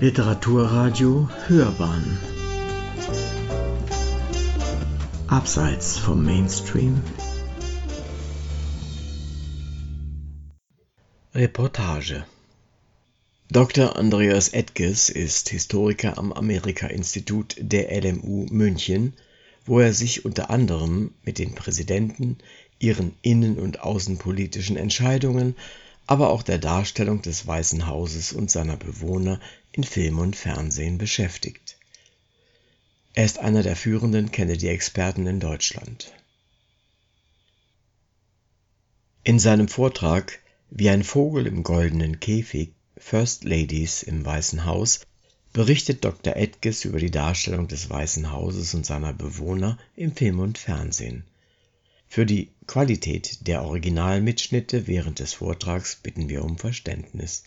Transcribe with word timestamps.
Literaturradio 0.00 1.28
Hörbahn 1.46 2.18
Abseits 5.28 5.98
vom 5.98 6.24
Mainstream 6.24 7.02
Reportage 11.34 12.24
Dr. 13.50 13.96
Andreas 13.96 14.48
Edges 14.48 15.10
ist 15.10 15.50
Historiker 15.50 16.16
am 16.16 16.32
Amerika-Institut 16.32 17.56
der 17.58 17.94
LMU 18.00 18.46
München, 18.50 19.12
wo 19.66 19.80
er 19.80 19.92
sich 19.92 20.24
unter 20.24 20.48
anderem 20.48 21.10
mit 21.24 21.38
den 21.38 21.54
Präsidenten, 21.54 22.38
ihren 22.78 23.12
innen- 23.20 23.58
und 23.58 23.80
außenpolitischen 23.80 24.78
Entscheidungen, 24.78 25.56
aber 26.06 26.30
auch 26.30 26.42
der 26.42 26.58
Darstellung 26.58 27.20
des 27.20 27.46
Weißen 27.46 27.86
Hauses 27.86 28.32
und 28.32 28.50
seiner 28.50 28.78
Bewohner 28.78 29.38
in 29.72 29.84
Film 29.84 30.18
und 30.18 30.36
Fernsehen 30.36 30.98
beschäftigt. 30.98 31.76
Er 33.14 33.24
ist 33.24 33.38
einer 33.38 33.62
der 33.62 33.76
führenden 33.76 34.30
Kennedy-Experten 34.30 35.26
in 35.26 35.40
Deutschland. 35.40 36.12
In 39.24 39.38
seinem 39.38 39.68
Vortrag 39.68 40.38
Wie 40.70 40.88
ein 40.88 41.04
Vogel 41.04 41.46
im 41.46 41.62
goldenen 41.62 42.20
Käfig 42.20 42.72
First 42.96 43.44
Ladies 43.44 44.02
im 44.02 44.24
Weißen 44.24 44.64
Haus 44.64 45.00
berichtet 45.52 46.04
Dr. 46.04 46.36
Edges 46.36 46.84
über 46.84 46.98
die 46.98 47.10
Darstellung 47.10 47.66
des 47.66 47.90
Weißen 47.90 48.30
Hauses 48.30 48.74
und 48.74 48.86
seiner 48.86 49.12
Bewohner 49.12 49.78
im 49.96 50.14
Film 50.14 50.38
und 50.38 50.58
Fernsehen. 50.58 51.24
Für 52.08 52.26
die 52.26 52.50
Qualität 52.66 53.46
der 53.46 53.62
Originalmitschnitte 53.62 54.86
während 54.86 55.18
des 55.18 55.34
Vortrags 55.34 55.96
bitten 55.96 56.28
wir 56.28 56.44
um 56.44 56.58
Verständnis 56.58 57.44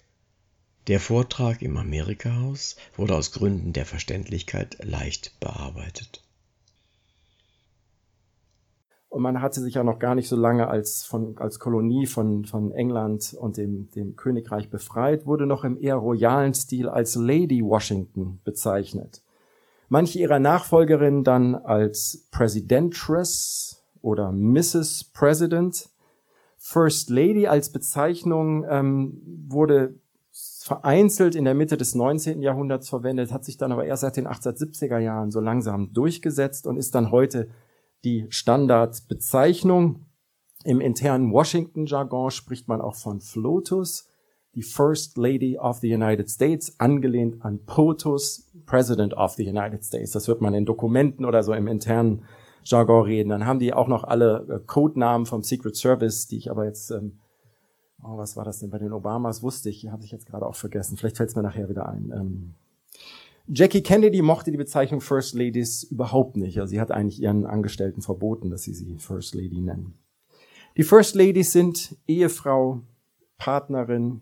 der 0.87 0.99
Vortrag 0.99 1.61
im 1.61 1.77
Amerika-Haus 1.77 2.75
wurde 2.95 3.15
aus 3.15 3.31
Gründen 3.31 3.73
der 3.73 3.85
Verständlichkeit 3.85 4.77
leicht 4.83 5.39
bearbeitet. 5.39 6.23
Und 9.13 9.21
man 9.21 9.41
hatte 9.41 9.61
sich 9.61 9.75
ja 9.75 9.83
noch 9.83 9.99
gar 9.99 10.15
nicht 10.15 10.27
so 10.27 10.35
lange 10.35 10.67
als, 10.67 11.05
von, 11.05 11.37
als 11.37 11.59
Kolonie 11.59 12.07
von, 12.07 12.45
von 12.45 12.71
England 12.71 13.35
und 13.39 13.57
dem, 13.57 13.91
dem 13.91 14.15
Königreich 14.15 14.71
befreit, 14.71 15.27
wurde 15.27 15.45
noch 15.45 15.63
im 15.63 15.79
eher 15.79 15.97
royalen 15.97 16.55
Stil 16.55 16.89
als 16.89 17.13
Lady 17.13 17.63
Washington 17.63 18.39
bezeichnet. 18.43 19.21
Manche 19.87 20.17
ihrer 20.17 20.39
Nachfolgerinnen 20.39 21.23
dann 21.23 21.53
als 21.53 22.27
Presidentress 22.31 23.83
oder 24.01 24.31
Mrs. 24.31 25.11
President. 25.13 25.89
First 26.57 27.11
Lady 27.11 27.45
als 27.45 27.71
Bezeichnung 27.71 28.65
ähm, 28.67 29.21
wurde 29.47 29.93
vereinzelt 30.63 31.35
in 31.35 31.43
der 31.43 31.55
Mitte 31.55 31.75
des 31.75 31.93
19. 31.93 32.41
Jahrhunderts 32.41 32.87
verwendet, 32.87 33.33
hat 33.33 33.43
sich 33.43 33.57
dann 33.57 33.73
aber 33.73 33.85
erst 33.85 34.01
seit 34.01 34.15
den 34.15 34.27
1870er 34.27 34.97
Jahren 34.97 35.29
so 35.29 35.41
langsam 35.41 35.91
durchgesetzt 35.91 36.67
und 36.67 36.77
ist 36.77 36.95
dann 36.95 37.11
heute 37.11 37.49
die 38.05 38.27
Standardbezeichnung. 38.29 40.05
Im 40.63 40.79
internen 40.79 41.33
Washington-Jargon 41.33 42.31
spricht 42.31 42.69
man 42.69 42.79
auch 42.79 42.95
von 42.95 43.19
FLOTUS, 43.19 44.07
die 44.55 44.61
First 44.61 45.17
Lady 45.17 45.57
of 45.57 45.79
the 45.79 45.93
United 45.93 46.29
States, 46.29 46.79
angelehnt 46.79 47.43
an 47.43 47.65
POTUS, 47.65 48.49
President 48.65 49.13
of 49.15 49.33
the 49.33 49.45
United 49.45 49.83
States. 49.83 50.11
Das 50.11 50.29
wird 50.29 50.39
man 50.39 50.53
in 50.53 50.65
Dokumenten 50.65 51.25
oder 51.25 51.43
so 51.43 51.51
im 51.53 51.67
internen 51.67 52.23
Jargon 52.63 53.03
reden. 53.03 53.29
Dann 53.29 53.45
haben 53.45 53.59
die 53.59 53.73
auch 53.73 53.89
noch 53.89 54.05
alle 54.05 54.47
äh, 54.49 54.65
Codenamen 54.65 55.25
vom 55.25 55.43
Secret 55.43 55.75
Service, 55.75 56.27
die 56.27 56.37
ich 56.37 56.49
aber 56.49 56.63
jetzt 56.63 56.91
ähm, 56.91 57.19
oh, 58.03 58.17
was 58.17 58.35
war 58.35 58.45
das 58.45 58.59
denn 58.59 58.69
bei 58.69 58.77
den 58.77 58.93
Obamas? 58.93 59.43
Wusste 59.43 59.69
ich, 59.69 59.87
habe 59.87 60.03
ich 60.03 60.11
jetzt 60.11 60.25
gerade 60.25 60.45
auch 60.45 60.55
vergessen. 60.55 60.97
Vielleicht 60.97 61.17
fällt 61.17 61.29
es 61.29 61.35
mir 61.35 61.43
nachher 61.43 61.69
wieder 61.69 61.89
ein. 61.89 62.11
Ähm, 62.15 62.53
Jackie 63.47 63.83
Kennedy 63.83 64.21
mochte 64.21 64.51
die 64.51 64.57
Bezeichnung 64.57 65.01
First 65.01 65.35
Ladies 65.35 65.83
überhaupt 65.83 66.37
nicht. 66.37 66.59
Also 66.59 66.71
sie 66.71 66.79
hat 66.79 66.91
eigentlich 66.91 67.21
ihren 67.21 67.45
Angestellten 67.45 68.01
verboten, 68.01 68.49
dass 68.49 68.63
sie 68.63 68.73
sie 68.73 68.97
First 68.99 69.35
Lady 69.35 69.59
nennen. 69.59 69.95
Die 70.77 70.83
First 70.83 71.15
Ladies 71.15 71.51
sind 71.51 71.97
Ehefrau, 72.07 72.81
Partnerin, 73.37 74.21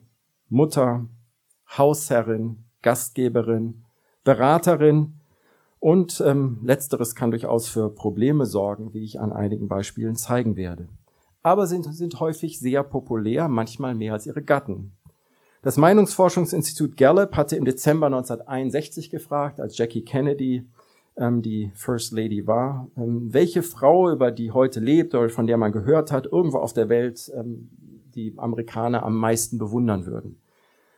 Mutter, 0.50 1.05
Hausherrin, 1.78 2.63
Gastgeberin, 2.81 3.84
Beraterin 4.23 5.13
und 5.79 6.22
ähm, 6.25 6.59
letzteres 6.63 7.16
kann 7.16 7.31
durchaus 7.31 7.69
für 7.69 7.89
Probleme 7.89 8.45
sorgen, 8.45 8.94
wie 8.94 9.03
ich 9.03 9.19
an 9.19 9.31
einigen 9.31 9.67
Beispielen 9.67 10.16
zeigen 10.16 10.55
werde 10.55 10.89
aber 11.44 11.68
sind, 11.68 11.94
sind 11.94 12.19
häufig 12.19 12.59
sehr 12.59 12.84
populär, 12.84 13.47
manchmal 13.47 13.96
mehr 13.96 14.13
als 14.13 14.25
ihre 14.25 14.41
Gatten. 14.41 14.94
Das 15.62 15.78
Meinungsforschungsinstitut 15.78 16.97
Gallup 16.97 17.35
hatte 17.35 17.56
im 17.56 17.66
Dezember 17.66 18.07
1961 18.07 19.09
gefragt, 19.09 19.59
als 19.59 19.78
Jackie 19.78 20.03
Kennedy 20.03 20.66
ähm, 21.18 21.41
die 21.41 21.72
First 21.75 22.13
Lady 22.13 22.47
war, 22.47 22.90
ähm, 22.97 23.31
welche 23.31 23.62
Frau, 23.62 24.12
über 24.12 24.31
die 24.31 24.52
heute 24.52 24.79
lebt 24.79 25.13
oder 25.13 25.29
von 25.29 25.46
der 25.46 25.57
man 25.57 25.72
gehört 25.72 26.12
hat, 26.12 26.25
irgendwo 26.25 26.57
auf 26.57 26.74
der 26.74 26.90
Welt 26.90 27.31
ähm, 27.35 27.69
die 28.16 28.34
Amerikaner 28.38 29.03
am 29.03 29.16
meisten 29.16 29.58
bewundern 29.58 30.06
würden. 30.06 30.41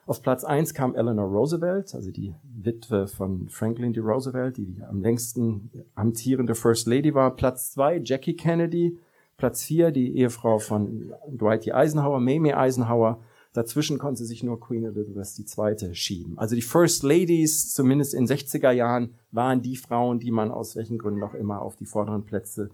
Auf 0.06 0.22
Platz 0.22 0.44
eins 0.44 0.74
kam 0.74 0.96
Eleanor 0.96 1.30
Roosevelt, 1.30 1.96
also 1.96 2.12
die 2.12 2.36
Witwe 2.44 3.08
von 3.08 3.48
Franklin 3.48 3.94
D. 3.94 4.02
Roosevelt, 4.02 4.58
die, 4.58 4.66
die 4.66 4.84
am 4.84 5.02
längsten 5.02 5.72
amtierende 5.96 6.56
First 6.56 6.88
Lady 6.88 7.14
war. 7.14 7.36
Platz 7.36 7.72
zwei 7.72 8.02
Jackie 8.04 8.36
Kennedy, 8.36 8.98
Platz 9.38 9.64
4 9.64 9.92
die 9.92 10.18
Ehefrau 10.18 10.60
von 10.60 11.14
Dwight 11.28 11.66
D. 11.66 11.72
Eisenhower, 11.72 12.20
Mamie 12.20 12.54
Eisenhower. 12.54 13.20
Dazwischen 13.54 14.00
konnte 14.00 14.26
sich 14.26 14.42
nur 14.42 14.60
Queen 14.60 14.84
Elizabeth 14.84 15.38
II. 15.38 15.94
schieben. 15.94 16.38
Also 16.40 16.56
die 16.56 16.62
First 16.62 17.04
Ladies, 17.04 17.72
zumindest 17.74 18.16
in 18.16 18.26
60er 18.26 18.72
Jahren, 18.72 19.14
waren 19.32 19.62
die 19.62 19.76
Frauen, 19.76 20.20
die 20.20 20.32
man 20.32 20.52
aus 20.52 20.76
welchen 20.76 20.98
Gründen 20.98 21.22
auch 21.24 21.36
immer 21.36 21.62
auf 21.62 21.76
die 21.76 21.86
vorderen 21.86 22.26
Plätze 22.26 22.72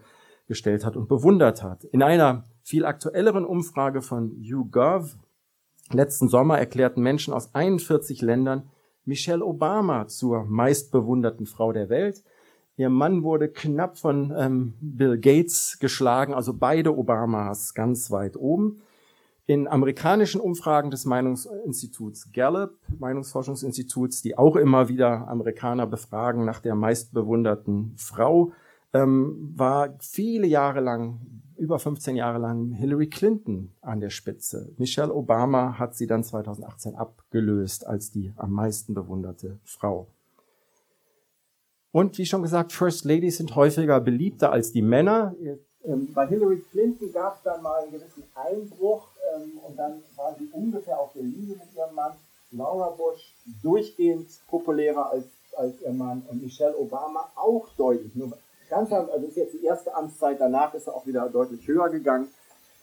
gestellt 0.47 0.85
hat 0.85 0.95
und 0.95 1.07
bewundert 1.09 1.63
hat. 1.63 1.83
In 1.85 2.01
einer 2.01 2.45
viel 2.63 2.85
aktuelleren 2.85 3.45
Umfrage 3.45 4.01
von 4.01 4.39
YouGov 4.41 5.17
letzten 5.91 6.29
Sommer 6.29 6.57
erklärten 6.57 7.01
Menschen 7.01 7.33
aus 7.33 7.53
41 7.53 8.21
Ländern 8.21 8.69
Michelle 9.05 9.43
Obama 9.43 10.07
zur 10.07 10.45
meistbewunderten 10.45 11.45
Frau 11.45 11.71
der 11.71 11.89
Welt. 11.89 12.23
Ihr 12.79 12.89
Mann 12.89 13.23
wurde 13.23 13.49
knapp 13.49 13.97
von 13.97 14.33
ähm, 14.37 14.73
Bill 14.79 15.19
Gates 15.19 15.79
geschlagen, 15.81 16.33
also 16.33 16.53
beide 16.53 16.97
Obamas 16.97 17.73
ganz 17.73 18.09
weit 18.09 18.37
oben. 18.37 18.79
In 19.47 19.67
amerikanischen 19.67 20.39
Umfragen 20.39 20.89
des 20.89 21.03
Meinungsinstituts 21.03 22.31
Gallup, 22.31 22.77
Meinungsforschungsinstituts, 22.97 24.21
die 24.21 24.37
auch 24.37 24.55
immer 24.55 24.87
wieder 24.87 25.27
Amerikaner 25.27 25.87
befragen 25.87 26.45
nach 26.45 26.61
der 26.61 26.75
meistbewunderten 26.75 27.95
Frau, 27.97 28.53
ähm, 28.93 29.51
war 29.57 29.97
viele 29.99 30.47
Jahre 30.47 30.79
lang, 30.79 31.19
über 31.57 31.79
15 31.79 32.15
Jahre 32.15 32.39
lang 32.39 32.71
Hillary 32.71 33.09
Clinton 33.09 33.73
an 33.81 33.99
der 33.99 34.09
Spitze. 34.09 34.71
Michelle 34.77 35.13
Obama 35.13 35.77
hat 35.77 35.95
sie 35.95 36.07
dann 36.07 36.23
2018 36.23 36.95
abgelöst 36.95 37.85
als 37.85 38.09
die 38.11 38.31
am 38.37 38.53
meisten 38.53 38.93
bewunderte 38.93 39.59
Frau. 39.65 40.07
Und 41.91 42.17
wie 42.17 42.25
schon 42.25 42.43
gesagt, 42.43 42.71
First 42.71 43.05
Ladies 43.05 43.37
sind 43.37 43.55
häufiger 43.55 43.99
beliebter 43.99 44.51
als 44.51 44.71
die 44.71 44.81
Männer. 44.81 45.35
Ähm, 45.83 46.09
bei 46.13 46.27
Hillary 46.27 46.63
Clinton 46.71 47.11
gab 47.11 47.37
es 47.37 47.43
dann 47.43 47.61
mal 47.61 47.81
einen 47.81 47.91
gewissen 47.91 48.23
Einbruch 48.35 49.07
ähm, 49.35 49.59
und 49.67 49.77
dann 49.77 50.03
war 50.15 50.35
sie 50.37 50.47
ungefähr 50.51 50.99
auf 50.99 51.13
der 51.13 51.23
Linie 51.23 51.55
mit 51.55 51.75
ihrem 51.75 51.95
Mann. 51.95 52.13
Laura 52.51 52.89
Bush 52.89 53.33
durchgehend 53.61 54.27
populärer 54.47 55.11
als, 55.11 55.25
als 55.55 55.81
ihr 55.81 55.91
Mann 55.91 56.23
und 56.29 56.41
Michelle 56.43 56.77
Obama 56.77 57.29
auch 57.35 57.67
deutlich. 57.77 58.13
Nur 58.15 58.37
ganz, 58.69 58.91
also 58.91 59.25
ist 59.25 59.37
jetzt 59.37 59.53
die 59.53 59.63
erste 59.63 59.93
Amtszeit, 59.93 60.39
danach 60.39 60.73
ist 60.73 60.87
er 60.87 60.95
auch 60.95 61.05
wieder 61.05 61.29
deutlich 61.29 61.67
höher 61.67 61.89
gegangen. 61.89 62.27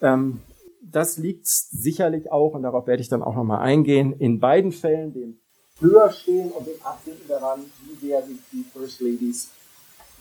Ähm, 0.01 0.41
das 0.83 1.17
liegt 1.17 1.47
sicherlich 1.47 2.31
auch, 2.31 2.55
und 2.55 2.63
darauf 2.63 2.87
werde 2.87 3.03
ich 3.03 3.09
dann 3.09 3.23
auch 3.23 3.35
nochmal 3.35 3.61
eingehen, 3.61 4.13
in 4.19 4.39
beiden 4.39 4.73
Fällen 4.73 5.13
dem 5.13 5.39
höher 5.81 6.11
stehen 6.11 6.51
und 6.53 6.67
dem 6.67 6.81
Absinken 6.83 7.29
daran, 7.29 7.65
wie 7.85 8.07
sehr 8.07 8.25
sich 8.27 8.39
die 8.53 8.65
First 8.73 9.01
Ladies 9.01 9.49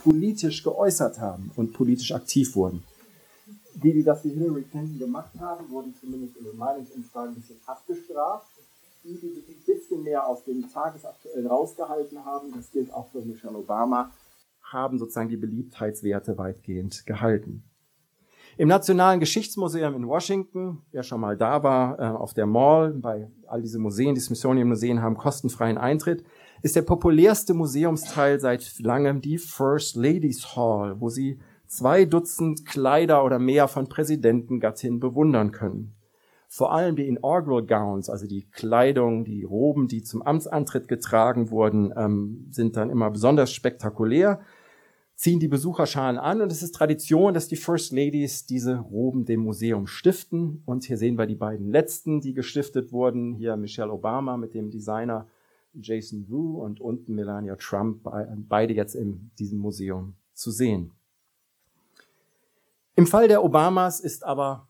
politisch 0.04 0.64
geäußert 0.64 1.20
haben 1.20 1.52
und 1.56 1.74
politisch 1.74 2.12
aktiv 2.12 2.56
wurden. 2.56 2.84
Die, 3.76 3.92
die 3.92 4.04
das 4.04 4.24
wie 4.24 4.30
Hillary 4.30 4.64
Clinton 4.64 5.00
gemacht 5.00 5.32
haben, 5.40 5.70
wurden 5.70 5.94
zumindest 6.00 6.38
in 6.38 6.46
den 6.46 6.58
Meinungsumfragen 6.58 7.32
ein 7.32 7.36
bisschen 7.36 7.60
abgestraft. 7.66 8.48
Die, 9.04 9.18
die 9.18 9.34
sich 9.34 9.50
ein 9.50 9.64
bisschen 9.66 10.04
mehr 10.04 10.26
aus 10.26 10.44
dem 10.46 10.72
Tagesaktuellen 10.72 11.48
rausgehalten 11.48 12.24
haben, 12.26 12.54
das 12.56 12.72
gilt 12.72 12.94
auch 12.94 13.08
für 13.12 13.22
Michelle 13.22 13.58
Obama, 13.58 14.12
haben 14.64 14.98
sozusagen 14.98 15.30
die 15.30 15.38
Beliebtheitswerte 15.38 16.38
weitgehend 16.38 17.06
gehalten. 17.06 17.64
Im 18.58 18.70
Nationalen 18.70 19.20
Geschichtsmuseum 19.20 19.96
in 19.96 20.08
Washington, 20.08 20.82
wer 20.94 21.04
schon 21.04 21.20
mal 21.20 21.36
da 21.36 21.62
war, 21.62 22.00
äh, 22.00 22.04
auf 22.04 22.34
der 22.34 22.46
Mall, 22.46 22.94
bei 22.94 23.28
all 23.48 23.62
diese 23.62 23.80
Museen, 23.80 24.16
die 24.16 24.22
Smithsonian-Museen 24.22 25.02
haben 25.02 25.18
kostenfreien 25.18 25.78
Eintritt, 25.78 26.24
ist 26.62 26.78
der 26.78 26.84
populärste 26.84 27.54
Museumsteil 27.54 28.40
seit 28.40 28.80
langem 28.80 29.20
die 29.20 29.40
First 29.40 29.98
Ladies 29.98 30.56
Hall, 30.56 31.02
wo 31.02 31.10
Sie 31.10 31.38
zwei 31.68 32.06
Dutzend 32.06 32.66
Kleider 32.66 33.26
oder 33.26 33.40
mehr 33.40 33.68
von 33.68 33.90
Präsidentengattinnen 33.90 35.02
bewundern 35.02 35.52
können. 35.52 35.94
Vor 36.48 36.72
allem 36.72 36.96
die 36.96 37.10
Inaugural 37.10 37.66
Gowns, 37.66 38.10
also 38.10 38.26
die 38.26 38.48
Kleidung, 38.52 39.26
die 39.26 39.44
Roben, 39.44 39.90
die 39.90 40.02
zum 40.02 40.22
Amtsantritt 40.22 40.88
getragen 40.88 41.52
wurden, 41.52 41.94
ähm, 41.98 42.48
sind 42.52 42.78
dann 42.78 42.90
immer 42.90 43.12
besonders 43.12 43.52
spektakulär, 43.52 44.40
ziehen 45.16 45.40
die 45.40 45.48
Besucherscharen 45.48 46.18
an 46.18 46.42
und 46.42 46.52
es 46.52 46.62
ist 46.62 46.76
Tradition, 46.76 47.34
dass 47.34 47.48
die 47.48 47.56
First 47.56 47.94
Ladies 47.94 48.46
diese 48.46 48.78
Roben 48.78 49.26
dem 49.26 49.40
Museum 49.40 49.88
stiften. 49.88 50.62
Und 50.66 50.84
hier 50.84 50.98
sehen 50.98 51.18
wir 51.18 51.26
die 51.26 51.36
beiden 51.36 51.70
letzten, 51.70 52.20
die 52.22 52.34
gestiftet 52.34 52.92
wurden. 52.92 53.34
Hier 53.34 53.56
Michelle 53.56 53.92
Obama 53.92 54.38
mit 54.38 54.54
dem 54.54 54.72
Designer 54.72 55.28
Jason 55.74 56.26
Wu 56.30 56.62
und 56.62 56.80
unten 56.80 57.16
Melania 57.16 57.56
Trump, 57.56 58.08
beide 58.48 58.74
jetzt 58.74 58.96
in 58.96 59.32
diesem 59.40 59.60
Museum 59.60 60.16
zu 60.34 60.52
sehen. 60.52 60.92
Im 62.96 63.08
Fall 63.08 63.28
der 63.28 63.44
Obamas 63.44 64.00
ist 64.00 64.24
aber 64.24 64.70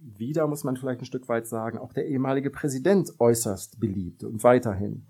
wieder, 0.00 0.46
muss 0.46 0.64
man 0.64 0.76
vielleicht 0.76 1.00
ein 1.00 1.06
Stück 1.06 1.28
weit 1.28 1.46
sagen, 1.46 1.78
auch 1.78 1.92
der 1.92 2.06
ehemalige 2.06 2.50
Präsident 2.50 3.12
äußerst 3.18 3.80
beliebt 3.80 4.22
und 4.22 4.44
weiterhin. 4.44 5.06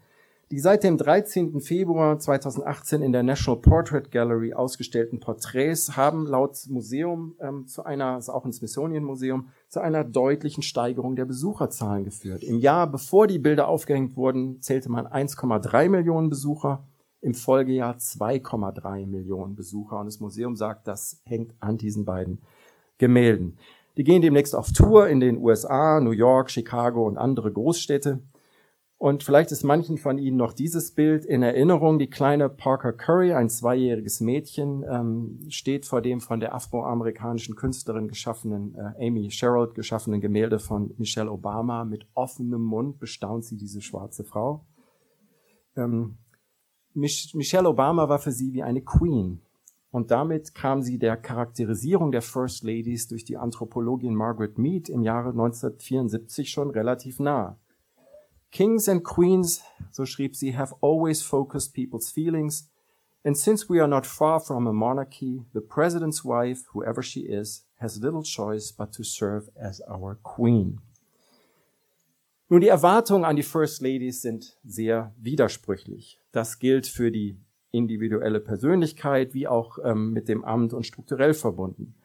Die 0.50 0.60
seit 0.60 0.84
dem 0.84 0.98
13. 0.98 1.60
Februar 1.60 2.18
2018 2.18 3.02
in 3.02 3.12
der 3.12 3.22
National 3.22 3.60
Portrait 3.60 4.10
Gallery 4.10 4.52
ausgestellten 4.52 5.18
Porträts 5.18 5.96
haben 5.96 6.26
laut 6.26 6.58
Museum 6.68 7.34
ähm, 7.40 7.66
zu 7.66 7.84
einer, 7.84 8.14
also 8.14 8.32
auch 8.32 8.44
ins 8.44 8.58
Smithsonian 8.58 9.04
Museum, 9.04 9.48
zu 9.68 9.80
einer 9.80 10.04
deutlichen 10.04 10.62
Steigerung 10.62 11.16
der 11.16 11.24
Besucherzahlen 11.24 12.04
geführt. 12.04 12.44
Im 12.44 12.58
Jahr, 12.58 12.86
bevor 12.86 13.26
die 13.26 13.38
Bilder 13.38 13.68
aufgehängt 13.68 14.16
wurden, 14.16 14.60
zählte 14.60 14.90
man 14.90 15.06
1,3 15.06 15.88
Millionen 15.88 16.28
Besucher, 16.28 16.84
im 17.22 17.32
Folgejahr 17.34 17.96
2,3 17.96 19.06
Millionen 19.06 19.56
Besucher. 19.56 19.98
Und 19.98 20.06
das 20.06 20.20
Museum 20.20 20.56
sagt, 20.56 20.86
das 20.86 21.22
hängt 21.24 21.54
an 21.58 21.78
diesen 21.78 22.04
beiden 22.04 22.42
Gemälden. 22.98 23.56
Die 23.96 24.04
gehen 24.04 24.20
demnächst 24.20 24.54
auf 24.54 24.72
Tour 24.72 25.08
in 25.08 25.20
den 25.20 25.38
USA, 25.38 26.00
New 26.00 26.10
York, 26.10 26.50
Chicago 26.50 27.06
und 27.06 27.16
andere 27.16 27.50
Großstädte. 27.50 28.20
Und 28.96 29.22
vielleicht 29.22 29.50
ist 29.52 29.64
manchen 29.64 29.98
von 29.98 30.18
Ihnen 30.18 30.36
noch 30.36 30.52
dieses 30.52 30.92
Bild 30.92 31.24
in 31.26 31.42
Erinnerung. 31.42 31.98
Die 31.98 32.08
kleine 32.08 32.48
Parker 32.48 32.92
Curry, 32.92 33.34
ein 33.34 33.50
zweijähriges 33.50 34.20
Mädchen, 34.20 34.84
ähm, 34.88 35.40
steht 35.48 35.84
vor 35.84 36.00
dem 36.00 36.20
von 36.20 36.40
der 36.40 36.54
afroamerikanischen 36.54 37.56
Künstlerin 37.56 38.08
geschaffenen, 38.08 38.74
äh, 38.76 39.06
Amy 39.06 39.30
Sherald 39.30 39.74
geschaffenen 39.74 40.20
Gemälde 40.20 40.58
von 40.58 40.94
Michelle 40.96 41.30
Obama. 41.30 41.84
Mit 41.84 42.06
offenem 42.14 42.62
Mund 42.62 42.98
bestaunt 42.98 43.44
sie 43.44 43.56
diese 43.56 43.82
schwarze 43.82 44.24
Frau. 44.24 44.64
Ähm, 45.76 46.16
Mich 46.94 47.34
Michelle 47.34 47.68
Obama 47.68 48.08
war 48.08 48.20
für 48.20 48.32
sie 48.32 48.52
wie 48.52 48.62
eine 48.62 48.80
Queen. 48.80 49.40
Und 49.90 50.12
damit 50.12 50.54
kam 50.54 50.82
sie 50.82 50.98
der 50.98 51.16
Charakterisierung 51.16 52.10
der 52.10 52.22
First 52.22 52.64
Ladies 52.64 53.08
durch 53.08 53.24
die 53.24 53.36
Anthropologin 53.36 54.14
Margaret 54.14 54.56
Mead 54.56 54.88
im 54.88 55.02
Jahre 55.02 55.30
1974 55.30 56.50
schon 56.50 56.70
relativ 56.70 57.20
nah. 57.20 57.58
Kings 58.54 58.86
and 58.86 59.02
queens, 59.02 59.64
so 59.90 60.04
schrieb 60.04 60.36
sie, 60.36 60.52
have 60.52 60.72
always 60.80 61.22
focused 61.22 61.74
people's 61.74 62.12
feelings. 62.12 62.68
And 63.24 63.36
since 63.36 63.68
we 63.68 63.80
are 63.80 63.88
not 63.88 64.06
far 64.06 64.38
from 64.38 64.68
a 64.68 64.72
monarchy, 64.72 65.42
the 65.52 65.60
president's 65.60 66.24
wife, 66.24 66.62
whoever 66.72 67.02
she 67.02 67.22
is, 67.22 67.64
has 67.80 68.00
little 68.00 68.22
choice 68.22 68.70
but 68.70 68.92
to 68.92 69.02
serve 69.02 69.48
as 69.60 69.82
our 69.90 70.20
queen. 70.22 70.78
Nun, 72.48 72.60
die 72.60 72.68
Erwartungen 72.68 73.24
an 73.24 73.34
die 73.34 73.42
First 73.42 73.82
Ladies 73.82 74.22
sind 74.22 74.56
sehr 74.64 75.12
widersprüchlich. 75.18 76.20
Das 76.30 76.60
gilt 76.60 76.86
für 76.86 77.10
die 77.10 77.36
individuelle 77.72 78.38
Persönlichkeit 78.38 79.34
wie 79.34 79.48
auch 79.48 79.78
ähm, 79.82 80.12
mit 80.12 80.28
dem 80.28 80.44
Amt 80.44 80.74
und 80.74 80.86
strukturell 80.86 81.34
verbunden. 81.34 81.96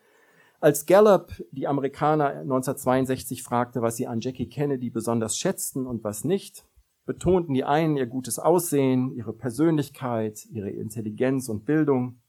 Als 0.61 0.85
Gallup 0.85 1.31
die 1.51 1.67
Amerikaner 1.67 2.31
1962 2.41 3.43
fragte, 3.43 3.81
was 3.81 3.95
sie 3.95 4.07
an 4.07 4.19
Jackie 4.19 4.49
Kennedy 4.49 4.89
besonders 4.89 5.37
schätzten 5.37 5.87
und 5.87 6.03
was 6.03 6.25
nicht, 6.25 6.65
betonten 7.05 7.53
die 7.53 7.63
einen 7.63 7.95
ihr 7.95 8.07
gutes 8.07 8.39
Aussehen, 8.39 9.13
ihre 9.13 9.31
Persönlichkeit, 9.31 10.45
ihre 10.51 10.69
Intelligenz 10.69 11.47
und 11.47 11.63
Bildung, 11.63 12.19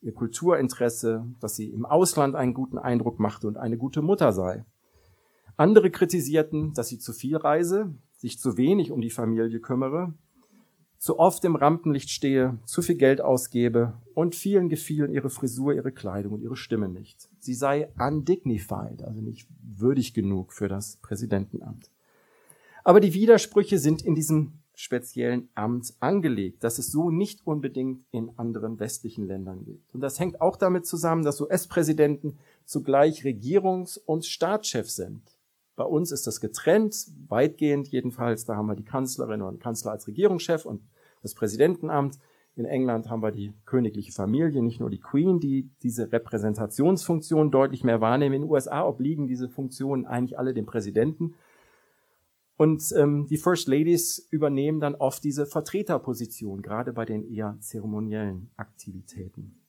ihr 0.00 0.14
Kulturinteresse, 0.14 1.26
dass 1.40 1.56
sie 1.56 1.70
im 1.70 1.84
Ausland 1.84 2.36
einen 2.36 2.54
guten 2.54 2.78
Eindruck 2.78 3.18
machte 3.18 3.48
und 3.48 3.56
eine 3.56 3.76
gute 3.76 4.00
Mutter 4.00 4.32
sei. 4.32 4.64
Andere 5.56 5.90
kritisierten, 5.90 6.74
dass 6.74 6.86
sie 6.86 7.00
zu 7.00 7.12
viel 7.12 7.36
reise, 7.36 7.92
sich 8.16 8.38
zu 8.38 8.56
wenig 8.56 8.92
um 8.92 9.00
die 9.00 9.10
Familie 9.10 9.58
kümmere 9.58 10.14
zu 11.02 11.18
oft 11.18 11.44
im 11.44 11.56
Rampenlicht 11.56 12.10
stehe, 12.10 12.58
zu 12.64 12.80
viel 12.80 12.94
Geld 12.94 13.20
ausgebe 13.20 13.94
und 14.14 14.36
vielen 14.36 14.68
gefielen 14.68 15.12
ihre 15.12 15.30
Frisur, 15.30 15.74
ihre 15.74 15.90
Kleidung 15.90 16.34
und 16.34 16.42
ihre 16.42 16.54
Stimme 16.54 16.88
nicht. 16.88 17.28
Sie 17.40 17.54
sei 17.54 17.88
undignified, 17.98 19.02
also 19.02 19.20
nicht 19.20 19.48
würdig 19.60 20.14
genug 20.14 20.52
für 20.52 20.68
das 20.68 20.98
Präsidentenamt. 20.98 21.90
Aber 22.84 23.00
die 23.00 23.14
Widersprüche 23.14 23.78
sind 23.78 24.02
in 24.02 24.14
diesem 24.14 24.60
speziellen 24.76 25.48
Amt 25.56 25.92
angelegt, 25.98 26.62
dass 26.62 26.78
es 26.78 26.92
so 26.92 27.10
nicht 27.10 27.44
unbedingt 27.44 28.04
in 28.12 28.30
anderen 28.38 28.78
westlichen 28.78 29.26
Ländern 29.26 29.64
gibt. 29.64 29.92
Und 29.92 30.02
das 30.02 30.20
hängt 30.20 30.40
auch 30.40 30.54
damit 30.54 30.86
zusammen, 30.86 31.24
dass 31.24 31.40
US-Präsidenten 31.40 32.38
zugleich 32.64 33.24
Regierungs- 33.24 33.98
und 33.98 34.24
Staatschefs 34.24 34.94
sind. 34.94 35.22
Bei 35.74 35.84
uns 35.84 36.12
ist 36.12 36.28
das 36.28 36.40
getrennt, 36.40 37.08
weitgehend 37.26 37.88
jedenfalls. 37.88 38.44
Da 38.44 38.54
haben 38.54 38.66
wir 38.66 38.76
die 38.76 38.84
Kanzlerin 38.84 39.42
und 39.42 39.58
Kanzler 39.58 39.90
als 39.90 40.06
Regierungschef 40.06 40.64
und 40.64 40.82
das 41.22 41.34
Präsidentenamt. 41.34 42.18
In 42.54 42.66
England 42.66 43.08
haben 43.08 43.22
wir 43.22 43.30
die 43.30 43.54
königliche 43.64 44.12
Familie, 44.12 44.62
nicht 44.62 44.80
nur 44.80 44.90
die 44.90 45.00
Queen, 45.00 45.40
die 45.40 45.70
diese 45.82 46.12
Repräsentationsfunktion 46.12 47.50
deutlich 47.50 47.82
mehr 47.82 48.00
wahrnehmen. 48.02 48.34
In 48.34 48.42
den 48.42 48.50
USA 48.50 48.84
obliegen 48.84 49.26
diese 49.26 49.48
Funktionen 49.48 50.04
eigentlich 50.04 50.38
alle 50.38 50.52
dem 50.52 50.66
Präsidenten. 50.66 51.34
Und 52.58 52.92
ähm, 52.96 53.26
die 53.26 53.38
First 53.38 53.68
Ladies 53.68 54.28
übernehmen 54.30 54.80
dann 54.80 54.94
oft 54.94 55.24
diese 55.24 55.46
Vertreterposition, 55.46 56.60
gerade 56.60 56.92
bei 56.92 57.06
den 57.06 57.24
eher 57.24 57.56
zeremoniellen 57.60 58.50
Aktivitäten. 58.56 59.61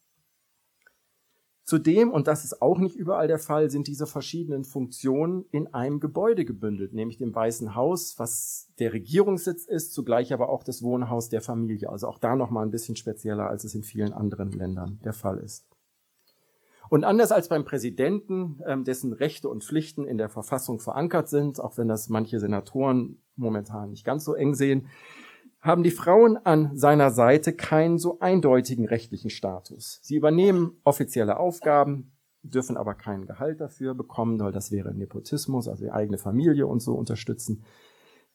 Zudem, 1.66 2.12
und 2.12 2.28
das 2.28 2.44
ist 2.44 2.62
auch 2.62 2.78
nicht 2.78 2.98
überall 2.98 3.28
der 3.30 3.40
Fall, 3.40 3.70
sind 3.70 3.88
diese 3.88 4.06
verschiedenen 4.06 4.66
Funktionen 4.66 5.46
in 5.52 5.74
einem 5.74 6.02
Gebäude 6.02 6.44
gebündelt, 6.44 6.94
nämlich 6.94 7.18
dem 7.18 7.34
Weißen 7.34 7.74
Haus, 7.74 8.20
was 8.20 8.70
der 8.80 8.92
Regierungssitz 8.92 9.66
ist, 9.66 9.94
zugleich 9.94 10.34
aber 10.34 10.50
auch 10.50 10.64
das 10.64 10.84
Wohnhaus 10.84 11.30
der 11.30 11.42
Familie. 11.42 11.90
Also 11.90 12.08
auch 12.08 12.20
da 12.20 12.36
nochmal 12.36 12.66
ein 12.66 12.72
bisschen 12.72 12.98
spezieller, 12.98 13.48
als 13.48 13.64
es 13.64 13.76
in 13.76 13.84
vielen 13.84 14.12
anderen 14.12 14.52
Ländern 14.52 15.00
der 15.06 15.14
Fall 15.14 15.38
ist. 15.38 15.66
Und 16.90 17.06
anders 17.06 17.32
als 17.32 17.48
beim 17.48 17.64
Präsidenten, 17.64 18.62
ähm, 18.68 18.84
dessen 18.84 19.14
Rechte 19.14 19.48
und 19.48 19.64
Pflichten 19.64 20.06
in 20.06 20.18
der 20.18 20.30
Verfassung 20.30 20.82
verankert 20.82 21.30
sind, 21.30 21.62
auch 21.62 21.78
wenn 21.78 21.88
das 21.88 22.10
manche 22.10 22.42
Senatoren 22.42 23.20
momentan 23.38 23.92
nicht 23.92 24.04
ganz 24.04 24.26
so 24.26 24.34
eng 24.34 24.54
sehen, 24.54 24.90
haben 25.64 25.82
die 25.82 25.92
Frauen 25.92 26.38
an 26.38 26.76
seiner 26.76 27.10
Seite 27.10 27.54
keinen 27.54 27.98
so 27.98 28.20
eindeutigen 28.20 28.86
rechtlichen 28.86 29.30
Status. 29.30 30.00
Sie 30.04 30.18
übernehmen 30.18 30.78
offizielle 30.84 31.38
Aufgaben, 31.38 32.12
dürfen 32.44 32.76
aber 32.76 32.96
kein 32.96 33.26
Gehalt 33.26 33.62
dafür 33.62 33.96
bekommen, 33.96 34.38
weil 34.42 34.52
das 34.52 34.72
wäre 34.72 34.94
Nepotismus, 34.94 35.70
also 35.70 35.86
die 35.86 35.92
eigene 35.92 36.18
Familie 36.18 36.68
und 36.68 36.82
so 36.82 36.94
unterstützen. 36.94 37.64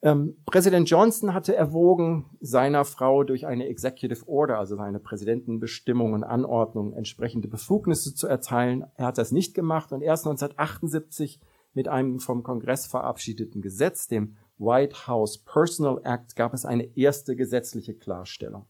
Ähm, 0.01 0.37
Präsident 0.47 0.89
Johnson 0.89 1.35
hatte 1.35 1.55
erwogen, 1.55 2.31
seiner 2.41 2.87
Frau 2.87 3.25
durch 3.25 3.47
eine 3.47 3.67
Executive 3.67 4.27
Order, 4.27 4.59
also 4.59 4.77
seine 4.77 4.99
Präsidentenbestimmung 4.99 6.15
und 6.15 6.25
Anordnung, 6.25 6.95
entsprechende 6.95 7.49
Befugnisse 7.49 8.15
zu 8.15 8.27
erteilen. 8.27 8.87
Er 8.95 9.07
hat 9.07 9.19
das 9.19 9.33
nicht 9.33 9.55
gemacht 9.55 9.93
und 9.93 10.01
erst 10.01 10.25
1978 10.25 11.41
mit 11.75 11.89
einem 11.89 12.21
vom 12.21 12.43
Kongress 12.43 12.87
verabschiedeten 12.87 13.61
Gesetz, 13.61 14.09
dem 14.09 14.37
White 14.59 15.07
House 15.07 15.39
Personal 15.39 16.01
Act 16.05 16.37
gab 16.37 16.53
es 16.55 16.65
eine 16.65 16.97
erste 16.97 17.37
gesetzliche 17.37 17.95
Klarstellung. 17.95 18.67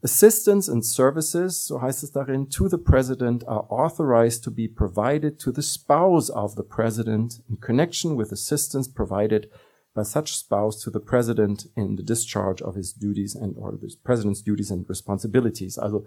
Assistance 0.00 0.70
and 0.70 0.84
services, 0.84 1.66
so 1.66 1.80
heißt 1.80 2.04
es 2.04 2.12
darin, 2.12 2.48
to 2.50 2.68
the 2.68 2.76
President 2.76 3.46
are 3.48 3.68
authorized 3.68 4.44
to 4.44 4.50
be 4.50 4.68
provided 4.68 5.40
to 5.40 5.50
the 5.50 5.62
spouse 5.62 6.30
of 6.30 6.54
the 6.54 6.62
President 6.62 7.42
in 7.48 7.58
connection 7.60 8.16
with 8.16 8.30
assistance 8.30 8.88
provided 8.88 9.50
by 9.94 10.04
such 10.04 10.36
spouse 10.36 10.78
to 10.80 10.90
the 10.90 11.00
President 11.00 11.68
in 11.74 11.96
the 11.96 12.04
discharge 12.04 12.62
of 12.62 12.76
his 12.76 12.92
duties 12.92 13.34
and 13.34 13.56
or 13.58 13.72
the 13.72 13.92
President's 14.04 14.40
duties 14.40 14.70
and 14.70 14.88
responsibilities. 14.88 15.78
Also 15.78 16.06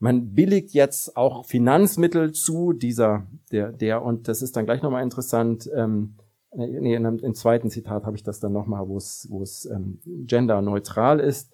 man 0.00 0.34
billigt 0.34 0.74
jetzt 0.74 1.16
auch 1.16 1.46
Finanzmittel 1.46 2.32
zu 2.32 2.72
dieser, 2.72 3.26
der, 3.52 3.70
der, 3.70 4.02
und 4.02 4.26
das 4.26 4.42
ist 4.42 4.56
dann 4.56 4.66
gleich 4.66 4.82
nochmal 4.82 5.04
interessant, 5.04 5.70
ähm, 5.74 6.16
nee, 6.56 6.94
in 6.94 7.06
einem, 7.06 7.18
im 7.18 7.34
zweiten 7.34 7.70
Zitat 7.70 8.04
habe 8.04 8.16
ich 8.16 8.22
das 8.22 8.40
dann 8.40 8.52
nochmal, 8.52 8.88
wo 8.88 8.96
es, 8.96 9.68
ähm, 9.72 10.00
genderneutral 10.04 11.20
ist. 11.20 11.52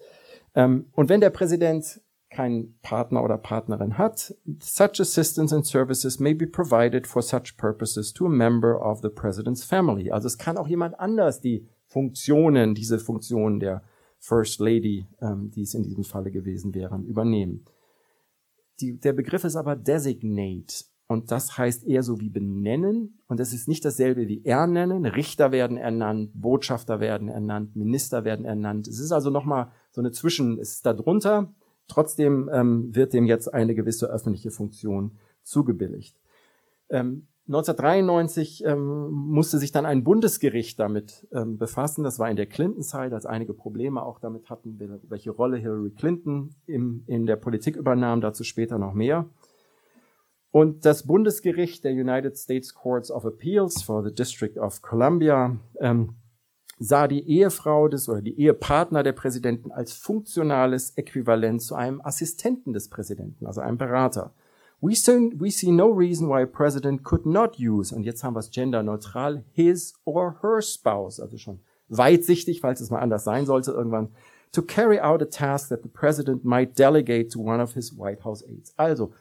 Ähm, 0.55 0.87
und 0.93 1.09
wenn 1.09 1.21
der 1.21 1.29
Präsident 1.29 2.01
keinen 2.29 2.79
Partner 2.81 3.23
oder 3.23 3.37
Partnerin 3.37 3.97
hat, 3.97 4.35
such 4.59 4.99
assistance 4.99 5.55
and 5.55 5.65
services 5.65 6.19
may 6.19 6.33
be 6.33 6.47
provided 6.47 7.05
for 7.05 7.21
such 7.21 7.57
purposes 7.57 8.11
to 8.11 8.25
a 8.25 8.29
member 8.29 8.81
of 8.81 9.01
the 9.01 9.09
president's 9.09 9.63
family. 9.63 10.11
Also 10.11 10.27
es 10.27 10.37
kann 10.37 10.57
auch 10.57 10.67
jemand 10.67 10.99
anders 10.99 11.41
die 11.41 11.67
Funktionen, 11.85 12.73
diese 12.73 12.97
Funktionen 12.97 13.59
der 13.59 13.83
First 14.19 14.59
Lady, 14.59 15.05
ähm, 15.21 15.51
die 15.51 15.61
es 15.61 15.73
in 15.73 15.83
diesem 15.83 16.05
Falle 16.05 16.31
gewesen 16.31 16.73
wären, 16.73 17.05
übernehmen. 17.05 17.65
Die, 18.79 18.99
der 18.99 19.13
Begriff 19.13 19.43
ist 19.43 19.55
aber 19.55 19.75
designate 19.75 20.85
Und 21.07 21.31
das 21.31 21.57
heißt 21.57 21.85
eher 21.85 22.01
so 22.01 22.19
wie 22.19 22.29
benennen. 22.29 23.19
Und 23.27 23.39
das 23.39 23.53
ist 23.53 23.67
nicht 23.67 23.83
dasselbe 23.83 24.27
wie 24.27 24.45
ernennen. 24.45 25.05
Richter 25.05 25.51
werden 25.51 25.77
ernannt, 25.77 26.31
Botschafter 26.33 26.99
werden 26.99 27.27
ernannt, 27.27 27.75
Minister 27.75 28.23
werden 28.23 28.45
ernannt. 28.45 28.87
Es 28.87 28.99
ist 28.99 29.11
also 29.11 29.29
nochmal 29.29 29.71
so 29.91 30.01
eine 30.01 30.11
Zwischen, 30.11 30.59
es 30.59 30.75
ist 30.75 30.85
da 30.85 30.93
drunter. 30.93 31.53
Trotzdem 31.87 32.49
ähm, 32.53 32.95
wird 32.95 33.13
dem 33.13 33.25
jetzt 33.25 33.53
eine 33.53 33.75
gewisse 33.75 34.07
öffentliche 34.07 34.51
Funktion 34.51 35.17
zugebilligt. 35.43 36.17
Ähm, 36.89 37.27
1993 37.47 38.63
ähm, 38.65 39.11
musste 39.11 39.57
sich 39.57 39.73
dann 39.73 39.85
ein 39.85 40.05
Bundesgericht 40.05 40.79
damit 40.79 41.27
ähm, 41.33 41.57
befassen. 41.57 42.05
Das 42.05 42.17
war 42.17 42.29
in 42.29 42.37
der 42.37 42.45
Clinton-Zeit, 42.45 43.11
als 43.11 43.25
einige 43.25 43.53
Probleme 43.53 44.01
auch 44.01 44.19
damit 44.19 44.49
hatten, 44.49 44.79
welche 45.09 45.31
Rolle 45.31 45.57
Hillary 45.57 45.91
Clinton 45.91 46.55
im, 46.65 47.03
in 47.05 47.25
der 47.25 47.35
Politik 47.35 47.75
übernahm. 47.75 48.21
Dazu 48.21 48.45
später 48.45 48.79
noch 48.79 48.93
mehr. 48.93 49.29
Und 50.53 50.85
das 50.85 51.07
Bundesgericht 51.07 51.83
der 51.83 51.93
United 51.93 52.37
States 52.37 52.75
Courts 52.75 53.09
of 53.09 53.25
Appeals 53.25 53.81
for 53.81 54.03
the 54.03 54.13
District 54.13 54.55
of 54.59 54.83
Columbia 54.83 55.57
ähm, 55.79 56.13
sah 56.77 57.07
die 57.07 57.27
Ehefrau 57.27 57.87
des 57.87 58.07
oder 58.07 58.21
die 58.21 58.39
Ehepartner 58.39 59.01
der 59.01 59.13
Präsidenten 59.13 59.71
als 59.71 59.93
funktionales 59.93 60.91
Äquivalent 60.95 61.63
zu 61.63 61.73
einem 61.73 62.01
Assistenten 62.01 62.71
des 62.71 62.87
Präsidenten, 62.87 63.47
also 63.47 63.61
einem 63.61 63.79
Berater. 63.79 64.31
We 64.79 64.93
see, 64.93 65.31
we 65.35 65.49
see 65.49 65.71
no 65.71 65.87
reason 65.87 66.29
why 66.29 66.43
a 66.43 66.45
president 66.45 67.03
could 67.03 67.25
not 67.25 67.57
use, 67.57 67.95
und 67.95 68.03
jetzt 68.03 68.23
haben 68.23 68.35
wir 68.35 68.41
es 68.41 68.51
genderneutral, 68.51 69.43
his 69.53 69.95
or 70.05 70.37
her 70.43 70.61
spouse, 70.61 71.19
also 71.19 71.37
schon 71.37 71.61
weitsichtig, 71.89 72.61
falls 72.61 72.79
es 72.79 72.91
mal 72.91 72.99
anders 72.99 73.23
sein 73.23 73.47
sollte 73.47 73.71
irgendwann, 73.71 74.09
to 74.51 74.61
carry 74.61 74.99
out 74.99 75.19
a 75.19 75.25
task 75.25 75.69
that 75.69 75.81
the 75.81 75.89
president 75.89 76.45
might 76.45 76.77
delegate 76.77 77.29
to 77.29 77.39
one 77.39 77.59
of 77.59 77.73
his 77.73 77.97
White 77.97 78.23
House 78.23 78.43
aides. 78.47 78.77
Also 78.77 79.13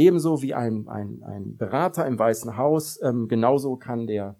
ebenso 0.00 0.40
wie 0.40 0.54
ein, 0.54 0.88
ein, 0.88 1.22
ein 1.22 1.56
Berater 1.56 2.06
im 2.06 2.18
Weißen 2.18 2.56
Haus, 2.56 2.98
ähm, 3.02 3.28
genauso 3.28 3.76
kann 3.76 4.06
der 4.06 4.36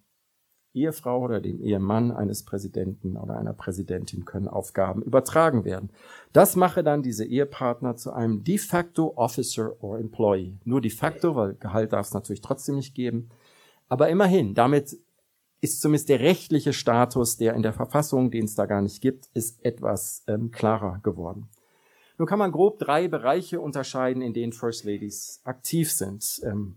Ehefrau 0.73 1.21
oder 1.21 1.41
dem 1.41 1.61
Ehemann 1.61 2.13
eines 2.13 2.45
Präsidenten 2.45 3.17
oder 3.17 3.37
einer 3.37 3.53
Präsidentin 3.53 4.25
können 4.25 4.49
Aufgaben 4.49 5.03
übertragen 5.03 5.65
werden. 5.65 5.91
Das 6.33 6.57
mache 6.57 6.83
dann 6.83 7.03
diese 7.03 7.25
Ehepartner 7.25 7.97
zu 7.97 8.13
einem 8.13 8.45
de 8.45 8.57
facto 8.57 9.13
Officer 9.17 9.83
or 9.83 9.99
Employee. 9.99 10.59
Nur 10.65 10.81
de 10.81 10.91
facto, 10.91 11.35
weil 11.35 11.55
Gehalt 11.55 11.93
darf 11.93 12.07
es 12.07 12.15
natürlich 12.15 12.41
trotzdem 12.41 12.77
nicht 12.77 12.95
geben. 12.95 13.29
Aber 13.89 14.09
immerhin, 14.09 14.55
damit 14.55 14.97
ist 15.61 15.83
zumindest 15.83 16.09
der 16.09 16.21
rechtliche 16.21 16.73
Status, 16.73 17.37
der 17.37 17.55
in 17.55 17.63
der 17.63 17.73
Verfassung, 17.73 18.31
den 18.31 18.45
es 18.45 18.55
da 18.55 18.67
gar 18.67 18.81
nicht 18.81 19.03
gibt, 19.03 19.29
ist 19.35 19.63
etwas 19.65 20.23
ähm, 20.29 20.53
klarer 20.53 21.01
geworden. 21.03 21.49
Nun 22.21 22.27
kann 22.27 22.39
man 22.39 22.53
grob 22.53 22.79
drei 22.79 23.09
Bereiche 23.09 23.63
unterscheiden, 23.63 24.21
in 24.21 24.35
denen 24.35 24.53
First 24.53 24.85
Ladies 24.85 25.41
aktiv 25.45 25.91
sind. 25.91 26.43
Ähm, 26.45 26.75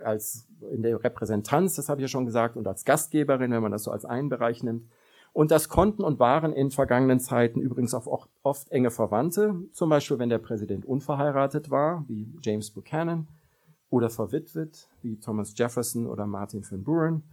als 0.00 0.46
in 0.70 0.82
der 0.84 1.02
Repräsentanz, 1.02 1.74
das 1.74 1.88
habe 1.88 2.00
ich 2.00 2.02
ja 2.02 2.08
schon 2.08 2.24
gesagt, 2.24 2.56
und 2.56 2.68
als 2.68 2.84
Gastgeberin, 2.84 3.50
wenn 3.50 3.62
man 3.62 3.72
das 3.72 3.82
so 3.82 3.90
als 3.90 4.04
einen 4.04 4.28
Bereich 4.28 4.62
nimmt. 4.62 4.88
Und 5.32 5.50
das 5.50 5.68
konnten 5.68 6.04
und 6.04 6.20
waren 6.20 6.52
in 6.52 6.70
vergangenen 6.70 7.18
Zeiten 7.18 7.60
übrigens 7.60 7.94
auch 7.94 8.28
oft 8.44 8.70
enge 8.70 8.92
Verwandte, 8.92 9.56
zum 9.72 9.90
Beispiel 9.90 10.20
wenn 10.20 10.28
der 10.28 10.38
Präsident 10.38 10.84
unverheiratet 10.84 11.68
war, 11.68 12.04
wie 12.06 12.28
James 12.42 12.70
Buchanan, 12.70 13.26
oder 13.90 14.08
verwitwet, 14.08 14.88
wie 15.02 15.18
Thomas 15.18 15.58
Jefferson 15.58 16.06
oder 16.06 16.28
Martin 16.28 16.64
van 16.64 16.84
Buren. 16.84 17.24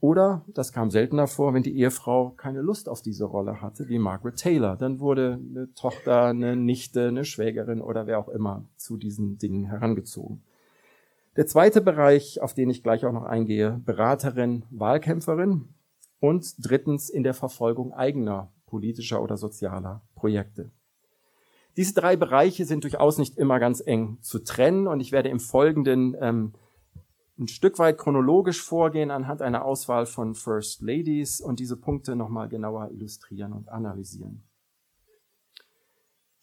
Oder, 0.00 0.44
das 0.46 0.72
kam 0.72 0.90
seltener 0.90 1.26
vor, 1.26 1.54
wenn 1.54 1.64
die 1.64 1.76
Ehefrau 1.76 2.30
keine 2.36 2.60
Lust 2.60 2.88
auf 2.88 3.02
diese 3.02 3.24
Rolle 3.24 3.60
hatte, 3.60 3.88
wie 3.88 3.98
Margaret 3.98 4.36
Taylor. 4.36 4.76
Dann 4.76 5.00
wurde 5.00 5.40
eine 5.40 5.74
Tochter, 5.74 6.26
eine 6.26 6.54
Nichte, 6.54 7.08
eine 7.08 7.24
Schwägerin 7.24 7.80
oder 7.80 8.06
wer 8.06 8.20
auch 8.20 8.28
immer 8.28 8.64
zu 8.76 8.96
diesen 8.96 9.38
Dingen 9.38 9.64
herangezogen. 9.64 10.42
Der 11.36 11.46
zweite 11.46 11.80
Bereich, 11.80 12.40
auf 12.40 12.54
den 12.54 12.70
ich 12.70 12.82
gleich 12.82 13.04
auch 13.04 13.12
noch 13.12 13.24
eingehe, 13.24 13.80
Beraterin, 13.84 14.64
Wahlkämpferin 14.70 15.68
und 16.20 16.54
drittens 16.58 17.10
in 17.10 17.24
der 17.24 17.34
Verfolgung 17.34 17.92
eigener 17.92 18.52
politischer 18.66 19.20
oder 19.20 19.36
sozialer 19.36 20.02
Projekte. 20.14 20.70
Diese 21.76 21.94
drei 21.94 22.16
Bereiche 22.16 22.64
sind 22.64 22.84
durchaus 22.84 23.18
nicht 23.18 23.36
immer 23.36 23.60
ganz 23.60 23.80
eng 23.84 24.18
zu 24.20 24.40
trennen 24.40 24.86
und 24.86 25.00
ich 25.00 25.12
werde 25.12 25.28
im 25.28 25.38
Folgenden 25.38 26.16
ähm, 26.20 26.54
ein 27.38 27.48
Stück 27.48 27.78
weit 27.78 27.98
chronologisch 27.98 28.62
vorgehen 28.62 29.10
anhand 29.10 29.42
einer 29.42 29.64
Auswahl 29.64 30.06
von 30.06 30.34
First 30.34 30.82
Ladies 30.82 31.40
und 31.40 31.60
diese 31.60 31.76
Punkte 31.76 32.16
nochmal 32.16 32.48
genauer 32.48 32.90
illustrieren 32.90 33.52
und 33.52 33.68
analysieren. 33.68 34.42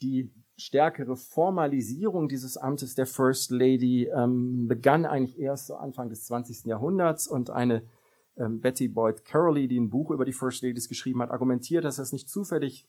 Die 0.01 0.31
stärkere 0.57 1.17
Formalisierung 1.17 2.29
dieses 2.29 2.55
Amtes 2.57 2.95
der 2.95 3.05
First 3.05 3.51
Lady 3.51 4.05
ähm, 4.05 4.67
begann 4.67 5.05
eigentlich 5.05 5.37
erst 5.37 5.67
so 5.67 5.75
Anfang 5.75 6.09
des 6.09 6.25
20. 6.25 6.65
Jahrhunderts 6.65 7.27
und 7.27 7.49
eine 7.49 7.83
ähm, 8.37 8.61
Betty 8.61 8.87
Boyd 8.87 9.25
Carrolley, 9.25 9.67
die 9.67 9.79
ein 9.79 9.89
Buch 9.89 10.11
über 10.11 10.23
die 10.23 10.33
First 10.33 10.63
Ladies 10.63 10.87
geschrieben 10.87 11.21
hat, 11.21 11.31
argumentiert, 11.31 11.83
dass 11.83 11.97
das 11.97 12.13
nicht 12.13 12.29
zufällig 12.29 12.87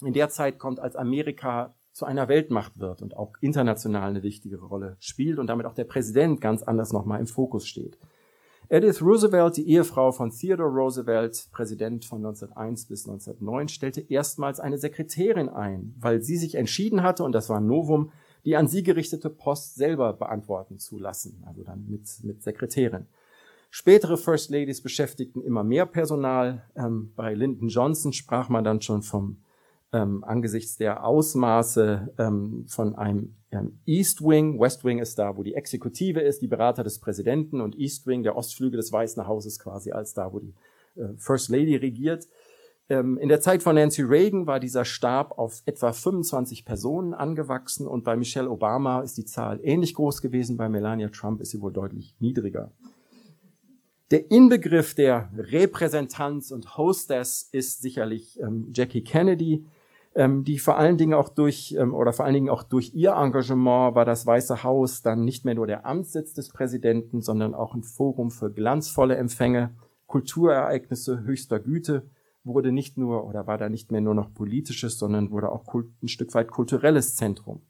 in 0.00 0.12
der 0.12 0.28
Zeit 0.28 0.58
kommt, 0.58 0.80
als 0.80 0.96
Amerika 0.96 1.74
zu 1.92 2.06
einer 2.06 2.28
Weltmacht 2.28 2.78
wird 2.78 3.02
und 3.02 3.16
auch 3.16 3.34
international 3.40 4.10
eine 4.10 4.22
wichtigere 4.22 4.66
Rolle 4.66 4.96
spielt 4.98 5.38
und 5.38 5.46
damit 5.46 5.66
auch 5.66 5.74
der 5.74 5.84
Präsident 5.84 6.40
ganz 6.40 6.62
anders 6.62 6.92
nochmal 6.92 7.20
im 7.20 7.26
Fokus 7.26 7.66
steht. 7.66 7.98
Edith 8.68 9.02
Roosevelt, 9.02 9.58
die 9.58 9.68
Ehefrau 9.68 10.12
von 10.12 10.30
Theodore 10.30 10.70
Roosevelt, 10.70 11.48
Präsident 11.52 12.06
von 12.06 12.24
1901 12.24 12.86
bis 12.86 13.06
1909, 13.06 13.68
stellte 13.68 14.00
erstmals 14.00 14.60
eine 14.60 14.78
Sekretärin 14.78 15.50
ein, 15.50 15.94
weil 15.98 16.22
sie 16.22 16.38
sich 16.38 16.54
entschieden 16.54 17.02
hatte, 17.02 17.24
und 17.24 17.32
das 17.32 17.50
war 17.50 17.58
ein 17.58 17.66
Novum, 17.66 18.12
die 18.46 18.56
an 18.56 18.68
sie 18.68 18.82
gerichtete 18.82 19.28
Post 19.28 19.74
selber 19.74 20.14
beantworten 20.14 20.78
zu 20.78 20.98
lassen, 20.98 21.44
also 21.46 21.62
dann 21.62 21.86
mit, 21.88 22.08
mit 22.22 22.42
Sekretärin. 22.42 23.06
Spätere 23.70 24.16
First 24.16 24.50
Ladies 24.50 24.80
beschäftigten 24.80 25.42
immer 25.42 25.64
mehr 25.64 25.86
Personal. 25.86 26.62
Ähm, 26.76 27.12
bei 27.16 27.34
Lyndon 27.34 27.68
Johnson 27.68 28.12
sprach 28.12 28.48
man 28.48 28.64
dann 28.64 28.82
schon 28.82 29.02
vom 29.02 29.38
ähm, 29.92 30.24
angesichts 30.24 30.76
der 30.76 31.04
Ausmaße 31.04 32.14
ähm, 32.18 32.64
von 32.66 32.94
einem 32.94 33.36
ähm, 33.50 33.78
East 33.86 34.22
Wing. 34.22 34.58
West 34.58 34.84
Wing 34.84 34.98
ist 34.98 35.18
da, 35.18 35.36
wo 35.36 35.42
die 35.42 35.54
Exekutive 35.54 36.20
ist, 36.20 36.40
die 36.40 36.48
Berater 36.48 36.82
des 36.82 36.98
Präsidenten 36.98 37.60
und 37.60 37.78
East 37.78 38.06
Wing, 38.06 38.22
der 38.22 38.36
Ostflügel 38.36 38.78
des 38.78 38.90
Weißen 38.92 39.26
Hauses 39.26 39.58
quasi 39.58 39.92
als 39.92 40.14
da, 40.14 40.32
wo 40.32 40.38
die 40.40 40.54
äh, 40.96 41.08
First 41.16 41.50
Lady 41.50 41.76
regiert. 41.76 42.26
Ähm, 42.88 43.18
in 43.18 43.28
der 43.28 43.40
Zeit 43.40 43.62
von 43.62 43.74
Nancy 43.74 44.02
Reagan 44.02 44.46
war 44.46 44.60
dieser 44.60 44.84
Stab 44.84 45.38
auf 45.38 45.62
etwa 45.66 45.92
25 45.92 46.64
Personen 46.64 47.14
angewachsen 47.14 47.86
und 47.86 48.04
bei 48.04 48.16
Michelle 48.16 48.50
Obama 48.50 49.02
ist 49.02 49.16
die 49.18 49.24
Zahl 49.24 49.60
ähnlich 49.62 49.94
groß 49.94 50.22
gewesen, 50.22 50.56
bei 50.56 50.68
Melania 50.68 51.08
Trump 51.08 51.40
ist 51.40 51.50
sie 51.50 51.60
wohl 51.60 51.72
deutlich 51.72 52.16
niedriger. 52.18 52.72
Der 54.10 54.30
Inbegriff 54.30 54.94
der 54.94 55.30
Repräsentanz 55.36 56.50
und 56.50 56.76
Hostess 56.76 57.48
ist 57.50 57.80
sicherlich 57.80 58.38
ähm, 58.40 58.70
Jackie 58.74 59.04
Kennedy, 59.04 59.64
ähm, 60.14 60.44
die 60.44 60.58
vor 60.58 60.76
allen 60.76 60.98
Dingen 60.98 61.14
auch 61.14 61.28
durch 61.28 61.74
ähm, 61.78 61.94
oder 61.94 62.12
vor 62.12 62.24
allen 62.24 62.34
Dingen 62.34 62.50
auch 62.50 62.62
durch 62.62 62.92
ihr 62.94 63.12
Engagement 63.12 63.94
war 63.94 64.04
das 64.04 64.26
Weiße 64.26 64.62
Haus 64.62 65.02
dann 65.02 65.24
nicht 65.24 65.44
mehr 65.44 65.54
nur 65.54 65.66
der 65.66 65.86
Amtssitz 65.86 66.34
des 66.34 66.50
Präsidenten, 66.50 67.22
sondern 67.22 67.54
auch 67.54 67.74
ein 67.74 67.82
Forum 67.82 68.30
für 68.30 68.50
glanzvolle 68.50 69.16
Empfänge, 69.16 69.70
Kulturereignisse 70.06 71.22
höchster 71.22 71.58
Güte 71.58 72.02
wurde 72.44 72.72
nicht 72.72 72.98
nur 72.98 73.26
oder 73.26 73.46
war 73.46 73.56
da 73.56 73.68
nicht 73.68 73.92
mehr 73.92 74.00
nur 74.00 74.14
noch 74.14 74.34
politisches, 74.34 74.98
sondern 74.98 75.30
wurde 75.30 75.50
auch 75.50 75.64
ein 75.74 76.08
Stück 76.08 76.34
weit 76.34 76.50
kulturelles 76.50 77.16
Zentrum. 77.16 77.62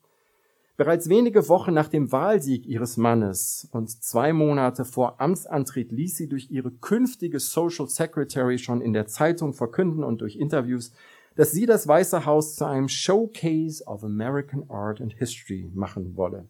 Bereits 0.76 1.08
wenige 1.08 1.48
Wochen 1.48 1.74
nach 1.74 1.88
dem 1.88 2.10
Wahlsieg 2.10 2.66
ihres 2.66 2.96
Mannes 2.96 3.68
und 3.72 3.90
zwei 3.90 4.32
Monate 4.32 4.84
vor 4.84 5.20
Amtsantritt 5.20 5.92
ließ 5.92 6.16
sie 6.16 6.28
durch 6.28 6.50
ihre 6.50 6.70
künftige 6.70 7.38
Social 7.38 7.86
Secretary 7.88 8.58
schon 8.58 8.80
in 8.80 8.94
der 8.94 9.06
Zeitung 9.06 9.52
verkünden 9.52 10.02
und 10.02 10.22
durch 10.22 10.36
Interviews, 10.36 10.92
dass 11.36 11.52
sie 11.52 11.66
das 11.66 11.86
Weiße 11.86 12.26
Haus 12.26 12.56
zu 12.56 12.64
einem 12.64 12.88
Showcase 12.88 13.84
of 13.86 14.04
American 14.04 14.68
Art 14.68 15.00
and 15.00 15.12
History 15.14 15.70
machen 15.74 16.16
wolle. 16.16 16.48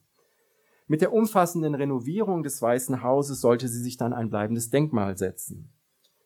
Mit 0.87 1.01
der 1.01 1.13
umfassenden 1.13 1.75
Renovierung 1.75 2.43
des 2.43 2.61
Weißen 2.61 3.03
Hauses 3.03 3.41
sollte 3.41 3.69
sie 3.69 3.83
sich 3.83 3.97
dann 3.97 4.13
ein 4.13 4.31
bleibendes 4.31 4.71
Denkmal 4.71 5.17
setzen. 5.17 5.73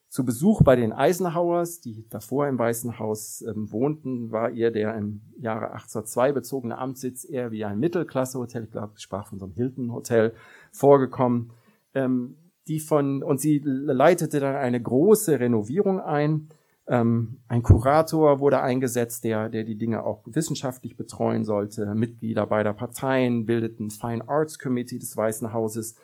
Zu 0.09 0.25
Besuch 0.25 0.63
bei 0.63 0.77
den 0.77 0.93
Eisenhowers, 0.93 1.81
die 1.81 2.09
davor 2.09 2.49
im 2.49 2.59
Weißen 2.59 2.99
Haus 2.99 3.43
ähm, 3.43 3.71
wohnten, 3.71 4.31
war 4.31 4.51
ihr 4.51 4.71
der 4.71 4.97
im 4.97 5.21
Jahre 5.37 5.73
1802 5.73 6.33
bezogene 6.33 6.79
Amtssitz 6.79 7.29
eher 7.29 7.51
wie 7.51 7.65
ein 7.65 7.79
Mittelklasse-Hotel, 7.79 8.65
ich 8.65 8.71
glaube, 8.71 8.95
ich 8.97 9.03
sprach 9.03 9.29
von 9.29 9.39
so 9.39 9.45
einem 9.45 9.55
Hilton-Hotel, 9.55 10.33
vorgekommen. 10.73 11.53
Ähm, 11.93 12.37
die 12.67 12.81
von, 12.81 13.23
und 13.23 13.41
sie 13.41 13.61
leitete 13.65 14.41
dann 14.41 14.57
eine 14.57 14.81
große 14.83 15.39
Renovierung 15.39 16.01
ein, 16.01 16.49
ähm, 16.89 17.41
ein 17.49 17.63
Kurator 17.63 18.39
wurde 18.39 18.61
eingesetzt, 18.61 19.25
der, 19.25 19.49
der 19.49 19.65
die 19.65 19.77
Dinge 19.77 20.05
auch 20.05 20.23
wissenschaftlich 20.27 20.97
betreuen 20.97 21.45
sollte. 21.45 21.95
Mitglieder 21.95 22.47
beider 22.47 22.73
Parteien 22.73 23.45
bildeten 23.47 23.91
Fine 23.91 24.29
Arts 24.29 24.59
Committee 24.59 24.99
des 24.99 25.17
Weißen 25.17 25.53
Hauses. 25.53 25.97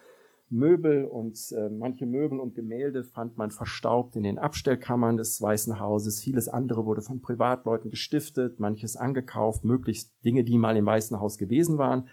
Möbel 0.52 1.06
und 1.06 1.38
äh, 1.52 1.70
manche 1.70 2.04
Möbel 2.04 2.38
und 2.38 2.54
Gemälde 2.54 3.04
fand 3.04 3.38
man 3.38 3.50
verstaubt 3.50 4.16
in 4.16 4.22
den 4.22 4.38
Abstellkammern 4.38 5.16
des 5.16 5.40
Weißen 5.40 5.80
Hauses. 5.80 6.20
Vieles 6.20 6.48
andere 6.48 6.84
wurde 6.84 7.00
von 7.00 7.22
Privatleuten 7.22 7.90
gestiftet, 7.90 8.60
manches 8.60 8.96
angekauft, 8.96 9.64
möglichst 9.64 10.12
Dinge, 10.24 10.44
die 10.44 10.58
mal 10.58 10.76
im 10.76 10.84
Weißen 10.84 11.18
Haus 11.18 11.38
gewesen 11.38 11.78
waren. 11.78 12.08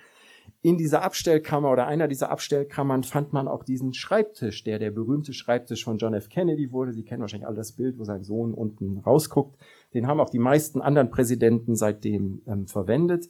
In 0.61 0.77
dieser 0.77 1.03
Abstellkammer 1.03 1.71
oder 1.71 1.87
einer 1.87 2.09
dieser 2.09 2.31
Abstellkammern 2.31 3.03
fand 3.03 3.31
man 3.31 3.47
auch 3.47 3.63
diesen 3.63 3.93
Schreibtisch, 3.93 4.63
der 4.65 4.77
der 4.77 4.91
berühmte 4.91 5.31
Schreibtisch 5.31 5.85
von 5.85 5.97
John 5.97 6.13
F. 6.13 6.27
Kennedy 6.27 6.71
wurde. 6.73 6.91
Sie 6.91 7.03
kennen 7.03 7.21
wahrscheinlich 7.21 7.47
alle 7.47 7.55
das 7.55 7.71
Bild, 7.71 7.97
wo 7.97 8.03
sein 8.03 8.23
Sohn 8.23 8.53
unten 8.53 8.97
rausguckt. 8.97 9.57
Den 9.93 10.07
haben 10.07 10.19
auch 10.19 10.29
die 10.29 10.39
meisten 10.39 10.81
anderen 10.81 11.11
Präsidenten 11.11 11.75
seitdem 11.75 12.41
ähm, 12.45 12.67
verwendet. 12.67 13.29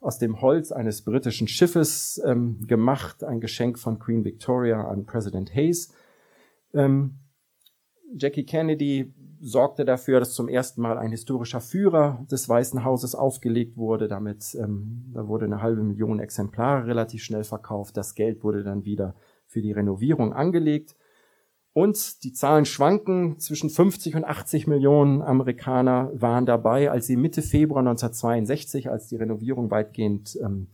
Aus 0.00 0.18
dem 0.18 0.40
Holz 0.40 0.72
eines 0.72 1.02
britischen 1.02 1.48
Schiffes 1.48 2.20
ähm, 2.24 2.66
gemacht, 2.66 3.22
ein 3.24 3.40
Geschenk 3.40 3.78
von 3.78 3.98
Queen 3.98 4.24
Victoria 4.24 4.88
an 4.88 5.04
Präsident 5.04 5.54
Hayes. 5.54 5.92
Ähm, 6.72 7.16
Jackie 8.16 8.44
Kennedy 8.44 9.12
sorgte 9.40 9.84
dafür, 9.84 10.20
dass 10.20 10.34
zum 10.34 10.48
ersten 10.48 10.82
Mal 10.82 10.98
ein 10.98 11.10
historischer 11.10 11.60
Führer 11.60 12.24
des 12.30 12.48
Weißen 12.48 12.84
Hauses 12.84 13.14
aufgelegt 13.14 13.76
wurde. 13.76 14.06
Damit 14.08 14.54
ähm, 14.54 15.10
da 15.14 15.26
wurde 15.26 15.46
eine 15.46 15.62
halbe 15.62 15.82
Million 15.82 16.20
Exemplare 16.20 16.86
relativ 16.86 17.22
schnell 17.22 17.44
verkauft. 17.44 17.96
Das 17.96 18.14
Geld 18.14 18.44
wurde 18.44 18.62
dann 18.62 18.84
wieder 18.84 19.14
für 19.46 19.62
die 19.62 19.72
Renovierung 19.72 20.32
angelegt. 20.32 20.94
Und 21.72 22.24
die 22.24 22.32
Zahlen 22.32 22.64
schwanken. 22.64 23.38
Zwischen 23.38 23.70
50 23.70 24.16
und 24.16 24.24
80 24.24 24.66
Millionen 24.66 25.22
Amerikaner 25.22 26.10
waren 26.14 26.44
dabei, 26.44 26.90
als 26.90 27.06
sie 27.06 27.16
Mitte 27.16 27.42
Februar 27.42 27.80
1962, 27.80 28.90
als 28.90 29.06
die 29.06 29.16
Renovierung 29.16 29.70
weitgehend 29.70 30.36
ähm, 30.42 30.68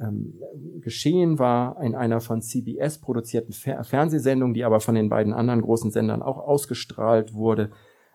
ähm, 0.00 0.34
geschehen 0.80 1.38
war, 1.40 1.80
in 1.82 1.94
einer 1.96 2.20
von 2.20 2.40
CBS 2.40 2.98
produzierten 2.98 3.52
Fer 3.52 3.82
Fernsehsendung, 3.82 4.54
die 4.54 4.64
aber 4.64 4.78
von 4.80 4.94
den 4.94 5.08
beiden 5.08 5.32
anderen 5.32 5.60
großen 5.60 5.90
Sendern 5.90 6.22
auch 6.22 6.38
ausgestrahlt 6.38 7.34
wurde, 7.34 7.70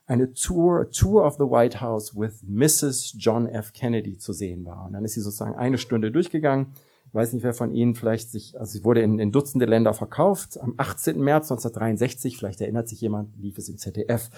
eine 0.06 0.34
Tour, 0.34 0.90
Tour 0.92 1.26
of 1.26 1.36
the 1.36 1.44
White 1.44 1.82
House 1.82 2.16
with 2.16 2.44
Mrs. 2.44 3.16
John 3.18 3.48
F. 3.48 3.74
Kennedy 3.74 4.18
zu 4.18 4.34
sehen 4.34 4.66
war. 4.66 4.86
Und 4.86 4.94
dann 4.94 5.06
ist 5.06 5.14
sie 5.14 5.22
sozusagen 5.22 5.56
eine 5.56 5.78
Stunde 5.78 6.12
durchgegangen. 6.12 6.74
Ich 7.08 7.14
weiß 7.14 7.34
nicht, 7.34 7.44
wer 7.44 7.54
von 7.54 7.72
Ihnen 7.72 7.94
vielleicht 7.94 8.32
sich, 8.32 8.60
also 8.60 8.80
sie 8.80 8.84
wurde 8.84 9.02
in, 9.02 9.20
in 9.20 9.32
Dutzende 9.32 9.66
Länder 9.66 9.94
verkauft. 9.94 10.60
Am 10.60 10.74
18. 10.78 11.20
März 11.22 11.52
1963, 11.52 12.38
vielleicht 12.38 12.60
erinnert 12.60 12.90
sich 12.90 13.02
jemand, 13.02 13.30
lief 13.40 13.58
es 13.60 13.70
im 13.70 13.78
ZDF, 13.78 14.32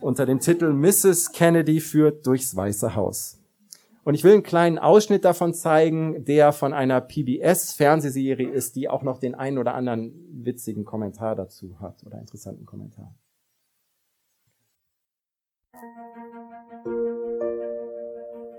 unter 0.00 0.26
dem 0.26 0.40
Titel 0.40 0.72
Mrs. 0.72 1.30
Kennedy 1.32 1.80
führt 1.80 2.26
durchs 2.26 2.56
Weiße 2.56 2.96
Haus. 2.96 3.38
Und 4.02 4.14
ich 4.14 4.22
will 4.22 4.34
einen 4.34 4.42
kleinen 4.42 4.78
Ausschnitt 4.78 5.24
davon 5.24 5.54
zeigen, 5.54 6.24
der 6.24 6.52
von 6.52 6.72
einer 6.72 7.00
PBS-Fernsehserie 7.00 8.48
ist, 8.48 8.76
die 8.76 8.88
auch 8.88 9.02
noch 9.02 9.18
den 9.18 9.34
einen 9.34 9.58
oder 9.58 9.74
anderen 9.74 10.12
witzigen 10.44 10.84
Kommentar 10.84 11.36
dazu 11.36 11.80
hat 11.80 12.04
oder 12.04 12.18
interessanten 12.18 12.66
Kommentar. 12.66 13.14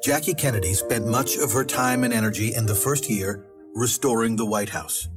Jackie 0.04 0.34
Kennedy 0.34 0.74
spent 0.74 1.06
much 1.06 1.38
of 1.38 1.52
her 1.52 1.66
time 1.66 2.04
and 2.04 2.14
energy 2.14 2.54
in 2.54 2.66
the 2.66 2.76
first 2.76 3.10
year 3.10 3.46
restoring 3.76 4.36
the 4.36 4.46
White 4.46 4.70
House. 4.70 5.10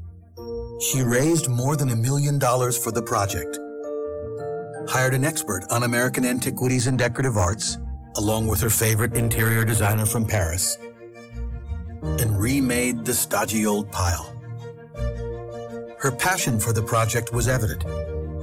She 0.80 1.02
raised 1.02 1.48
more 1.48 1.76
than 1.76 1.90
a 1.90 1.96
million 1.96 2.38
dollars 2.38 2.76
for 2.76 2.90
the 2.90 3.02
project, 3.02 3.58
hired 4.90 5.14
an 5.14 5.24
expert 5.24 5.64
on 5.70 5.84
American 5.84 6.24
antiquities 6.24 6.86
and 6.86 6.98
decorative 6.98 7.36
arts, 7.36 7.78
along 8.16 8.48
with 8.48 8.60
her 8.60 8.70
favorite 8.70 9.14
interior 9.14 9.64
designer 9.64 10.06
from 10.06 10.26
Paris, 10.26 10.76
and 12.02 12.40
remade 12.40 13.04
the 13.04 13.14
stodgy 13.14 13.66
old 13.66 13.92
pile. 13.92 14.34
Her 15.98 16.10
passion 16.10 16.58
for 16.58 16.72
the 16.72 16.82
project 16.82 17.32
was 17.32 17.46
evident, 17.46 17.84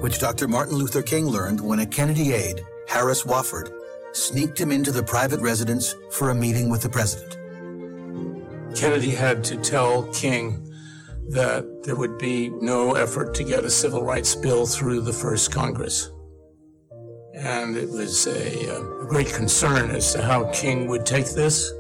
which 0.02 0.20
Dr. 0.20 0.48
Martin 0.48 0.78
Luther 0.78 1.02
King 1.02 1.26
learned 1.26 1.60
when 1.60 1.80
a 1.80 1.86
Kennedy 1.86 2.34
aide, 2.34 2.64
Harris 2.88 3.24
Wofford, 3.24 3.72
sneaked 4.14 4.60
him 4.60 4.72
into 4.72 4.92
the 4.92 5.04
private 5.04 5.40
residence 5.42 5.96
for 6.12 6.30
a 6.30 6.36
meeting 6.36 6.70
with 6.70 6.82
the 6.82 6.90
president. 6.90 7.38
Kennedy 8.76 9.12
had 9.12 9.44
to 9.46 9.58
tell 9.58 10.04
King 10.14 10.64
that 11.30 11.84
there 11.84 11.96
would 11.96 12.18
be 12.18 12.50
no 12.50 12.94
effort 12.94 13.34
to 13.36 13.44
get 13.44 13.66
a 13.66 13.70
civil 13.70 14.04
rights 14.04 14.36
bill 14.36 14.66
through 14.66 15.02
the 15.02 15.14
first 15.14 15.52
Congress. 15.52 16.12
And 17.34 17.76
it 17.76 17.90
was 17.90 18.28
a, 18.28 18.76
uh, 18.76 19.04
a 19.04 19.06
great 19.06 19.34
concern 19.34 19.92
as 19.92 20.14
to 20.14 20.22
how 20.22 20.50
King 20.52 20.88
would 20.88 21.06
take 21.06 21.30
this. 21.32 21.72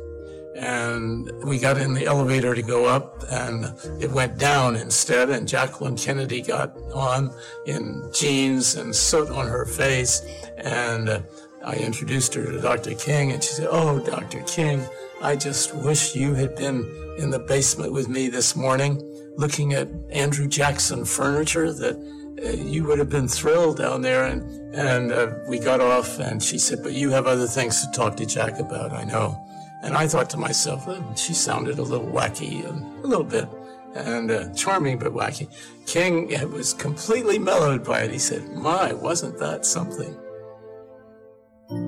And 0.58 1.32
we 1.44 1.60
got 1.60 1.78
in 1.78 1.94
the 1.94 2.06
elevator 2.06 2.56
to 2.56 2.62
go 2.64 2.86
up, 2.86 3.24
and 3.30 3.66
it 4.02 4.10
went 4.12 4.40
down 4.40 4.76
instead. 4.76 5.30
And 5.30 5.48
Jacqueline 5.48 5.96
Kennedy 5.96 6.42
got 6.42 6.76
on 6.94 7.32
in 7.66 8.10
jeans 8.12 8.76
and 8.76 8.96
soot 8.96 9.30
on 9.30 9.48
her 9.48 9.66
face. 9.66 10.22
And 10.58 11.10
uh, 11.10 11.22
I 11.64 11.76
introduced 11.76 12.34
her 12.34 12.44
to 12.44 12.60
Dr. 12.60 12.96
King, 12.96 13.32
and 13.32 13.44
she 13.44 13.54
said, 13.54 13.68
Oh, 13.70 14.00
Dr. 14.00 14.42
King, 14.44 14.84
I 15.22 15.36
just 15.36 15.76
wish 15.76 16.16
you 16.16 16.34
had 16.34 16.56
been 16.56 16.90
in 17.18 17.30
the 17.30 17.40
basement 17.40 17.92
with 17.92 18.08
me 18.10 18.28
this 18.30 18.56
morning 18.56 19.02
looking 19.38 19.74
at 19.74 19.88
Andrew 20.10 20.48
Jackson 20.48 21.06
furniture 21.06 21.72
that 21.72 21.96
uh, 22.44 22.50
you 22.50 22.84
would 22.84 23.00
have 23.00 23.10
been 23.10 23.28
thrilled 23.28 23.78
down 23.78 24.02
there. 24.02 24.26
And, 24.26 24.42
and 24.76 25.12
uh, 25.12 25.36
we 25.48 25.60
got 25.60 25.80
off, 25.80 26.20
and 26.20 26.42
she 26.42 26.58
said, 26.58 26.84
But 26.84 26.94
you 26.94 27.12
have 27.12 27.28
other 27.28 27.48
things 27.48 27.86
to 27.86 27.92
talk 27.92 28.18
to 28.18 28.26
Jack 28.26 28.60
about, 28.60 28.92
I 28.92 29.04
know. 29.04 29.44
And 29.88 29.96
I 29.96 30.06
thought 30.06 30.30
to 30.32 30.38
myself, 30.38 30.86
well, 30.86 31.16
she 31.16 31.34
sounded 31.34 31.80
a 31.80 31.82
little 31.82 32.08
wacky, 32.08 32.66
a 32.66 33.08
little 33.08 33.24
bit, 33.24 33.48
and 33.96 34.30
uh, 34.30 34.54
charming 34.54 35.00
but 35.00 35.14
wacky. 35.14 35.48
King 35.86 36.28
was 36.52 36.74
completely 36.74 37.40
mellowed 37.40 37.86
by 37.86 38.02
it. 38.02 38.12
He 38.12 38.20
said, 38.20 38.52
My, 38.52 38.92
wasn't 38.92 39.40
that 39.40 39.66
something? 39.66 40.14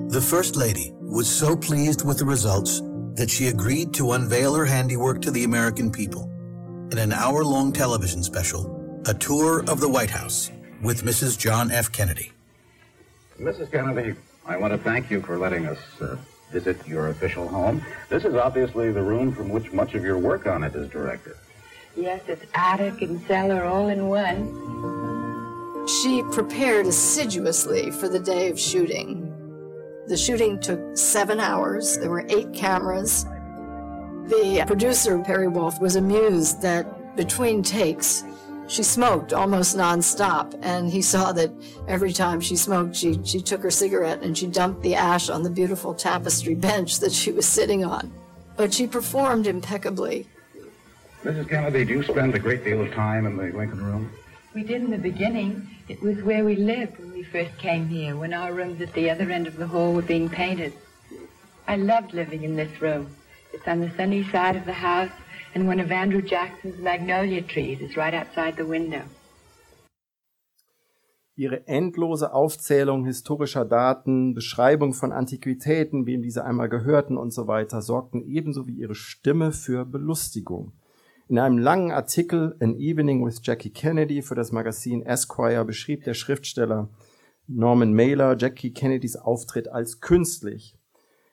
The 0.08 0.20
First 0.22 0.56
Lady 0.56 0.94
was 0.98 1.28
so 1.28 1.54
pleased 1.54 2.06
with 2.06 2.16
the 2.16 2.24
results 2.24 2.80
that 3.16 3.28
she 3.28 3.48
agreed 3.48 3.92
to 3.94 4.12
unveil 4.12 4.54
her 4.54 4.64
handiwork 4.64 5.20
to 5.20 5.30
the 5.30 5.44
American 5.44 5.92
people 5.92 6.22
in 6.92 6.96
an 6.96 7.12
hour 7.12 7.44
long 7.44 7.70
television 7.70 8.22
special, 8.22 9.02
A 9.08 9.12
Tour 9.12 9.62
of 9.68 9.78
the 9.78 9.88
White 9.90 10.10
House 10.10 10.50
with 10.82 11.02
Mrs. 11.02 11.38
John 11.38 11.70
F. 11.70 11.92
Kennedy. 11.92 12.32
Mrs. 13.38 13.70
Kennedy, 13.70 14.14
I 14.46 14.56
want 14.56 14.72
to 14.72 14.78
thank 14.78 15.10
you 15.10 15.20
for 15.20 15.36
letting 15.36 15.66
us 15.66 15.78
uh, 16.00 16.16
visit 16.50 16.86
your 16.86 17.08
official 17.08 17.48
home. 17.48 17.84
This 18.08 18.24
is 18.24 18.34
obviously 18.34 18.92
the 18.92 19.02
room 19.02 19.32
from 19.32 19.48
which 19.48 19.72
much 19.72 19.94
of 19.94 20.04
your 20.04 20.18
work 20.18 20.46
on 20.46 20.64
it 20.64 20.74
is 20.74 20.88
directed. 20.88 21.34
Yes, 21.96 22.22
it's 22.28 22.44
attic 22.54 23.02
and 23.02 23.20
cellar 23.26 23.64
all 23.64 23.88
in 23.88 24.08
one. 24.08 25.86
She 25.86 26.22
prepared 26.30 26.86
assiduously 26.86 27.90
for 27.90 28.08
the 28.08 28.20
day 28.20 28.48
of 28.48 28.58
shooting. 28.58 29.26
The 30.06 30.16
shooting 30.16 30.60
took 30.60 30.96
seven 30.96 31.40
hours. 31.40 31.98
There 31.98 32.10
were 32.10 32.26
eight 32.28 32.52
cameras. 32.52 33.24
The 34.26 34.64
producer, 34.66 35.18
Perry 35.18 35.48
Wolf, 35.48 35.80
was 35.80 35.96
amused 35.96 36.62
that 36.62 37.16
between 37.16 37.62
takes, 37.62 38.22
she 38.70 38.84
smoked 38.84 39.32
almost 39.32 39.76
nonstop. 39.76 40.56
And 40.62 40.90
he 40.90 41.02
saw 41.02 41.32
that 41.32 41.50
every 41.88 42.12
time 42.12 42.40
she 42.40 42.56
smoked, 42.56 42.94
she, 42.94 43.20
she 43.24 43.40
took 43.40 43.62
her 43.62 43.70
cigarette 43.70 44.22
and 44.22 44.38
she 44.38 44.46
dumped 44.46 44.82
the 44.82 44.94
ash 44.94 45.28
on 45.28 45.42
the 45.42 45.50
beautiful 45.50 45.92
tapestry 45.92 46.54
bench 46.54 47.00
that 47.00 47.12
she 47.12 47.32
was 47.32 47.46
sitting 47.46 47.84
on. 47.84 48.12
But 48.56 48.72
she 48.72 48.86
performed 48.86 49.46
impeccably. 49.46 50.26
Mrs. 51.24 51.48
Kennedy, 51.48 51.84
do 51.84 51.94
you 51.94 52.02
spend 52.02 52.34
a 52.34 52.38
great 52.38 52.64
deal 52.64 52.80
of 52.80 52.92
time 52.92 53.26
in 53.26 53.36
the 53.36 53.44
Lincoln 53.44 53.84
Room? 53.84 54.10
We 54.54 54.62
did 54.62 54.82
in 54.82 54.90
the 54.90 54.98
beginning. 54.98 55.68
It 55.88 56.00
was 56.00 56.22
where 56.22 56.44
we 56.44 56.56
lived 56.56 56.98
when 56.98 57.12
we 57.12 57.22
first 57.24 57.56
came 57.58 57.88
here, 57.88 58.16
when 58.16 58.32
our 58.32 58.52
rooms 58.52 58.80
at 58.80 58.92
the 58.94 59.10
other 59.10 59.30
end 59.30 59.46
of 59.46 59.56
the 59.56 59.66
hall 59.66 59.92
were 59.92 60.02
being 60.02 60.28
painted. 60.28 60.72
I 61.68 61.76
loved 61.76 62.14
living 62.14 62.42
in 62.42 62.56
this 62.56 62.80
room. 62.80 63.14
It's 63.52 63.66
on 63.66 63.80
the 63.80 63.90
sunny 63.96 64.24
side 64.30 64.56
of 64.56 64.64
the 64.64 64.72
house, 64.72 65.10
and 65.54 65.68
one 65.68 65.80
of 65.80 65.90
Andrew 65.90 66.22
Jackson's 66.22 66.78
magnolia 66.78 67.42
trees 67.42 67.80
is 67.80 67.96
right 67.96 68.14
outside 68.14 68.56
the 68.56 68.68
window. 68.68 69.02
Ihre 71.36 71.66
endlose 71.66 72.34
Aufzählung 72.34 73.06
historischer 73.06 73.64
Daten, 73.64 74.34
Beschreibung 74.34 74.92
von 74.92 75.10
Antiquitäten, 75.10 76.04
wem 76.04 76.20
diese 76.20 76.44
einmal 76.44 76.68
gehörten 76.68 77.16
und 77.16 77.32
so 77.32 77.46
weiter, 77.46 77.80
sorgten 77.80 78.20
ebenso 78.22 78.66
wie 78.66 78.74
ihre 78.74 78.94
Stimme 78.94 79.52
für 79.52 79.86
Belustigung. 79.86 80.72
In 81.28 81.38
einem 81.38 81.58
langen 81.58 81.92
Artikel 81.92 82.56
An 82.60 82.76
Evening 82.76 83.24
with 83.24 83.40
Jackie 83.42 83.70
Kennedy 83.70 84.20
für 84.20 84.34
das 84.34 84.52
Magazin 84.52 85.02
Esquire 85.06 85.64
beschrieb 85.64 86.04
der 86.04 86.14
Schriftsteller 86.14 86.90
Norman 87.46 87.94
Mailer 87.94 88.36
Jackie 88.36 88.72
Kennedys 88.72 89.16
Auftritt 89.16 89.68
als 89.68 90.00
künstlich. 90.00 90.76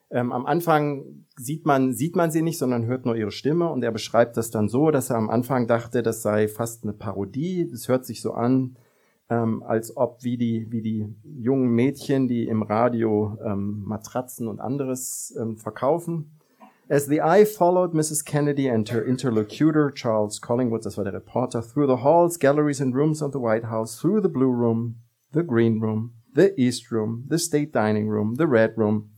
Ähm, 0.10 0.32
am 0.32 0.46
Anfang 0.46 1.26
sieht 1.36 1.65
man, 1.65 1.93
sieht 1.93 2.15
man 2.15 2.32
sie 2.32 2.41
nicht, 2.41 2.58
sondern 2.58 2.86
hört 2.86 3.06
nur 3.06 3.15
ihre 3.15 3.32
Stimme 3.32 3.70
und 3.70 3.84
er 3.84 3.91
beschreibt 3.91 4.38
das 4.38 4.52
dann 4.52 4.70
so, 4.70 4.89
dass 4.91 5.10
er 5.10 5.17
am 5.17 5.30
Anfang 5.30 5.67
dachte, 5.67 6.02
das 6.02 6.22
sei 6.22 6.48
fast 6.48 6.84
eine 6.84 6.93
Parodie. 6.93 7.70
Es 7.74 7.88
hört 7.89 8.06
sich 8.06 8.22
so 8.22 8.32
an, 8.34 8.78
ähm, 9.30 9.63
als 9.63 9.96
ob 9.98 10.24
wie 10.24 10.38
die, 10.38 10.67
wie 10.70 10.82
die 10.82 11.13
jungen 11.24 11.70
Mädchen, 11.70 12.28
die 12.28 12.48
im 12.48 12.63
Radio 12.63 13.38
ähm, 13.46 13.84
Matratzen 13.86 14.48
und 14.48 14.62
anderes 14.62 15.36
ähm, 15.39 15.58
verkaufen. 15.58 16.32
As 16.89 17.06
the 17.08 17.20
eye 17.20 17.46
followed 17.46 17.93
Mrs. 17.93 18.24
Kennedy 18.24 18.70
and 18.70 18.89
her 18.89 19.04
interlocutor, 19.04 19.91
Charles 19.93 20.39
Collingwood, 20.39 20.86
das 20.86 20.96
war 20.96 21.04
der 21.04 21.13
Reporter, 21.13 21.62
through 21.62 21.86
the 21.86 22.02
halls, 22.02 22.39
galleries 22.39 22.80
and 22.80 22.96
rooms 22.96 23.22
of 23.22 23.34
the 23.34 23.39
White 23.39 23.65
House, 23.65 24.00
through 24.00 24.22
the 24.22 24.30
Blue 24.30 24.54
Room, 24.54 25.02
the 25.34 25.43
Green 25.43 25.82
Room, 25.82 26.13
the 26.34 26.54
East 26.58 26.89
Room, 26.89 27.26
the 27.28 27.38
State 27.38 27.74
Dining 27.74 28.08
Room, 28.08 28.36
the 28.38 28.48
Red 28.48 28.78
Room, 28.78 29.10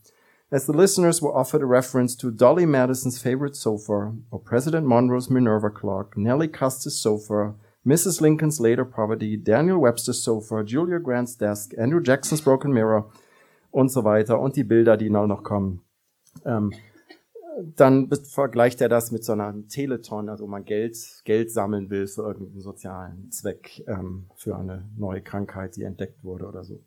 as 0.51 0.65
the 0.65 0.73
listeners 0.73 1.21
were 1.21 1.35
offered 1.35 1.61
a 1.61 1.65
reference 1.65 2.15
to 2.15 2.31
Dolly 2.31 2.65
Madison's 2.65 3.21
favorite 3.21 3.55
sofa, 3.55 4.13
or 4.31 4.39
President 4.39 4.87
Monroe's 4.87 5.29
Minerva 5.29 5.69
clock, 5.69 6.17
Nellie 6.17 6.47
Custis' 6.47 7.01
sofa, 7.01 7.53
Mrs. 7.85 8.19
Lincoln's 8.19 8.59
later 8.59 8.85
poverty, 8.85 9.37
Daniel 9.37 9.79
Webster's 9.79 10.23
sofa, 10.23 10.63
Julia 10.63 10.99
Grant's 10.99 11.35
desk, 11.35 11.73
Andrew 11.77 12.01
Jackson's 12.03 12.41
broken 12.41 12.73
mirror 12.73 13.11
und 13.71 13.89
so 13.89 14.03
weiter 14.03 14.39
und 14.39 14.55
die 14.55 14.63
Bilder, 14.63 14.97
die 14.97 15.09
noch 15.09 15.43
kommen. 15.43 15.81
Ähm, 16.45 16.73
dann 17.75 18.09
vergleicht 18.09 18.81
er 18.81 18.89
das 18.89 19.11
mit 19.11 19.23
so 19.23 19.33
einer 19.33 19.53
Teleton, 19.67 20.29
also 20.29 20.47
man 20.47 20.65
Geld, 20.65 20.97
Geld 21.25 21.51
sammeln 21.51 21.89
will 21.89 22.07
für 22.07 22.21
irgendeinen 22.21 22.61
sozialen 22.61 23.31
Zweck, 23.31 23.83
ähm, 23.87 24.27
für 24.35 24.55
eine 24.55 24.89
neue 24.97 25.21
Krankheit, 25.21 25.75
die 25.75 25.83
entdeckt 25.83 26.23
wurde 26.23 26.45
oder 26.45 26.63
so. 26.63 26.81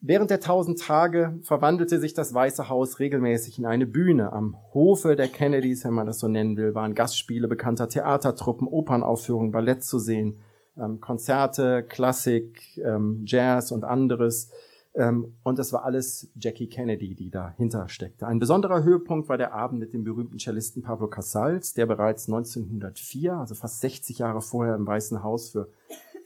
Während 0.00 0.30
der 0.30 0.38
tausend 0.38 0.80
Tage 0.80 1.40
verwandelte 1.42 1.98
sich 1.98 2.14
das 2.14 2.32
Weiße 2.32 2.68
Haus 2.68 3.00
regelmäßig 3.00 3.58
in 3.58 3.66
eine 3.66 3.84
Bühne. 3.84 4.32
Am 4.32 4.56
Hofe 4.72 5.16
der 5.16 5.26
Kennedys, 5.26 5.84
wenn 5.84 5.92
man 5.92 6.06
das 6.06 6.20
so 6.20 6.28
nennen 6.28 6.56
will, 6.56 6.76
waren 6.76 6.94
Gastspiele 6.94 7.48
bekannter 7.48 7.88
Theatertruppen, 7.88 8.68
Opernaufführungen, 8.68 9.50
Ballett 9.50 9.82
zu 9.82 9.98
sehen, 9.98 10.38
ähm, 10.76 11.00
Konzerte, 11.00 11.82
Klassik, 11.82 12.78
ähm, 12.78 13.24
Jazz 13.26 13.72
und 13.72 13.84
anderes. 13.84 14.52
Ähm, 14.94 15.34
und 15.42 15.58
das 15.58 15.72
war 15.72 15.84
alles 15.84 16.30
Jackie 16.36 16.68
Kennedy, 16.68 17.16
die 17.16 17.30
dahinter 17.30 17.88
steckte. 17.88 18.28
Ein 18.28 18.38
besonderer 18.38 18.84
Höhepunkt 18.84 19.28
war 19.28 19.36
der 19.36 19.52
Abend 19.52 19.80
mit 19.80 19.92
dem 19.92 20.04
berühmten 20.04 20.38
Cellisten 20.38 20.82
Pablo 20.82 21.08
Casals, 21.08 21.74
der 21.74 21.86
bereits 21.86 22.28
1904, 22.28 23.34
also 23.34 23.56
fast 23.56 23.80
60 23.80 24.20
Jahre 24.20 24.42
vorher 24.42 24.76
im 24.76 24.86
Weißen 24.86 25.24
Haus 25.24 25.50
für 25.50 25.68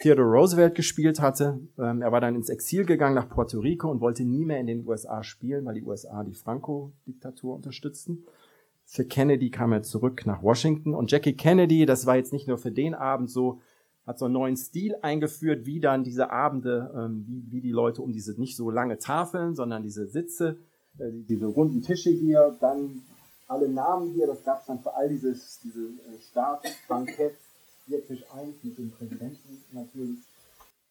Theodore 0.02 0.28
Roosevelt 0.28 0.74
gespielt 0.74 1.20
hatte. 1.20 1.60
Ähm, 1.78 2.02
er 2.02 2.10
war 2.10 2.20
dann 2.20 2.34
ins 2.34 2.48
Exil 2.48 2.84
gegangen 2.84 3.14
nach 3.14 3.28
Puerto 3.28 3.60
Rico 3.60 3.88
und 3.88 4.00
wollte 4.00 4.24
nie 4.24 4.44
mehr 4.44 4.58
in 4.58 4.66
den 4.66 4.84
USA 4.84 5.22
spielen, 5.22 5.64
weil 5.64 5.74
die 5.74 5.84
USA 5.84 6.24
die 6.24 6.34
Franco-Diktatur 6.34 7.54
unterstützten. 7.54 8.24
Für 8.84 9.04
Kennedy 9.04 9.50
kam 9.50 9.70
er 9.72 9.84
zurück 9.84 10.26
nach 10.26 10.42
Washington 10.42 10.92
und 10.94 11.12
Jackie 11.12 11.34
Kennedy, 11.34 11.86
das 11.86 12.04
war 12.04 12.16
jetzt 12.16 12.32
nicht 12.32 12.48
nur 12.48 12.58
für 12.58 12.72
den 12.72 12.94
Abend 12.94 13.30
so, 13.30 13.60
hat 14.04 14.18
so 14.18 14.24
einen 14.24 14.34
neuen 14.34 14.56
Stil 14.56 14.96
eingeführt, 15.02 15.66
wie 15.66 15.78
dann 15.78 16.02
diese 16.02 16.30
Abende, 16.30 16.92
ähm, 16.96 17.24
wie, 17.28 17.44
wie 17.52 17.60
die 17.60 17.70
Leute 17.70 18.02
um 18.02 18.12
diese 18.12 18.38
nicht 18.40 18.56
so 18.56 18.70
lange 18.70 18.98
Tafeln, 18.98 19.54
sondern 19.54 19.84
diese 19.84 20.08
Sitze, 20.08 20.58
äh, 20.98 21.12
diese 21.12 21.46
runden 21.46 21.80
Tische 21.80 22.10
hier, 22.10 22.56
dann 22.60 23.02
alle 23.46 23.68
Namen 23.68 24.10
hier, 24.14 24.26
das 24.26 24.42
gab 24.42 24.62
es 24.62 24.66
dann 24.66 24.80
für 24.80 24.96
all 24.96 25.08
dieses, 25.08 25.60
diese 25.60 25.84
äh, 25.84 26.18
Staatsbankett 26.28 27.34
hier 27.86 28.04
Tisch 28.06 28.24
1 28.32 28.62
mit 28.62 28.78
dem 28.78 28.90
Präsidenten 28.90 29.64
natürlich 29.72 30.20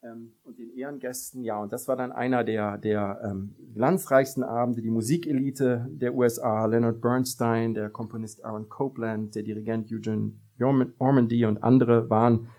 ähm, 0.04 0.32
und 0.43 0.58
den 0.58 0.75
Ehrengästen. 0.75 1.43
Ja, 1.43 1.62
und 1.62 1.71
das 1.71 1.88
war 1.88 1.95
dann 1.95 2.12
einer 2.12 2.43
der, 2.43 2.77
der 2.77 3.21
ähm, 3.23 3.56
glanzreichsten 3.73 4.43
Abende. 4.43 4.82
Die 4.82 4.89
Musikelite 4.89 5.88
der 5.89 6.15
USA, 6.15 6.65
Leonard 6.65 7.01
Bernstein, 7.01 7.73
der 7.73 7.89
Komponist 7.89 8.43
Aaron 8.43 8.69
Copeland, 8.69 9.36
der 9.36 9.43
Dirigent 9.43 9.91
Eugene 9.91 10.34
Ormandy 10.99 11.45
und 11.45 11.63
andere 11.63 12.10
waren 12.10 12.49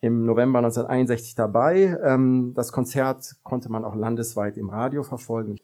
im 0.00 0.24
November 0.24 0.58
1961 0.58 1.34
dabei. 1.34 1.98
Ähm, 2.02 2.52
das 2.54 2.72
Konzert 2.72 3.36
konnte 3.42 3.70
man 3.70 3.84
auch 3.84 3.94
landesweit 3.94 4.56
im 4.56 4.70
Radio 4.70 5.02
verfolgen 5.02 5.56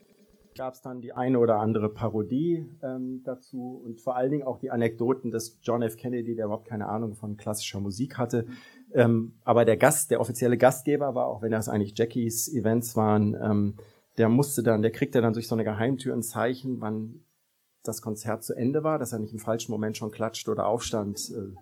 gab 0.55 0.75
es 0.75 0.81
dann 0.81 1.01
die 1.01 1.12
eine 1.12 1.38
oder 1.38 1.59
andere 1.59 1.88
Parodie 1.88 2.67
ähm, 2.83 3.23
dazu 3.25 3.83
und 3.85 4.01
vor 4.01 4.17
allen 4.17 4.31
Dingen 4.31 4.45
auch 4.45 4.59
die 4.59 4.71
Anekdoten 4.71 5.31
des 5.31 5.59
John 5.62 5.83
F. 5.83 5.97
Kennedy, 5.97 6.35
der 6.35 6.47
überhaupt 6.47 6.69
keine 6.69 6.88
Ahnung 6.88 7.14
von 7.14 7.37
klassischer 7.37 7.81
Musik 7.81 8.19
hatte. 8.19 8.47
Ähm, 8.93 9.35
aber 9.45 9.64
der 9.64 9.77
Gast, 9.77 10.11
der 10.11 10.21
offizielle 10.21 10.57
Gastgeber 10.57 11.14
war, 11.14 11.27
auch 11.27 11.43
wenn 11.43 11.51
das 11.51 11.69
eigentlich 11.69 11.97
Jackies 11.97 12.53
Events 12.53 12.97
waren, 12.97 13.37
ähm, 13.40 13.75
der 14.17 14.29
musste 14.29 14.62
dann, 14.62 14.83
der 14.83 14.93
kriegte 14.93 15.21
dann 15.21 15.33
durch 15.33 15.49
so 15.49 15.55
eine 15.55 15.64
Geheimtür 15.64 16.14
ein 16.14 16.23
Zeichen, 16.23 16.81
wann 16.81 17.25
das 17.83 18.01
Konzert 18.01 18.45
zu 18.45 18.55
Ende 18.55 18.83
war, 18.83 18.99
dass 18.99 19.12
er 19.12 19.19
nicht 19.19 19.33
im 19.33 19.38
falschen 19.38 19.73
Moment 19.73 19.97
schon 19.97 20.11
klatscht 20.11 20.49
oder 20.49 20.67
aufstand. 20.67 21.31
Äh, 21.31 21.55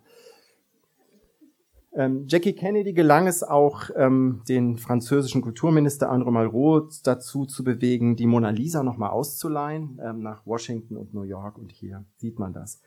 ähm, 1.95 2.25
Jackie 2.27 2.55
Kennedy 2.55 2.95
gelang 2.95 3.27
es 3.27 3.43
auch, 3.43 3.91
ähm, 3.97 4.43
den 4.49 4.79
französischen 4.79 5.43
Kulturminister 5.43 6.11
André 6.11 6.31
Malraux 6.31 7.03
dazu 7.03 7.45
zu 7.45 7.65
bewegen, 7.65 8.17
die 8.17 8.27
Mona 8.27 8.51
Lisa 8.51 8.83
nochmal 8.83 9.11
auszuleihen 9.11 10.01
ähm, 10.03 10.23
nach 10.23 10.47
Washington 10.47 10.97
und 10.97 11.13
New 11.13 11.23
York. 11.23 11.59
Und 11.59 11.71
hier 11.71 12.05
sieht 12.17 12.39
man 12.39 12.55
das. 12.55 12.81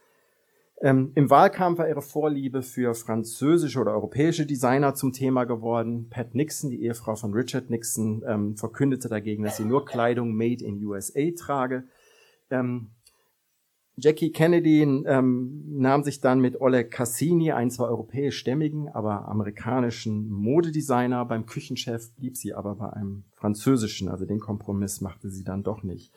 Ähm, 0.82 1.12
Im 1.16 1.30
Wahlkampf 1.30 1.80
war 1.80 1.88
ihre 1.88 2.02
Vorliebe 2.02 2.62
für 2.62 2.96
französische 2.96 3.80
oder 3.80 3.94
europäische 3.94 4.46
Designer 4.46 4.96
zum 4.96 5.14
Thema 5.14 5.46
geworden. 5.46 6.08
Pat 6.10 6.36
Nixon, 6.36 6.70
die 6.70 6.84
Ehefrau 6.84 7.16
von 7.16 7.32
Richard 7.34 7.70
Nixon, 7.70 8.24
ähm, 8.28 8.58
verkündete 8.58 9.08
dagegen, 9.08 9.44
dass 9.44 9.58
sie 9.58 9.66
nur 9.66 9.86
Kleidung 9.86 10.36
made 10.36 10.64
in 10.64 10.84
USA 10.84 11.22
trage. 11.38 11.84
Ähm, 12.50 12.90
Jackie 13.98 14.32
Kennedy 14.32 14.82
ähm, 14.82 15.64
nahm 15.68 16.04
sich 16.04 16.20
dann 16.20 16.42
mit 16.42 16.60
Oleg 16.60 16.92
Cassini, 16.92 17.54
ein 17.54 17.72
zwar 17.72 17.88
europäischstämmigen, 17.88 18.90
aber 18.90 19.30
amerikanischen 19.30 20.30
Modedesigner, 20.30 21.24
beim 21.24 21.46
Küchenchef 21.46 22.12
blieb 22.16 22.36
sie 22.36 22.54
aber 22.54 22.76
bei 22.76 22.92
einem 22.92 23.24
französischen, 23.36 24.10
also 24.10 24.26
den 24.26 24.42
Kompromiss 24.42 25.00
machte 25.00 25.30
sie 25.30 25.46
dann 25.46 25.64
doch 25.64 25.84
nicht. 25.84 26.14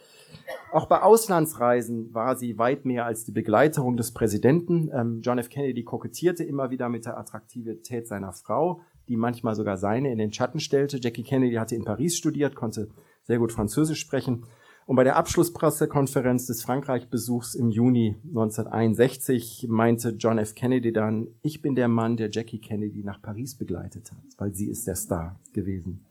Auch 0.73 0.87
bei 0.87 1.03
Auslandsreisen 1.03 2.13
war 2.13 2.35
sie 2.35 2.59
weit 2.59 2.85
mehr 2.85 3.07
als 3.07 3.25
die 3.25 3.33
Begleiterung 3.33 3.97
des 3.97 4.13
Präsidenten. 4.13 4.91
Ähm, 4.93 5.21
John 5.23 5.39
F. 5.39 5.49
Kennedy 5.49 5.85
kokettierte 5.85 6.43
immer 6.43 6.71
wieder 6.71 6.89
mit 6.89 7.07
der 7.07 7.17
Attraktivität 7.17 8.09
seiner 8.09 8.33
Frau, 8.33 8.81
die 9.07 9.17
manchmal 9.17 9.55
sogar 9.55 9.77
seine 9.77 10.11
in 10.11 10.19
den 10.19 10.33
Schatten 10.33 10.59
stellte. 10.59 10.99
Jackie 11.01 11.23
Kennedy 11.23 11.55
hatte 11.55 11.77
in 11.77 11.85
Paris 11.85 12.17
studiert, 12.17 12.57
konnte 12.57 12.89
sehr 13.23 13.39
gut 13.39 13.53
Französisch 13.53 14.01
sprechen 14.01 14.47
und 14.89 14.97
bei 14.97 15.05
der 15.05 15.17
Abschlusspressekonferenz 15.17 16.47
des 16.47 16.63
Frankreich-Besuchs 16.63 17.55
im 17.55 17.69
Juni 17.69 18.17
1961 18.29 19.67
meinte 19.69 20.15
John 20.19 20.39
F. 20.39 20.55
Kennedy 20.55 20.95
dann, 20.95 21.29
ich 21.43 21.61
bin 21.61 21.75
der 21.75 21.89
Mann, 21.89 22.17
der 22.17 22.31
Jackie 22.31 22.59
Kennedy 22.59 23.05
nach 23.05 23.21
Paris 23.21 23.55
begleitet 23.55 24.11
hat, 24.11 24.25
weil 24.39 24.55
sie 24.55 24.71
ist 24.71 24.87
der 24.87 24.95
Star 24.95 25.39
gewesen. 25.53 26.07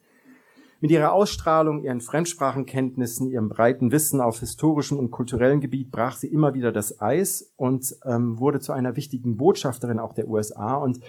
Mit 0.80 0.92
ihrer 0.92 1.12
Ausstrahlung, 1.12 1.84
ihren 1.84 2.02
Fremdsprachenkenntnissen, 2.02 3.32
ihrem 3.32 3.50
breiten 3.50 3.92
Wissen 3.92 4.22
auf 4.22 4.42
historischem 4.42 5.00
und 5.00 5.10
kulturellem 5.10 5.60
Gebiet 5.60 5.90
brach 5.90 6.16
sie 6.16 6.28
immer 6.28 6.54
wieder 6.54 6.72
das 6.72 7.02
Eis 7.02 7.52
und 7.56 7.96
ähm, 8.06 8.38
wurde 8.38 8.60
zu 8.60 8.74
einer 8.74 8.96
wichtigen 8.96 9.38
Botschafterin 9.38 9.98
auch 9.98 10.14
der 10.14 10.28
USA 10.28 10.76
und 10.76 11.00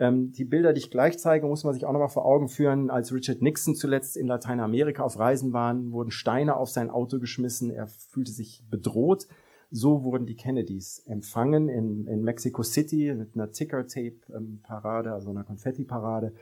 ähm, 0.00 0.32
die 0.32 0.46
Bilder, 0.46 0.72
die 0.72 0.80
ich 0.80 0.90
gleich 0.90 1.18
zeige, 1.18 1.46
muss 1.46 1.62
man 1.62 1.74
sich 1.74 1.84
auch 1.84 1.92
nochmal 1.92 2.08
vor 2.08 2.24
Augen 2.24 2.48
führen. 2.48 2.90
Als 2.90 3.12
Richard 3.12 3.42
Nixon 3.42 3.74
zuletzt 3.74 4.16
in 4.16 4.26
Lateinamerika 4.26 5.02
auf 5.02 5.18
Reisen 5.18 5.52
war, 5.52 5.76
wurden 5.92 6.10
Steine 6.10 6.56
auf 6.56 6.70
sein 6.70 6.88
Auto 6.88 7.20
geschmissen. 7.20 7.70
Er 7.70 7.86
fühlte 7.86 8.32
sich 8.32 8.64
bedroht. 8.70 9.28
So 9.70 10.02
wurden 10.02 10.26
die 10.26 10.36
Kennedys 10.36 11.00
empfangen 11.06 11.68
in, 11.68 12.06
in 12.06 12.22
Mexico 12.22 12.62
City 12.62 13.14
mit 13.14 13.34
einer 13.34 13.52
Ticker-Tape-Parade, 13.52 15.12
also 15.12 15.30
einer 15.30 15.44
Konfetti-Parade. 15.44 16.32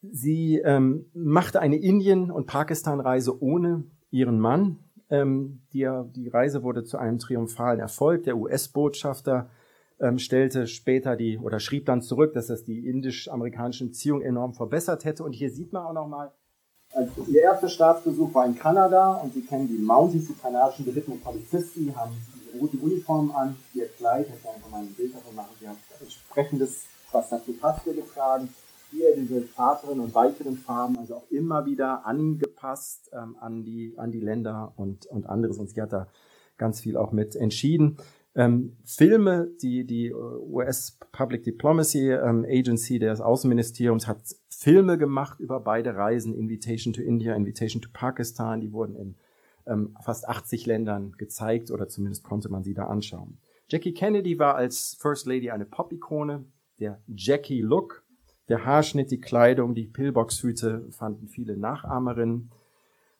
Sie 0.00 0.58
ähm, 0.64 1.10
machte 1.12 1.60
eine 1.60 1.76
Indien- 1.76 2.30
und 2.30 2.46
Pakistan-Reise 2.46 3.40
ohne 3.42 3.84
ihren 4.10 4.40
Mann. 4.40 4.78
Ähm, 5.10 5.60
die, 5.74 5.88
die 6.16 6.28
Reise 6.28 6.62
wurde 6.62 6.82
zu 6.82 6.96
einem 6.96 7.18
triumphalen 7.18 7.78
Erfolg. 7.78 8.24
Der 8.24 8.38
US-Botschafter 8.38 9.50
ähm, 10.00 10.18
stellte 10.18 10.66
später 10.66 11.16
die 11.16 11.38
oder 11.38 11.60
schrieb 11.60 11.86
dann 11.86 12.02
zurück, 12.02 12.34
dass 12.34 12.48
das 12.48 12.64
die 12.64 12.86
indisch-amerikanischen 12.86 13.88
Beziehungen 13.88 14.22
enorm 14.22 14.54
verbessert 14.54 15.04
hätte. 15.04 15.24
Und 15.24 15.32
hier 15.32 15.50
sieht 15.50 15.72
man 15.72 15.86
auch 15.86 15.92
nochmal, 15.92 16.32
also 16.92 17.24
ihr 17.28 17.42
erster 17.42 17.68
Staatsbesuch 17.68 18.34
war 18.34 18.46
in 18.46 18.56
Kanada 18.56 19.14
und 19.14 19.34
Sie 19.34 19.42
kennen 19.42 19.68
die 19.68 19.78
Mounties, 19.78 20.28
die 20.28 20.34
kanadischen 20.34 20.84
berittenen 20.84 21.20
Polizisten, 21.20 21.86
die 21.86 21.96
haben 21.96 22.12
die 22.52 22.58
roten 22.58 22.78
Uniformen 22.78 23.32
an, 23.32 23.56
ihr 23.74 23.88
Kleid, 23.88 24.26
ich 24.28 24.48
einfach 24.48 24.70
mal 24.70 24.80
ein 24.80 24.94
Bild 24.94 25.14
davon 25.14 25.34
machen, 25.34 25.50
sie 25.60 25.68
haben 25.68 25.78
entsprechendes, 26.00 26.84
was 27.10 27.30
dazu 27.30 27.52
passte, 27.52 27.94
getragen. 27.94 28.48
Hier 28.90 29.16
diese 29.16 29.52
zarteren 29.52 29.98
und 29.98 30.14
weicheren 30.14 30.56
Farben, 30.56 30.96
also 30.98 31.16
auch 31.16 31.30
immer 31.30 31.66
wieder 31.66 32.06
angepasst 32.06 33.10
ähm, 33.12 33.36
an, 33.40 33.64
die, 33.64 33.94
an 33.96 34.12
die 34.12 34.20
Länder 34.20 34.72
und, 34.76 35.06
und 35.06 35.26
anderes. 35.26 35.58
Und 35.58 35.70
sie 35.70 35.82
hat 35.82 35.92
da 35.92 36.06
ganz 36.58 36.80
viel 36.80 36.96
auch 36.96 37.10
mit 37.10 37.34
entschieden. 37.34 37.96
Ähm, 38.36 38.76
Filme, 38.84 39.48
die 39.62 39.84
die 39.84 40.08
äh, 40.08 40.14
US 40.14 40.98
Public 41.12 41.44
Diplomacy 41.44 42.10
ähm, 42.10 42.44
Agency 42.48 42.98
des 42.98 43.20
Außenministeriums 43.20 44.08
hat 44.08 44.18
Filme 44.48 44.98
gemacht 44.98 45.38
über 45.38 45.60
beide 45.60 45.94
Reisen, 45.94 46.34
Invitation 46.34 46.92
to 46.92 47.00
India, 47.00 47.34
Invitation 47.34 47.80
to 47.80 47.90
Pakistan, 47.92 48.60
die 48.60 48.72
wurden 48.72 48.96
in 48.96 49.14
ähm, 49.66 49.96
fast 50.02 50.28
80 50.28 50.66
Ländern 50.66 51.12
gezeigt 51.12 51.70
oder 51.70 51.88
zumindest 51.88 52.24
konnte 52.24 52.48
man 52.48 52.64
sie 52.64 52.74
da 52.74 52.86
anschauen. 52.86 53.38
Jackie 53.68 53.94
Kennedy 53.94 54.38
war 54.38 54.56
als 54.56 54.96
First 55.00 55.26
Lady 55.26 55.50
eine 55.50 55.64
Pop-Ikone, 55.64 56.44
der 56.80 57.00
Jackie 57.06 57.62
Look, 57.62 58.04
der 58.48 58.64
Haarschnitt, 58.64 59.10
die 59.10 59.20
Kleidung, 59.20 59.74
die 59.74 59.86
Pillbox-Hüte 59.86 60.86
fanden 60.90 61.28
viele 61.28 61.56
Nachahmerinnen. 61.56 62.50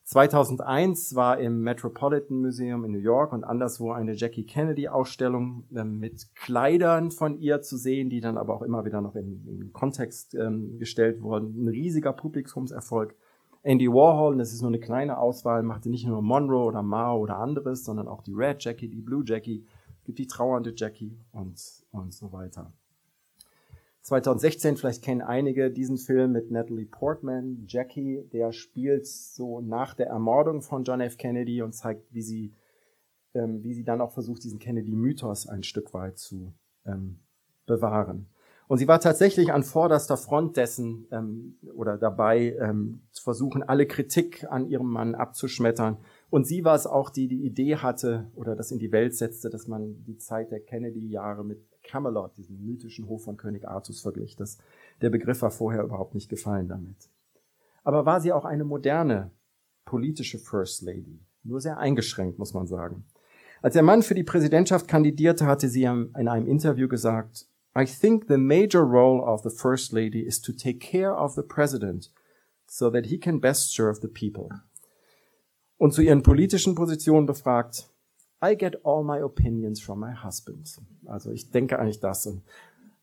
2001 0.05 1.15
war 1.15 1.39
im 1.39 1.63
Metropolitan 1.63 2.43
Museum 2.43 2.85
in 2.85 2.93
New 2.93 2.99
York 2.99 3.33
und 3.33 3.43
anderswo 3.43 3.93
eine 3.93 4.13
Jackie 4.13 4.45
Kennedy 4.45 4.89
Ausstellung 4.89 5.65
ähm, 5.75 5.99
mit 5.99 6.35
Kleidern 6.35 7.11
von 7.11 7.39
ihr 7.39 7.63
zu 7.63 7.79
sehen, 7.79 8.11
die 8.11 8.21
dann 8.21 8.37
aber 8.37 8.55
auch 8.55 8.63
immer 8.63 8.85
wieder 8.85 9.01
noch 9.01 9.17
in, 9.17 9.47
in 9.47 9.73
Kontext 9.73 10.35
ähm, 10.35 10.79
gestellt 10.79 11.23
wurden. 11.23 11.65
Ein 11.65 11.69
riesiger 11.69 12.13
Publikumserfolg. 12.13 13.17
Andy 13.63 13.89
Warhol, 13.89 14.33
und 14.33 14.39
das 14.39 14.53
ist 14.53 14.61
nur 14.61 14.69
eine 14.69 14.79
kleine 14.79 15.17
Auswahl, 15.17 15.63
machte 15.63 15.89
nicht 15.89 16.07
nur 16.07 16.21
Monroe 16.21 16.67
oder 16.67 16.83
Mao 16.83 17.19
oder 17.19 17.39
anderes, 17.39 17.83
sondern 17.83 18.07
auch 18.07 18.23
die 18.23 18.35
Red 18.35 18.63
Jackie, 18.63 18.89
die 18.89 19.01
Blue 19.01 19.25
Jackie, 19.27 19.65
gibt 20.05 20.19
die 20.19 20.27
trauernde 20.27 20.75
Jackie 20.77 21.19
und, 21.33 21.59
und 21.93 22.13
so 22.13 22.31
weiter. 22.31 22.75
2016, 24.05 24.77
vielleicht 24.77 25.03
kennen 25.03 25.23
einige 25.23 25.71
diesen 25.71 25.97
Film 25.97 26.33
mit 26.33 26.51
Natalie 26.51 26.85
Portman, 26.85 27.65
Jackie, 27.67 28.29
der 28.35 28.53
spielt 28.53 29.07
so 29.07 29.63
nach 29.63 29.95
der 29.95 30.09
Ermordung 30.09 30.61
von 30.61 30.85
John 30.85 31.01
F. 31.01 31.17
Kennedy 31.17 31.63
und 31.63 31.73
zeigt, 31.73 32.13
wie 32.13 32.21
sie, 32.21 32.53
ähm, 33.33 33.63
wie 33.65 33.73
sie 33.73 33.83
dann 33.83 34.03
auch 34.03 34.13
versucht, 34.13 34.45
diesen 34.45 34.59
Kennedy-Mythos 34.59 35.47
ein 35.47 35.63
Stück 35.63 35.95
weit 35.95 36.19
zu 36.19 36.53
ähm, 36.85 37.21
bewahren. 37.65 38.29
Und 38.67 38.77
sie 38.77 38.89
war 38.89 39.01
tatsächlich 39.01 39.55
an 39.55 39.63
vorderster 39.63 40.19
Front 40.19 40.59
dessen 40.59 41.07
ähm, 41.11 41.57
oder 41.75 41.97
dabei 41.97 42.57
ähm, 42.61 43.01
zu 43.11 43.23
versuchen, 43.23 43.63
alle 43.63 43.87
Kritik 43.87 44.47
an 44.51 44.67
ihrem 44.67 44.91
Mann 44.91 45.15
abzuschmettern. 45.15 45.97
Und 46.29 46.47
sie 46.47 46.63
war 46.63 46.75
es 46.75 46.87
auch, 46.87 47.09
die 47.09 47.29
die 47.29 47.47
Idee 47.47 47.77
hatte 47.77 48.31
oder 48.35 48.55
das 48.55 48.71
in 48.71 48.79
die 48.79 48.93
Welt 48.93 49.15
setzte, 49.15 49.49
dass 49.49 49.67
man 49.67 50.05
die 50.05 50.19
Zeit 50.19 50.51
der 50.51 50.61
Kennedy-Jahre 50.61 51.43
mit 51.43 51.74
Camelot, 51.85 52.37
diesem 52.37 52.65
mythischen 52.65 53.09
Hof 53.09 53.25
von 53.25 53.37
König 53.37 53.69
Artus, 53.69 54.01
verglich. 54.01 54.37
Das, 54.37 54.59
der 55.01 55.11
Begriff 55.11 55.43
war 55.43 55.51
vorher 55.51 55.85
überhaupt 55.85 56.15
nicht 56.15 56.29
gefallen 56.29 56.69
damit. 56.69 56.97
Aber 57.85 58.07
war 58.07 58.21
sie 58.21 58.33
auch 58.33 58.45
eine 58.45 58.65
moderne 58.65 59.31
politische 59.85 60.39
First 60.39 60.83
Lady? 60.83 61.21
Nur 61.43 61.61
sehr 61.61 61.79
eingeschränkt, 61.79 62.39
muss 62.39 62.55
man 62.55 62.67
sagen. 62.67 63.05
Als 63.63 63.75
der 63.75 63.83
Mann 63.83 64.03
für 64.03 64.15
die 64.15 64.25
Präsidentschaft 64.25 64.89
kandidierte, 64.89 65.47
hatte 65.47 65.69
sie 65.69 65.85
in 65.85 66.29
einem 66.29 66.47
Interview 66.47 66.89
gesagt, 66.89 67.47
I 67.77 67.85
think 67.85 68.27
the 68.29 68.37
major 68.37 68.83
role 68.83 69.23
of 69.23 69.43
the 69.43 69.51
First 69.51 69.93
Lady 69.93 70.21
is 70.21 70.41
to 70.41 70.53
take 70.53 70.79
care 70.79 71.15
of 71.15 71.35
the 71.35 71.43
President 71.43 72.13
so 72.67 72.91
that 72.91 73.07
he 73.07 73.19
can 73.19 73.41
best 73.41 73.75
serve 73.75 74.01
the 74.01 74.09
people. 74.09 74.49
Und 75.77 75.93
zu 75.93 76.03
ihren 76.03 76.23
politischen 76.23 76.75
Positionen 76.75 77.27
befragt, 77.27 77.89
I 78.43 78.57
get 78.57 78.85
all 78.85 79.05
my 79.05 79.23
opinions 79.23 79.81
from 79.81 80.01
my 80.01 80.13
husband. 80.15 80.81
Also 81.07 81.31
ich 81.31 81.51
denke 81.51 81.79
eigentlich 81.79 82.01
das. 82.01 82.27
Und 82.27 82.43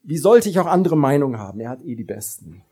wie 0.04 0.18
sollte 0.18 0.50
ich 0.50 0.60
auch 0.60 0.66
andere 0.66 0.98
Meinungen 0.98 1.40
haben? 1.40 1.60
Er 1.60 1.70
hat 1.70 1.84
eh 1.84 1.96
die 1.96 2.04
besten. 2.04 2.64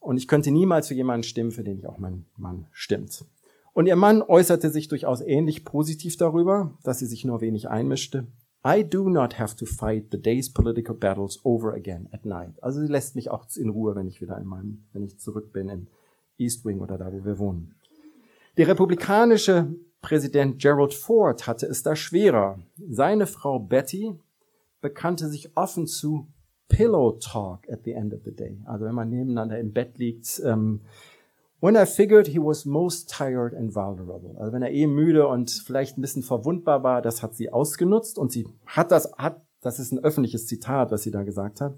Und 0.00 0.16
ich 0.16 0.28
könnte 0.28 0.50
niemals 0.50 0.88
für 0.88 0.94
jemanden 0.94 1.24
stimmen, 1.24 1.50
für 1.50 1.64
den 1.64 1.78
ich 1.78 1.86
auch 1.86 1.98
mein 1.98 2.26
Mann 2.36 2.66
stimmt. 2.72 3.24
Und 3.72 3.86
ihr 3.86 3.96
Mann 3.96 4.22
äußerte 4.22 4.70
sich 4.70 4.88
durchaus 4.88 5.20
ähnlich 5.20 5.64
positiv 5.64 6.16
darüber, 6.16 6.76
dass 6.84 7.00
sie 7.00 7.06
sich 7.06 7.24
nur 7.24 7.40
wenig 7.40 7.68
einmischte. 7.68 8.26
I 8.66 8.82
do 8.82 9.08
not 9.10 9.38
have 9.38 9.56
to 9.56 9.66
fight 9.66 10.06
the 10.10 10.20
day's 10.20 10.50
political 10.50 10.94
battles 10.94 11.44
over 11.44 11.74
again 11.74 12.08
at 12.12 12.24
night. 12.24 12.62
Also 12.62 12.80
sie 12.80 12.86
lässt 12.86 13.14
mich 13.14 13.30
auch 13.30 13.46
in 13.56 13.68
Ruhe, 13.68 13.94
wenn 13.94 14.06
ich 14.06 14.22
wieder 14.22 14.38
in 14.38 14.46
meinem, 14.46 14.84
wenn 14.92 15.02
ich 15.02 15.18
zurück 15.18 15.52
bin 15.52 15.68
in 15.68 15.86
East 16.38 16.64
Wing 16.64 16.80
oder 16.80 16.96
da, 16.96 17.12
wo 17.12 17.24
wir 17.24 17.38
wohnen. 17.38 17.74
Der 18.56 18.68
republikanische 18.68 19.74
Präsident 20.04 20.60
Gerald 20.60 20.92
Ford 20.92 21.46
hatte 21.46 21.64
es 21.64 21.82
da 21.82 21.96
schwerer. 21.96 22.58
Seine 22.90 23.26
Frau 23.26 23.58
Betty 23.58 24.12
bekannte 24.82 25.28
sich 25.28 25.56
offen 25.56 25.86
zu 25.86 26.26
Pillow 26.68 27.12
Talk 27.12 27.60
at 27.70 27.84
the 27.84 27.92
end 27.92 28.12
of 28.12 28.20
the 28.22 28.36
day. 28.36 28.60
Also 28.66 28.84
wenn 28.84 28.94
man 28.94 29.08
nebeneinander 29.08 29.58
im 29.58 29.72
Bett 29.72 29.96
liegt, 29.96 30.42
ähm, 30.44 30.82
When 31.62 31.76
I 31.76 31.86
figured 31.86 32.26
he 32.26 32.38
was 32.38 32.66
most 32.66 33.08
tired 33.08 33.54
and 33.54 33.74
vulnerable. 33.74 34.36
Also 34.38 34.52
wenn 34.52 34.60
er 34.60 34.72
eh 34.72 34.86
müde 34.86 35.26
und 35.26 35.50
vielleicht 35.50 35.96
ein 35.96 36.02
bisschen 36.02 36.22
verwundbar 36.22 36.82
war, 36.82 37.00
das 37.00 37.22
hat 37.22 37.34
sie 37.34 37.50
ausgenutzt 37.50 38.18
und 38.18 38.30
sie 38.30 38.46
hat 38.66 38.90
das, 38.90 39.10
hat, 39.16 39.40
das 39.62 39.78
ist 39.78 39.90
ein 39.90 40.04
öffentliches 40.04 40.46
Zitat, 40.46 40.90
was 40.90 41.04
sie 41.04 41.10
da 41.10 41.22
gesagt 41.22 41.62
hat. 41.62 41.76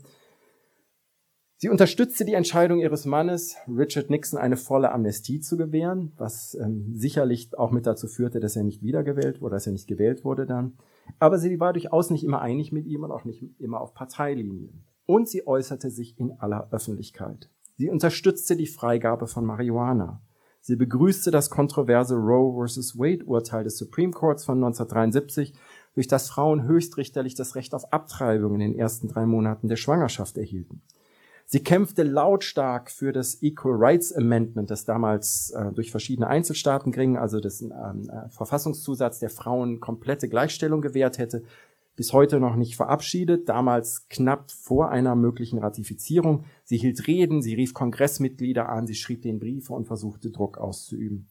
Sie 1.59 1.71
unterstützte 1.71 2.27
die 2.27 2.35
Entscheidung 2.35 2.81
ihres 2.81 3.07
Mannes, 3.07 3.57
Richard 3.67 4.11
Nixon 4.11 4.39
eine 4.39 4.59
volle 4.59 4.93
Amnestie 4.93 5.41
zu 5.41 5.57
gewähren, 5.57 6.13
was 6.19 6.55
ähm, 6.55 6.93
sicherlich 6.95 7.57
auch 7.57 7.71
mit 7.71 7.87
dazu 7.87 8.09
führte, 8.09 8.41
dass 8.41 8.57
er 8.57 8.63
nicht 8.63 8.83
wiedergewählt 8.83 9.41
wurde, 9.41 9.57
dass 9.57 9.67
er 9.67 9.73
nicht 9.73 9.89
gewählt 9.89 10.23
wurde 10.23 10.45
dann. 10.45 10.77
Aber 11.19 11.39
sie 11.39 11.59
war 11.59 11.73
durchaus 11.73 12.11
nicht 12.11 12.25
immer 12.25 12.43
einig 12.43 12.73
mit 12.73 12.85
ihm 12.85 13.05
und 13.05 13.11
auch 13.11 13.25
nicht 13.25 13.43
immer 13.59 13.81
auf 13.81 13.95
Parteilinien. 13.95 14.85
Und 15.07 15.31
sie 15.31 15.47
äußerte 15.47 15.89
sich 15.89 16.19
in 16.19 16.33
aller 16.33 16.69
Öffentlichkeit. 16.73 17.49
Sie 17.79 17.89
unterstützte 17.89 18.55
die 18.55 18.67
Freigabe 18.67 19.27
von 19.27 19.47
Marihuana. 19.47 20.21
Sie 20.61 20.77
begrüßte 20.77 21.31
das 21.31 21.49
kontroverse 21.49 22.17
Roe 22.17 22.67
vs. 22.67 22.99
Wade-Urteil 22.99 23.65
des 23.65 23.79
Supreme 23.79 24.13
Courts 24.13 24.45
von 24.45 24.59
1973, 24.59 25.55
durch 25.95 26.09
das 26.09 26.29
Frauen 26.29 26.65
höchstrichterlich 26.65 27.35
das 27.35 27.55
Recht 27.55 27.73
auf 27.73 27.93
Abtreibung 27.95 28.55
in 28.55 28.61
den 28.61 28.79
ersten 28.79 29.09
drei 29.09 29.25
Monaten 29.25 29.69
der 29.69 29.77
Schwangerschaft 29.77 30.37
erhielten. 30.37 30.83
Sie 31.49 31.61
kämpfte 31.61 32.03
lautstark 32.03 32.91
für 32.91 33.13
das 33.13 33.41
Equal 33.41 33.77
Rights 33.77 34.13
Amendment, 34.13 34.69
das 34.69 34.85
damals 34.85 35.51
äh, 35.51 35.73
durch 35.73 35.93
verschiedene 35.93 36.27
Einzelstaaten 36.27 36.91
ging, 36.91 37.17
also 37.17 37.39
das 37.39 37.63
ähm, 37.63 37.71
äh, 38.11 38.29
Verfassungszusatz 38.31 39.21
der 39.21 39.31
Frauen 39.31 39.79
komplette 39.79 40.29
Gleichstellung 40.29 40.81
gewährt 40.81 41.19
hätte 41.19 41.45
bis 41.97 42.13
heute 42.13 42.39
noch 42.39 42.57
nicht 42.57 42.77
verabschiedet, 42.77 43.49
damals 43.49 44.09
knapp 44.09 44.51
vor 44.51 44.91
einer 44.91 45.17
möglichen 45.17 45.59
Ratifizierung. 45.59 46.45
Sie 46.63 46.77
hielt 46.77 47.07
Reden, 47.07 47.41
sie 47.41 47.55
rief 47.55 47.73
Kongressmitglieder 47.73 48.69
an, 48.69 48.87
sie 48.87 48.95
schrieb 48.95 49.23
den 49.23 49.39
Briefe 49.39 49.73
und 49.73 49.87
versuchte 49.87 50.31
Druck 50.31 50.59
auszuüben. 50.59 51.27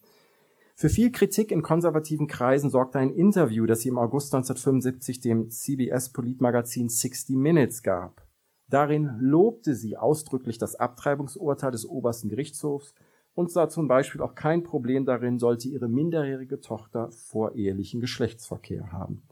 Für 0.75 0.89
viel 0.89 1.11
Kritik 1.11 1.51
in 1.51 1.61
konservativen 1.61 2.27
Kreisen 2.27 2.69
sorgte 2.69 2.99
ein 2.99 3.13
Interview, 3.13 3.65
das 3.65 3.81
sie 3.81 3.89
im 3.89 3.97
August 3.97 4.33
1975 4.33 5.21
dem 5.21 5.49
CBS-Politmagazin 5.49 6.89
60 6.89 7.35
Minutes 7.37 7.81
gab. 7.81 8.24
Darin 8.67 9.17
lobte 9.19 9.75
sie 9.75 9.97
ausdrücklich 9.97 10.57
das 10.57 10.75
Abtreibungsurteil 10.75 11.71
des 11.71 11.85
obersten 11.85 12.29
Gerichtshofs 12.29 12.93
und 13.35 13.51
sah 13.51 13.69
zum 13.69 13.87
Beispiel 13.87 14.21
auch 14.21 14.33
kein 14.33 14.63
Problem 14.63 15.05
darin, 15.05 15.39
sollte 15.39 15.67
ihre 15.67 15.87
minderjährige 15.87 16.61
Tochter 16.61 17.11
vorehelichen 17.11 18.01
Geschlechtsverkehr 18.01 18.91
haben. 18.91 19.23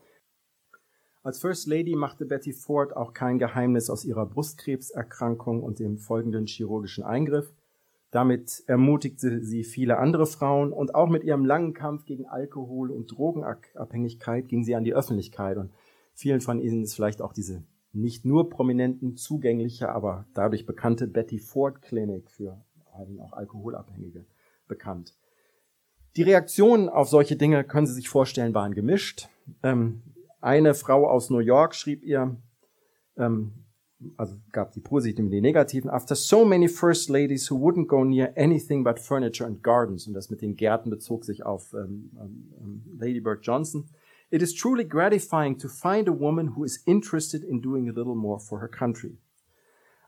Als 1.23 1.39
First 1.39 1.67
Lady 1.67 1.95
machte 1.95 2.25
Betty 2.25 2.51
Ford 2.51 2.95
auch 2.97 3.13
kein 3.13 3.39
Geheimnis 3.39 3.89
aus 3.89 4.03
ihrer 4.03 4.25
Brustkrebserkrankung 4.25 5.63
und 5.63 5.79
dem 5.79 5.97
folgenden 5.97 6.45
chirurgischen 6.45 7.05
Eingriff. 7.05 7.53
Damit 8.11 8.61
ermutigte 8.67 9.41
sie 9.41 9.63
viele 9.63 9.97
andere 9.97 10.25
Frauen 10.25 10.73
und 10.73 10.93
auch 10.93 11.07
mit 11.07 11.23
ihrem 11.23 11.45
langen 11.45 11.73
Kampf 11.73 12.03
gegen 12.03 12.27
Alkohol 12.27 12.91
und 12.91 13.09
Drogenabhängigkeit 13.09 14.49
ging 14.49 14.65
sie 14.65 14.75
an 14.75 14.83
die 14.83 14.93
Öffentlichkeit 14.93 15.57
und 15.57 15.71
vielen 16.13 16.41
von 16.41 16.59
ihnen 16.59 16.83
ist 16.83 16.93
vielleicht 16.93 17.21
auch 17.21 17.33
diese 17.33 17.63
nicht 17.93 18.25
nur 18.25 18.49
prominenten, 18.49 19.15
zugängliche, 19.15 19.89
aber 19.89 20.25
dadurch 20.33 20.65
bekannte 20.65 21.07
Betty 21.07 21.37
Ford 21.39 21.81
Clinic 21.81 22.29
für 22.29 22.61
auch 23.19 23.33
Alkoholabhängige 23.33 24.25
bekannt. 24.67 25.15
Die 26.15 26.23
Reaktionen 26.23 26.89
auf 26.89 27.09
solche 27.09 27.35
Dinge, 27.35 27.63
können 27.63 27.87
Sie 27.87 27.93
sich 27.93 28.09
vorstellen, 28.09 28.53
waren 28.53 28.73
gemischt. 28.73 29.29
Ähm, 29.63 30.03
eine 30.41 30.73
Frau 30.73 31.07
aus 31.07 31.29
New 31.29 31.39
York 31.39 31.73
schrieb 31.73 32.03
ihr, 32.03 32.37
ähm, 33.17 33.53
also 34.17 34.35
gab 34.51 34.73
die 34.73 34.81
positiven 34.81 35.25
und 35.25 35.31
die 35.31 35.41
negativen, 35.41 35.89
after 35.89 36.15
so 36.15 36.45
many 36.45 36.67
first 36.67 37.09
ladies 37.09 37.49
who 37.49 37.55
wouldn't 37.55 37.87
go 37.87 38.03
near 38.03 38.33
anything 38.35 38.83
but 38.83 38.99
furniture 38.99 39.47
and 39.47 39.63
gardens, 39.63 40.07
und 40.07 40.13
das 40.13 40.29
mit 40.29 40.41
den 40.41 40.55
Gärten 40.55 40.89
bezog 40.89 41.25
sich 41.25 41.45
auf 41.45 41.73
ähm, 41.73 42.11
Lady 42.99 43.21
Bird 43.21 43.39
Johnson, 43.43 43.89
it 44.33 44.41
is 44.41 44.51
truly 44.51 44.83
gratifying 44.83 45.59
to 45.59 45.69
find 45.69 46.07
a 46.07 46.11
woman 46.11 46.47
who 46.55 46.63
is 46.63 46.81
interested 46.87 47.43
in 47.43 47.61
doing 47.61 47.87
a 47.87 47.93
little 47.93 48.15
more 48.15 48.39
for 48.39 48.59
her 48.61 48.67
country. 48.67 49.19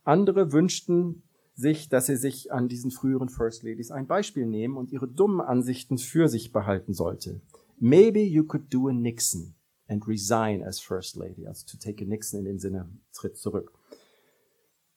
Andere 0.04 0.52
wünschten 0.52 1.22
sich, 1.54 1.90
dass 1.90 2.08
sie 2.08 2.18
sich 2.18 2.52
an 2.52 2.68
diesen 2.68 2.90
früheren 2.90 3.30
First 3.30 3.62
Ladies 3.62 3.92
ein 3.92 4.08
Beispiel 4.08 4.48
nehmen 4.48 4.78
und 4.78 4.92
ihre 4.92 5.08
dummen 5.08 5.42
Ansichten 5.42 6.00
für 6.00 6.28
sich 6.28 6.52
behalten 6.52 6.94
sollte. 6.94 7.40
Maybe 7.80 8.22
you 8.22 8.44
could 8.44 8.74
do 8.74 8.88
a 8.88 8.94
Nixon 8.94 9.54
and 9.88 10.08
resign 10.08 10.64
as 10.64 10.80
First 10.80 11.16
Lady, 11.16 11.46
also 11.46 11.64
to 11.68 11.78
take 11.78 12.04
a 12.04 12.08
Nixon 12.08 12.40
in 12.40 12.46
dem 12.46 12.58
Sinne, 12.58 12.90
tritt 13.14 13.38
zurück. 13.38 13.72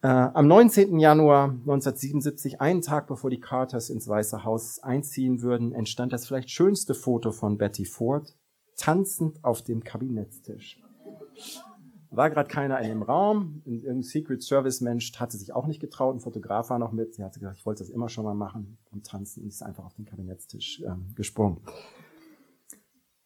Äh, 0.00 0.08
am 0.08 0.48
19. 0.48 0.98
Januar 0.98 1.50
1977, 1.50 2.62
einen 2.62 2.80
Tag 2.80 3.06
bevor 3.06 3.28
die 3.28 3.40
Carters 3.40 3.90
ins 3.90 4.08
Weiße 4.08 4.44
Haus 4.44 4.78
einziehen 4.82 5.42
würden, 5.42 5.72
entstand 5.72 6.14
das 6.14 6.26
vielleicht 6.26 6.50
schönste 6.50 6.94
Foto 6.94 7.30
von 7.30 7.58
Betty 7.58 7.84
Ford, 7.84 8.34
tanzend 8.78 9.44
auf 9.44 9.62
dem 9.62 9.84
Kabinettstisch. 9.84 10.80
War 12.10 12.30
gerade 12.30 12.48
keiner 12.48 12.80
in 12.80 12.88
dem 12.88 13.02
Raum, 13.02 13.60
irgendein 13.66 14.02
Secret 14.02 14.42
Service 14.42 14.80
Mensch 14.80 15.12
hatte 15.20 15.36
sich 15.36 15.52
auch 15.52 15.66
nicht 15.66 15.80
getraut, 15.80 16.16
ein 16.16 16.20
Fotograf 16.20 16.70
war 16.70 16.78
noch 16.78 16.92
mit, 16.92 17.14
sie 17.14 17.22
hatte 17.22 17.38
gesagt, 17.38 17.58
ich 17.58 17.66
wollte 17.66 17.82
das 17.82 17.90
immer 17.90 18.08
schon 18.08 18.24
mal 18.24 18.34
machen 18.34 18.78
und 18.90 19.04
tanzen 19.04 19.42
und 19.42 19.48
ist 19.48 19.62
einfach 19.62 19.84
auf 19.84 19.94
den 19.94 20.06
Kabinettstisch 20.06 20.82
ähm, 20.86 21.12
gesprungen. 21.14 21.60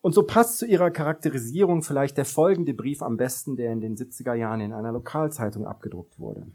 Und 0.01 0.15
so 0.15 0.25
passt 0.25 0.59
zu 0.59 0.67
ihrer 0.67 0.91
Charakterisierung 0.91 1.83
vielleicht 1.83 2.17
der 2.17 2.25
folgende 2.25 2.75
Brief 2.75 3.03
am 3.03 3.17
besten, 3.17 3.55
der 3.55 3.73
in 3.73 3.81
den 3.81 3.97
70er 3.97 4.35
Jahren 4.35 4.61
in 4.61 4.73
einer 4.73 4.91
Lokalzeitung 4.91 5.65
abgedruckt 5.65 6.19
wurde. 6.19 6.51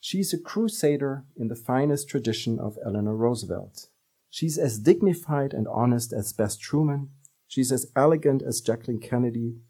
She's 0.00 0.32
a 0.32 0.38
crusader 0.38 1.26
in 1.34 1.50
the 1.50 1.54
finest 1.54 2.08
tradition 2.08 2.58
of 2.58 2.78
Eleanor 2.78 3.14
Roosevelt. 3.14 3.90
She's 4.30 4.58
as 4.58 4.82
dignified 4.82 5.54
and 5.54 5.68
honest 5.68 6.12
as 6.12 6.32
Bess 6.32 6.58
Truman. 6.58 7.10
She's 7.54 7.70
as 7.70 7.86
elegant 7.94 8.42
as 8.42 8.60
Jacqueline 8.60 8.98
Kennedy. 8.98 9.60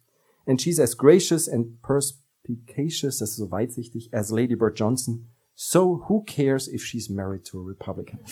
And 0.47 0.59
she's 0.59 0.81
as 0.81 0.95
gracious 0.95 1.47
and 1.47 1.83
perspicacious, 1.83 3.19
das 3.19 3.33
ist 3.33 3.37
so 3.37 3.51
weitsichtig, 3.51 4.09
as 4.11 4.31
Lady 4.31 4.55
Bird 4.55 4.75
Johnson. 4.75 5.27
So 5.55 6.07
who 6.09 6.25
cares 6.25 6.67
if 6.67 6.83
she's 6.83 7.11
married 7.11 7.45
to 7.45 7.59
a 7.61 7.63
Republican? 7.63 8.21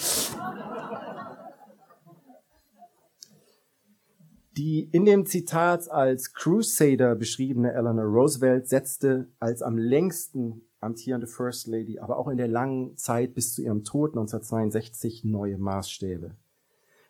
Die 4.56 4.88
in 4.90 5.04
dem 5.04 5.26
Zitat 5.26 5.90
als 5.90 6.32
Crusader 6.32 7.14
beschriebene 7.14 7.74
Eleanor 7.74 8.06
Roosevelt 8.06 8.68
setzte 8.68 9.28
als 9.38 9.60
am 9.60 9.76
längsten 9.76 10.62
amtierende 10.80 11.26
First 11.26 11.66
Lady, 11.66 11.98
aber 11.98 12.16
auch 12.16 12.28
in 12.28 12.38
der 12.38 12.48
langen 12.48 12.96
Zeit 12.96 13.34
bis 13.34 13.54
zu 13.54 13.60
ihrem 13.60 13.84
Tod 13.84 14.12
1962 14.12 15.24
neue 15.24 15.58
Maßstäbe. 15.58 16.36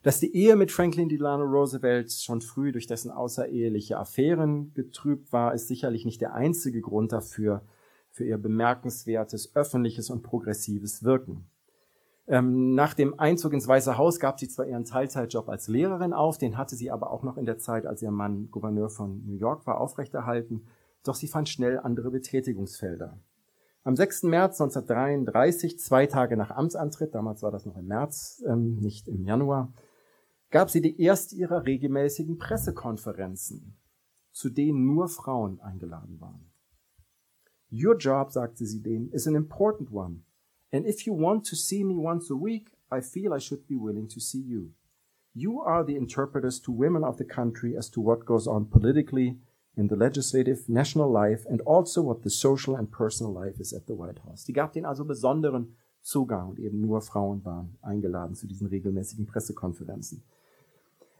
Dass 0.02 0.18
die 0.18 0.34
Ehe 0.34 0.56
mit 0.56 0.72
Franklin 0.72 1.08
Delano 1.08 1.44
Roosevelt 1.44 2.10
schon 2.12 2.40
früh 2.40 2.72
durch 2.72 2.88
dessen 2.88 3.10
außereheliche 3.10 3.98
Affären 3.98 4.74
getrübt 4.74 5.32
war, 5.32 5.54
ist 5.54 5.68
sicherlich 5.68 6.04
nicht 6.04 6.20
der 6.20 6.34
einzige 6.34 6.80
Grund 6.80 7.12
dafür, 7.12 7.62
für 8.10 8.24
ihr 8.24 8.36
bemerkenswertes 8.36 9.54
öffentliches 9.54 10.10
und 10.10 10.22
progressives 10.22 11.04
Wirken. 11.04 11.46
Ähm, 12.26 12.74
nach 12.74 12.94
dem 12.94 13.18
Einzug 13.18 13.52
ins 13.52 13.66
Weiße 13.66 13.96
Haus 13.96 14.20
gab 14.20 14.38
sie 14.38 14.48
zwar 14.48 14.66
ihren 14.66 14.84
Teilzeitjob 14.84 15.48
als 15.48 15.68
Lehrerin 15.68 16.12
auf, 16.12 16.36
den 16.36 16.58
hatte 16.58 16.76
sie 16.76 16.90
aber 16.90 17.10
auch 17.10 17.22
noch 17.22 17.36
in 17.36 17.46
der 17.46 17.58
Zeit, 17.58 17.86
als 17.86 18.02
ihr 18.02 18.10
Mann 18.10 18.50
Gouverneur 18.50 18.90
von 18.90 19.24
New 19.26 19.36
York 19.36 19.66
war, 19.66 19.80
aufrechterhalten, 19.80 20.66
doch 21.04 21.14
sie 21.14 21.26
fand 21.26 21.48
schnell 21.48 21.78
andere 21.78 22.10
Betätigungsfelder. 22.10 23.18
Am 23.84 23.96
6. 23.96 24.24
März 24.24 24.60
1933, 24.60 25.80
zwei 25.80 26.06
Tage 26.06 26.36
nach 26.36 26.50
Amtsantritt, 26.50 27.14
damals 27.14 27.42
war 27.42 27.50
das 27.50 27.66
noch 27.66 27.76
im 27.76 27.86
März, 27.86 28.42
ähm, 28.46 28.76
nicht 28.76 29.08
im 29.08 29.24
Januar, 29.24 29.72
gab 30.52 30.70
sie 30.70 30.82
die 30.82 31.00
erste 31.00 31.34
ihrer 31.34 31.64
regelmäßigen 31.64 32.38
Pressekonferenzen, 32.38 33.74
zu 34.32 34.50
denen 34.50 34.84
nur 34.84 35.08
Frauen 35.08 35.58
eingeladen 35.60 36.20
waren. 36.20 36.52
Your 37.72 37.96
job, 37.96 38.30
sagte 38.30 38.66
sie 38.66 38.82
denen, 38.82 39.10
is 39.12 39.26
an 39.26 39.34
important 39.34 39.90
one. 39.90 40.24
And 40.70 40.86
if 40.86 41.06
you 41.06 41.14
want 41.14 41.46
to 41.48 41.56
see 41.56 41.82
me 41.82 41.96
once 41.96 42.30
a 42.30 42.34
week, 42.34 42.70
I 42.92 43.00
feel 43.00 43.32
I 43.32 43.40
should 43.40 43.66
be 43.66 43.76
willing 43.76 44.08
to 44.08 44.20
see 44.20 44.42
you. 44.42 44.74
You 45.34 45.62
are 45.62 45.84
the 45.84 45.96
interpreters 45.96 46.60
to 46.62 46.72
women 46.72 47.02
of 47.02 47.16
the 47.16 47.24
country 47.24 47.76
as 47.76 47.90
to 47.92 48.02
what 48.02 48.26
goes 48.26 48.46
on 48.46 48.66
politically, 48.66 49.38
in 49.74 49.88
the 49.88 49.96
legislative, 49.96 50.68
national 50.68 51.10
life, 51.10 51.46
and 51.48 51.62
also 51.62 52.02
what 52.02 52.22
the 52.22 52.30
social 52.30 52.76
and 52.76 52.90
personal 52.90 53.32
life 53.32 53.58
is 53.58 53.72
at 53.72 53.86
the 53.86 53.94
White 53.94 54.20
House. 54.26 54.44
Die 54.44 54.52
gab 54.52 54.74
denen 54.74 54.84
also 54.84 55.06
besonderen 55.06 55.76
Zugang 56.02 56.50
und 56.50 56.58
eben 56.58 56.80
nur 56.82 57.00
Frauen 57.00 57.42
waren 57.44 57.78
eingeladen 57.80 58.34
zu 58.34 58.46
diesen 58.46 58.66
regelmäßigen 58.66 59.26
Pressekonferenzen. 59.26 60.22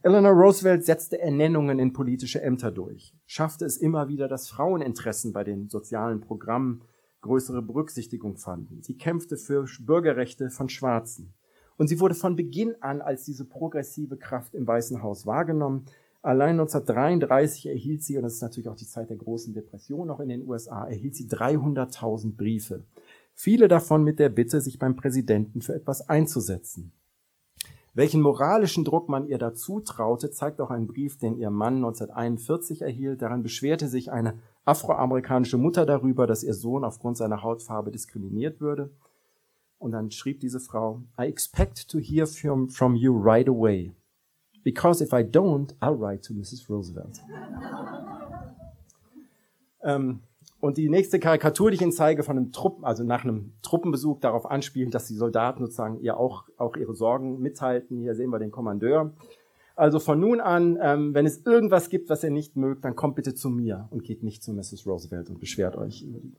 Eleanor 0.05 0.33
Roosevelt 0.33 0.85
setzte 0.85 1.21
Ernennungen 1.21 1.79
in 1.79 1.93
politische 1.93 2.43
Ämter 2.43 2.73
durch, 2.73 3.15
schaffte 3.25 3.65
es 3.65 3.77
immer 3.77 4.09
wieder, 4.09 4.27
dass 4.27 4.49
Fraueninteressen 4.49 5.33
bei 5.33 5.45
den 5.45 5.69
sozialen 5.69 6.21
Programmen 6.21 6.83
größere 7.21 7.63
Berücksichtigung 7.63 8.37
fanden. 8.37 8.83
Sie 8.83 8.97
kämpfte 8.97 9.37
für 9.37 9.65
Bürgerrechte 9.79 10.51
von 10.51 10.69
Schwarzen. 10.69 11.35
Und 11.77 11.87
sie 11.87 12.01
wurde 12.01 12.17
von 12.17 12.35
Beginn 12.35 12.75
an 12.81 13.01
als 13.01 13.25
diese 13.25 13.45
progressive 13.45 14.17
Kraft 14.17 14.57
im 14.57 14.67
Weißen 14.67 15.05
Haus 15.05 15.25
wahrgenommen. 15.25 15.85
Allein 16.21 16.59
1933 16.59 17.67
erhielt 17.67 18.03
sie, 18.03 18.17
und 18.17 18.25
das 18.25 18.35
ist 18.35 18.43
natürlich 18.43 18.69
auch 18.69 18.77
die 18.77 18.89
Zeit 18.89 19.09
der 19.09 19.17
großen 19.17 19.55
Depression 19.55 20.09
noch 20.09 20.19
in 20.19 20.31
den 20.31 20.49
USA, 20.49 20.85
erhielt 20.85 21.15
sie 21.15 21.29
300.000 21.29 22.37
Briefe. 22.37 22.83
Viele 23.35 23.69
davon 23.69 24.03
mit 24.03 24.19
der 24.19 24.31
Bitte, 24.31 24.61
sich 24.61 24.81
beim 24.81 24.97
Präsidenten 24.97 25.63
für 25.63 25.77
etwas 25.77 26.09
einzusetzen. 26.09 26.93
Welchen 27.95 28.23
moralischen 28.23 28.85
Druck 28.85 29.11
man 29.11 29.27
ihr 29.27 29.37
dazu 29.37 29.81
traute, 29.81 30.31
zeigt 30.31 30.63
auch 30.63 30.71
ein 30.71 30.87
Brief, 30.87 31.19
den 31.19 31.37
ihr 31.37 31.51
Mann 31.51 31.77
1941 31.77 32.81
erhielt. 32.81 33.21
Darin 33.21 33.43
beschwerte 33.43 33.87
sich 33.87 34.11
eine 34.11 34.39
afroamerikanische 34.65 35.59
Mutter 35.59 35.85
darüber, 35.85 36.27
dass 36.27 36.43
ihr 36.43 36.55
Sohn 36.55 36.85
aufgrund 36.85 37.19
seiner 37.19 37.43
Hautfarbe 37.43 37.91
diskriminiert 37.91 38.63
würde. 38.63 38.91
Und 39.79 39.93
dann 39.93 40.11
schrieb 40.11 40.41
diese 40.41 40.61
Frau, 40.61 41.03
I 41.21 41.25
expect 41.25 41.91
to 41.91 41.99
hear 41.99 42.27
from, 42.27 42.71
from 42.71 42.95
you 42.95 43.15
right 43.15 43.49
away. 43.49 43.93
Because 44.65 45.05
if 45.05 45.13
I 45.13 45.23
don't, 45.23 45.75
I'll 45.81 45.99
write 45.99 46.23
to 46.23 46.33
Mrs. 46.33 46.71
Roosevelt. 46.71 47.21
ähm, 49.83 50.21
und 50.63 50.77
die 50.77 50.89
nächste 50.89 51.19
Karikatur, 51.19 51.73
die 51.73 51.75
ich 51.75 51.83
Ihnen 51.83 51.91
zeige, 51.91 52.23
von 52.23 52.37
einem 52.37 52.53
Truppen, 52.53 52.85
also 52.85 53.03
nach 53.03 53.25
einem 53.25 53.53
Truppenbesuch 53.63 54.21
darauf 54.21 54.49
anspielt, 54.49 54.95
dass 54.95 55.09
die 55.09 55.17
Soldaten 55.17 55.65
sozusagen 55.65 55.99
ihr 55.99 56.17
auch, 56.17 56.45
auch 56.57 56.77
ihre 56.77 56.95
Sorgen 56.95 57.41
mithalten. 57.41 57.99
Hier 57.99 58.15
sehen 58.15 58.31
wir 58.31 58.39
den 58.39 58.53
Kommandeur. 58.53 59.13
Also 59.75 59.99
von 59.99 60.21
nun 60.21 60.41
an, 60.41 60.79
ähm, 60.81 61.15
wenn 61.15 61.27
es 61.27 61.45
irgendwas 61.45 61.89
gibt, 61.89 62.11
was 62.11 62.23
ihr 62.23 62.31
nicht 62.31 62.55
mögt, 62.55 62.85
dann 62.85 62.95
kommt 62.95 63.17
bitte 63.17 63.35
zu 63.35 63.51
mir 63.51 63.89
und 63.91 64.05
geht 64.05 64.23
nicht 64.23 64.45
zu 64.45 64.53
Mrs. 64.53 64.87
Roosevelt 64.87 65.31
und 65.31 65.41
beschwert 65.41 65.77
euch 65.77 66.05
über 66.05 66.21
die. 66.21 66.33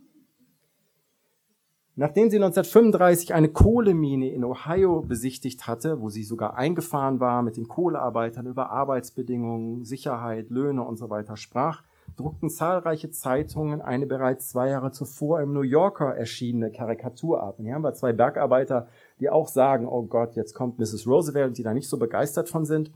Nachdem 1.98 2.30
sie 2.30 2.38
1935 2.38 3.34
eine 3.34 3.50
Kohlemine 3.50 4.32
in 4.32 4.46
Ohio 4.46 5.02
besichtigt 5.02 5.68
hatte, 5.68 6.00
wo 6.00 6.10
sie 6.10 6.24
sogar 6.24 6.56
eingefahren 6.56 7.20
war, 7.20 7.44
mit 7.44 7.58
den 7.58 7.68
Kohlearbeitern 7.68 8.48
über 8.48 8.70
Arbeitsbedingungen, 8.70 9.84
Sicherheit, 9.84 10.50
Löhne 10.50 10.84
und 10.84 10.96
so 10.96 11.10
weiter 11.10 11.36
sprach, 11.36 11.84
druckten 12.15 12.49
zahlreiche 12.49 13.10
Zeitungen 13.10 13.82
eine 13.82 14.06
bereits 14.06 14.49
zwei 14.49 14.69
Jahre 14.69 14.91
zuvor 14.91 15.41
im 15.41 15.54
New 15.54 15.62
Yorker 15.62 16.15
erschienene 16.15 16.71
Karikatur 16.71 17.41
ab. 17.41 17.60
Und 17.60 17.65
hier 17.65 17.76
haben 17.76 17.84
wir 17.84 17.93
zwei 17.93 18.13
Bergarbeiter, 18.13 18.88
die 19.19 19.30
auch 19.30 19.47
sagen, 19.47 19.88
oh 19.88 20.04
Gott, 20.04 20.36
jetzt 20.36 20.54
kommt 20.54 20.80
Mrs. 20.80 21.08
Roosevelt, 21.08 21.58
die 21.58 21.63
da 21.63 21.73
nicht 21.73 21.89
so 21.89 21.97
begeistert 21.97 22.49
von 22.49 22.65
sind. 22.65 22.91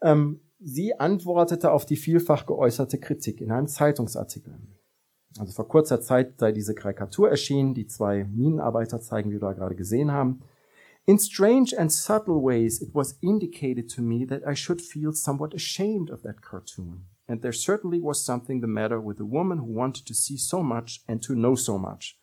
Ähm, 0.00 0.40
sie 0.60 0.98
antwortete 0.98 1.72
auf 1.72 1.84
die 1.86 1.96
vielfach 1.96 2.46
geäußerte 2.46 2.98
Kritik 2.98 3.40
in 3.40 3.50
einem 3.50 3.68
Zeitungsartikel. 3.68 4.58
Also 5.38 5.52
vor 5.52 5.68
kurzer 5.68 6.00
Zeit 6.00 6.38
sei 6.38 6.52
diese 6.52 6.74
Karikatur 6.74 7.30
erschienen, 7.30 7.74
die 7.74 7.86
zwei 7.86 8.24
Minenarbeiter 8.24 9.00
zeigen, 9.00 9.30
wie 9.30 9.34
wir 9.34 9.40
da 9.40 9.52
gerade 9.52 9.74
gesehen 9.74 10.12
haben. 10.12 10.40
In 11.04 11.18
strange 11.18 11.76
and 11.76 11.90
subtle 11.90 12.40
ways, 12.42 12.80
it 12.80 12.94
was 12.94 13.18
indicated 13.20 13.90
to 13.90 14.02
me 14.02 14.24
that 14.26 14.42
I 14.46 14.54
should 14.54 14.80
feel 14.80 15.12
somewhat 15.12 15.54
ashamed 15.54 16.10
of 16.10 16.22
that 16.22 16.42
cartoon. 16.42 17.06
And 17.28 17.42
there 17.42 17.52
certainly 17.52 18.00
was 18.00 18.24
something 18.24 18.60
the 18.60 18.66
matter 18.66 19.00
with 19.00 19.18
the 19.18 19.24
woman 19.24 19.58
who 19.58 19.72
wanted 19.72 20.06
to 20.06 20.14
see 20.14 20.36
so 20.36 20.62
much 20.62 21.00
and 21.08 21.22
to 21.22 21.34
know 21.34 21.54
so 21.54 21.78
much. 21.78 22.18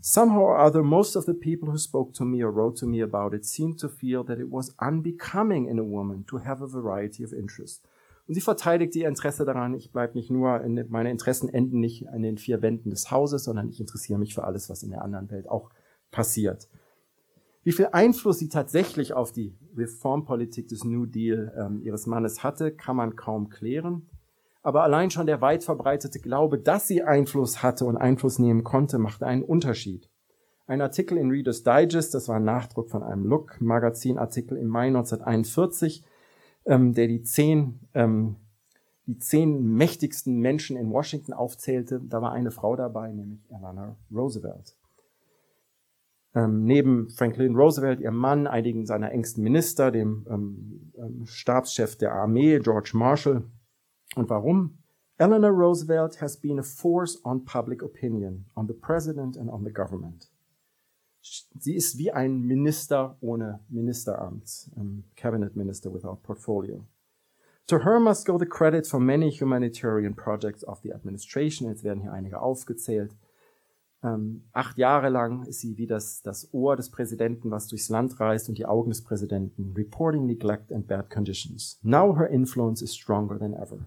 Somehow 0.00 0.40
or 0.40 0.58
other, 0.58 0.82
most 0.82 1.14
of 1.14 1.26
the 1.26 1.34
people 1.34 1.70
who 1.70 1.78
spoke 1.78 2.12
to 2.14 2.24
me 2.24 2.42
or 2.42 2.50
wrote 2.50 2.76
to 2.78 2.86
me 2.86 3.00
about 3.00 3.34
it 3.34 3.46
seemed 3.46 3.78
to 3.78 3.88
feel 3.88 4.24
that 4.24 4.40
it 4.40 4.50
was 4.50 4.74
unbecoming 4.80 5.66
in 5.68 5.78
a 5.78 5.84
woman 5.84 6.24
to 6.24 6.38
have 6.38 6.60
a 6.60 6.66
variety 6.66 7.22
of 7.22 7.32
interests. 7.32 7.82
Und 8.26 8.34
sie 8.34 8.40
verteidigt 8.40 8.94
ihr 8.96 9.08
Interesse 9.08 9.44
daran, 9.44 9.74
ich 9.74 9.92
bleibe 9.92 10.14
nicht 10.14 10.30
nur, 10.30 10.60
in, 10.62 10.84
meine 10.88 11.10
Interessen 11.10 11.48
enden 11.48 11.80
nicht 11.80 12.08
an 12.08 12.22
den 12.22 12.38
vier 12.38 12.62
Wänden 12.62 12.90
des 12.90 13.10
Hauses, 13.10 13.44
sondern 13.44 13.68
ich 13.68 13.80
interessiere 13.80 14.18
mich 14.18 14.34
für 14.34 14.44
alles, 14.44 14.70
was 14.70 14.82
in 14.82 14.90
der 14.90 15.02
anderen 15.02 15.30
Welt 15.30 15.48
auch 15.48 15.70
passiert. 16.10 16.68
Wie 17.64 17.72
viel 17.72 17.88
Einfluss 17.92 18.38
sie 18.38 18.48
tatsächlich 18.48 19.12
auf 19.12 19.30
die 19.30 19.54
Reformpolitik 19.76 20.66
des 20.68 20.84
New 20.84 21.06
Deal 21.06 21.52
ähm, 21.56 21.80
ihres 21.82 22.06
Mannes 22.06 22.42
hatte, 22.42 22.72
kann 22.72 22.96
man 22.96 23.14
kaum 23.14 23.50
klären. 23.50 24.08
Aber 24.62 24.84
allein 24.84 25.10
schon 25.10 25.26
der 25.26 25.40
weit 25.40 25.64
verbreitete 25.64 26.20
Glaube, 26.20 26.58
dass 26.58 26.86
sie 26.86 27.02
Einfluss 27.02 27.62
hatte 27.62 27.84
und 27.84 27.96
Einfluss 27.96 28.38
nehmen 28.38 28.62
konnte, 28.62 28.98
machte 28.98 29.26
einen 29.26 29.42
Unterschied. 29.42 30.08
Ein 30.66 30.80
Artikel 30.80 31.18
in 31.18 31.30
Reader's 31.30 31.64
Digest, 31.64 32.14
das 32.14 32.28
war 32.28 32.36
ein 32.36 32.44
Nachdruck 32.44 32.88
von 32.88 33.02
einem 33.02 33.26
Look-Magazin-Artikel 33.26 34.56
im 34.56 34.68
Mai 34.68 34.86
1941, 34.86 36.04
ähm, 36.64 36.94
der 36.94 37.08
die 37.08 37.22
zehn, 37.22 37.80
ähm, 37.94 38.36
die 39.06 39.18
zehn 39.18 39.66
mächtigsten 39.74 40.38
Menschen 40.38 40.76
in 40.76 40.90
Washington 40.90 41.32
aufzählte. 41.32 42.00
Da 42.00 42.22
war 42.22 42.30
eine 42.30 42.52
Frau 42.52 42.76
dabei, 42.76 43.10
nämlich 43.10 43.40
Eleanor 43.50 43.96
Roosevelt. 44.14 44.76
Ähm, 46.34 46.64
neben 46.64 47.10
Franklin 47.10 47.56
Roosevelt, 47.56 48.00
ihrem 48.00 48.16
Mann, 48.16 48.46
einigen 48.46 48.86
seiner 48.86 49.10
engsten 49.10 49.42
Minister, 49.42 49.90
dem 49.90 50.24
ähm, 50.30 50.92
ähm 50.96 51.26
Stabschef 51.26 51.96
der 51.96 52.14
Armee, 52.14 52.60
George 52.60 52.92
Marshall, 52.94 53.42
und 54.14 54.28
warum? 54.28 54.78
Eleanor 55.18 55.52
Roosevelt 55.52 56.20
has 56.20 56.36
been 56.36 56.58
a 56.58 56.62
force 56.62 57.20
on 57.24 57.44
public 57.44 57.82
opinion, 57.82 58.46
on 58.56 58.66
the 58.66 58.74
president 58.74 59.36
and 59.36 59.48
on 59.50 59.64
the 59.64 59.70
government. 59.70 60.28
Sie 61.22 61.76
ist 61.76 61.98
wie 61.98 62.10
ein 62.10 62.42
Minister 62.42 63.16
ohne 63.20 63.60
Ministeramt, 63.68 64.70
um, 64.74 65.04
cabinet 65.14 65.54
minister 65.54 65.92
without 65.92 66.22
portfolio. 66.24 66.84
To 67.68 67.84
her 67.84 68.00
must 68.00 68.26
go 68.26 68.38
the 68.38 68.46
credit 68.46 68.88
for 68.88 68.98
many 68.98 69.30
humanitarian 69.30 70.14
projects 70.14 70.64
of 70.64 70.80
the 70.82 70.92
administration. 70.92 71.68
Jetzt 71.68 71.84
werden 71.84 72.02
hier 72.02 72.12
einige 72.12 72.40
aufgezählt. 72.40 73.14
Ähm, 74.02 74.48
acht 74.52 74.78
Jahre 74.78 75.10
lang 75.10 75.44
ist 75.44 75.60
sie 75.60 75.76
wie 75.76 75.86
das, 75.86 76.22
das 76.22 76.52
Ohr 76.52 76.74
des 76.74 76.90
Präsidenten, 76.90 77.52
was 77.52 77.68
durchs 77.68 77.88
Land 77.88 78.18
reist 78.18 78.48
und 78.48 78.58
die 78.58 78.66
Augen 78.66 78.90
des 78.90 79.04
Präsidenten, 79.04 79.72
reporting 79.76 80.26
neglect 80.26 80.72
and 80.72 80.88
bad 80.88 81.08
conditions. 81.08 81.78
Now 81.82 82.16
her 82.16 82.28
influence 82.28 82.82
is 82.82 82.92
stronger 82.92 83.38
than 83.38 83.54
ever. 83.54 83.86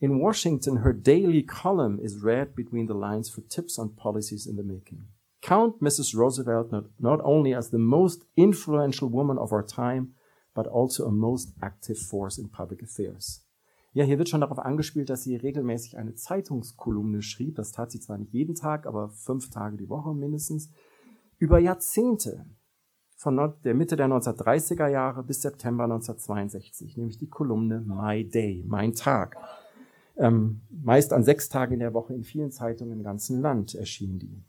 In 0.00 0.20
Washington, 0.20 0.76
her 0.76 0.92
daily 0.92 1.42
column 1.42 1.98
is 2.00 2.22
read 2.22 2.54
between 2.54 2.86
the 2.86 2.94
lines 2.94 3.28
for 3.28 3.40
tips 3.48 3.78
on 3.78 3.96
policies 3.96 4.46
in 4.46 4.56
the 4.56 4.62
making. 4.62 5.08
Count 5.42 5.80
Mrs. 5.80 6.14
Roosevelt 6.14 6.70
not, 6.70 6.84
not 7.00 7.20
only 7.24 7.52
as 7.52 7.70
the 7.70 7.78
most 7.78 8.24
influential 8.36 9.08
woman 9.08 9.38
of 9.38 9.52
our 9.52 9.64
time, 9.64 10.14
but 10.54 10.68
also 10.68 11.06
a 11.06 11.10
most 11.10 11.52
active 11.60 11.98
force 11.98 12.38
in 12.38 12.48
public 12.48 12.82
affairs. 12.82 13.44
Ja, 13.92 14.04
hier 14.04 14.18
wird 14.18 14.28
schon 14.28 14.42
darauf 14.42 14.60
angespielt, 14.60 15.10
dass 15.10 15.24
sie 15.24 15.34
regelmäßig 15.34 15.96
eine 15.96 16.14
Zeitungskolumne 16.14 17.22
schrieb. 17.22 17.56
Das 17.56 17.72
tat 17.72 17.90
sie 17.90 17.98
zwar 17.98 18.18
nicht 18.18 18.32
jeden 18.32 18.54
Tag, 18.54 18.86
aber 18.86 19.08
fünf 19.08 19.50
Tage 19.50 19.76
die 19.76 19.88
Woche 19.88 20.14
mindestens. 20.14 20.70
Über 21.38 21.58
Jahrzehnte, 21.58 22.46
von 23.16 23.36
der 23.64 23.74
Mitte 23.74 23.96
der 23.96 24.06
1930er 24.06 24.86
Jahre 24.86 25.24
bis 25.24 25.42
September 25.42 25.84
1962, 25.84 26.96
nämlich 26.96 27.18
die 27.18 27.28
Kolumne 27.28 27.80
My 27.80 28.24
Day, 28.24 28.64
mein 28.68 28.94
Tag. 28.94 29.36
Ähm, 30.18 30.62
meist 30.70 31.12
an 31.12 31.22
sechs 31.22 31.48
Tagen 31.48 31.74
in 31.74 31.80
der 31.80 31.94
Woche 31.94 32.12
in 32.12 32.24
vielen 32.24 32.50
Zeitungen 32.50 32.92
im 32.98 33.04
ganzen 33.04 33.40
Land 33.40 33.74
erschien 33.74 34.18
die. 34.18 34.42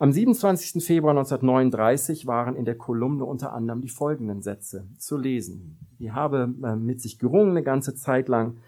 Am 0.00 0.12
27. 0.12 0.84
Februar 0.84 1.10
1939 1.10 2.26
waren 2.28 2.54
in 2.54 2.64
der 2.64 2.76
Kolumne 2.76 3.24
unter 3.24 3.52
anderem 3.52 3.80
die 3.80 3.88
folgenden 3.88 4.42
Sätze 4.42 4.86
zu 4.96 5.16
lesen. 5.16 5.76
Die 5.98 6.12
habe 6.12 6.54
äh, 6.62 6.76
mit 6.76 7.00
sich 7.00 7.18
gerungen 7.18 7.50
eine 7.50 7.64
ganze 7.64 7.96
Zeit 7.96 8.28
lang, 8.28 8.58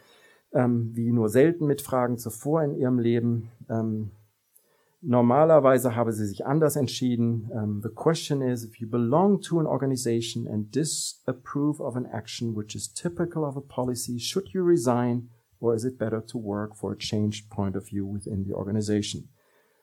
ähm, 0.53 0.91
wie 0.95 1.13
nur 1.13 1.29
selten 1.29 1.67
mit 1.67 1.83
Fragen 1.83 2.19
zuvor 2.19 2.65
in 2.65 2.75
ihrem 2.75 2.99
Leben. 2.99 3.49
Ähm, 3.69 4.11
normalerweise 5.03 5.95
habe 5.95 6.13
sie 6.13 6.27
sich 6.27 6.47
anders 6.47 6.75
entschieden. 6.75 7.49
Um, 7.51 7.59
ähm, 7.59 7.81
the 7.83 7.91
question 7.95 8.43
is, 8.43 8.65
if 8.65 8.77
you 8.77 8.89
belong 8.89 9.41
to 9.41 9.61
an 9.61 9.67
organization 9.67 10.49
and 10.49 10.75
disapprove 10.75 11.81
of 11.81 11.95
an 11.95 12.07
action 12.07 12.57
which 12.57 12.75
is 12.75 12.93
typical 12.93 13.45
of 13.45 13.57
a 13.57 13.61
policy, 13.61 14.19
should 14.19 14.49
you 14.49 14.65
resign 14.65 15.31
or 15.61 15.75
is 15.75 15.85
it 15.85 15.99
better 15.99 16.25
to 16.27 16.39
work 16.43 16.77
for 16.77 16.93
a 16.93 16.97
changed 16.97 17.49
point 17.51 17.77
of 17.77 17.87
view 17.87 18.13
within 18.13 18.45
the 18.45 18.55
organization? 18.55 19.29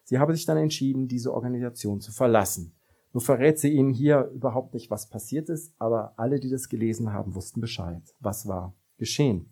Sie 0.03 0.19
habe 0.19 0.35
sich 0.35 0.45
dann 0.45 0.57
entschieden, 0.57 1.07
diese 1.07 1.33
Organisation 1.33 2.01
zu 2.01 2.11
verlassen. 2.11 2.73
Nur 3.13 3.21
verrät 3.21 3.59
sie 3.59 3.69
Ihnen 3.69 3.93
hier 3.93 4.29
überhaupt 4.33 4.73
nicht, 4.73 4.91
was 4.91 5.09
passiert 5.09 5.49
ist, 5.49 5.73
aber 5.79 6.13
alle, 6.17 6.39
die 6.39 6.49
das 6.49 6.69
gelesen 6.69 7.13
haben, 7.13 7.35
wussten 7.35 7.61
Bescheid. 7.61 8.01
Was 8.19 8.47
war 8.47 8.73
geschehen? 8.97 9.49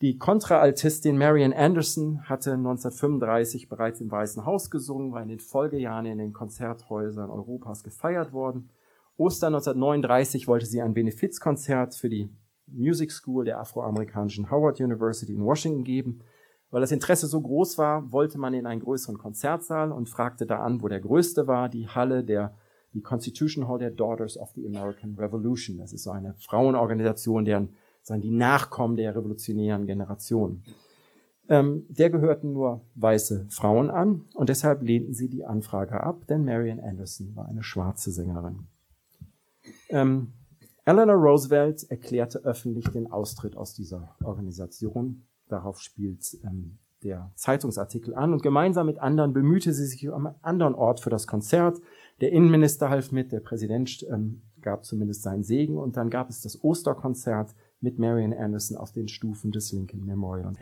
Die 0.00 0.16
Kontraaltistin 0.16 1.18
Marian 1.18 1.52
Anderson 1.52 2.22
hatte 2.28 2.52
1935 2.52 3.68
bereits 3.68 4.00
im 4.00 4.10
Weißen 4.10 4.46
Haus 4.46 4.70
gesungen, 4.70 5.12
war 5.12 5.22
in 5.22 5.28
den 5.28 5.40
Folgejahren 5.40 6.06
in 6.06 6.18
den 6.18 6.32
Konzerthäusern 6.32 7.30
Europas 7.30 7.82
gefeiert 7.82 8.32
worden. 8.32 8.70
Ostern 9.16 9.54
1939 9.54 10.46
wollte 10.46 10.66
sie 10.66 10.80
ein 10.80 10.94
Benefizkonzert 10.94 11.96
für 11.96 12.08
die 12.08 12.30
Music 12.72 13.10
School 13.12 13.44
der 13.44 13.60
afroamerikanischen 13.60 14.50
Howard 14.50 14.80
University 14.80 15.34
in 15.34 15.44
Washington 15.44 15.84
geben. 15.84 16.20
Weil 16.70 16.82
das 16.82 16.92
Interesse 16.92 17.26
so 17.26 17.40
groß 17.40 17.78
war, 17.78 18.12
wollte 18.12 18.38
man 18.38 18.52
in 18.52 18.66
einen 18.66 18.82
größeren 18.82 19.16
Konzertsaal 19.16 19.90
und 19.90 20.08
fragte 20.08 20.46
da 20.46 20.60
an, 20.60 20.82
wo 20.82 20.88
der 20.88 21.00
größte 21.00 21.46
war, 21.46 21.68
die 21.68 21.88
Halle 21.88 22.24
der 22.24 22.54
die 22.94 23.02
Constitution 23.02 23.68
Hall 23.68 23.78
der 23.78 23.90
Daughters 23.90 24.38
of 24.38 24.50
the 24.54 24.66
American 24.66 25.14
Revolution. 25.16 25.78
Das 25.78 25.92
ist 25.92 26.04
so 26.04 26.10
eine 26.10 26.34
Frauenorganisation, 26.34 27.44
deren 27.44 27.70
sagen 28.02 28.22
die 28.22 28.30
Nachkommen 28.30 28.96
der 28.96 29.14
revolutionären 29.14 29.86
Generation. 29.86 30.62
Ähm, 31.48 31.86
der 31.88 32.10
gehörten 32.10 32.52
nur 32.52 32.82
weiße 32.94 33.46
Frauen 33.50 33.90
an 33.90 34.24
und 34.34 34.48
deshalb 34.48 34.82
lehnten 34.82 35.14
sie 35.14 35.28
die 35.28 35.44
Anfrage 35.44 36.02
ab, 36.02 36.26
denn 36.26 36.44
Marian 36.44 36.80
Anderson 36.80 37.34
war 37.36 37.48
eine 37.48 37.62
schwarze 37.62 38.10
Sängerin. 38.10 38.66
Ähm, 39.88 40.32
Eleanor 40.88 41.16
Roosevelt 41.16 41.84
erklärte 41.90 42.38
öffentlich 42.44 42.88
den 42.88 43.12
Austritt 43.12 43.58
aus 43.58 43.74
dieser 43.74 44.16
Organisation. 44.24 45.26
Darauf 45.46 45.80
spielt 45.80 46.38
ähm, 46.44 46.78
der 47.02 47.30
Zeitungsartikel 47.34 48.14
an 48.14 48.32
und 48.32 48.42
gemeinsam 48.42 48.86
mit 48.86 48.98
anderen 48.98 49.34
bemühte 49.34 49.74
sie 49.74 49.84
sich 49.84 50.10
einen 50.10 50.34
anderen 50.40 50.74
Ort 50.74 51.00
für 51.00 51.10
das 51.10 51.26
Konzert. 51.26 51.78
Der 52.22 52.32
Innenminister 52.32 52.88
half 52.88 53.12
mit, 53.12 53.32
der 53.32 53.40
Präsident 53.40 54.02
ähm, 54.10 54.40
gab 54.62 54.86
zumindest 54.86 55.22
seinen 55.22 55.44
Segen 55.44 55.76
und 55.76 55.98
dann 55.98 56.08
gab 56.08 56.30
es 56.30 56.40
das 56.40 56.64
Osterkonzert 56.64 57.54
mit 57.82 57.98
Marian 57.98 58.32
Anderson 58.32 58.78
auf 58.78 58.90
den 58.90 59.08
Stufen 59.08 59.52
des 59.52 59.72
Lincoln 59.72 60.06
Memorial. 60.06 60.54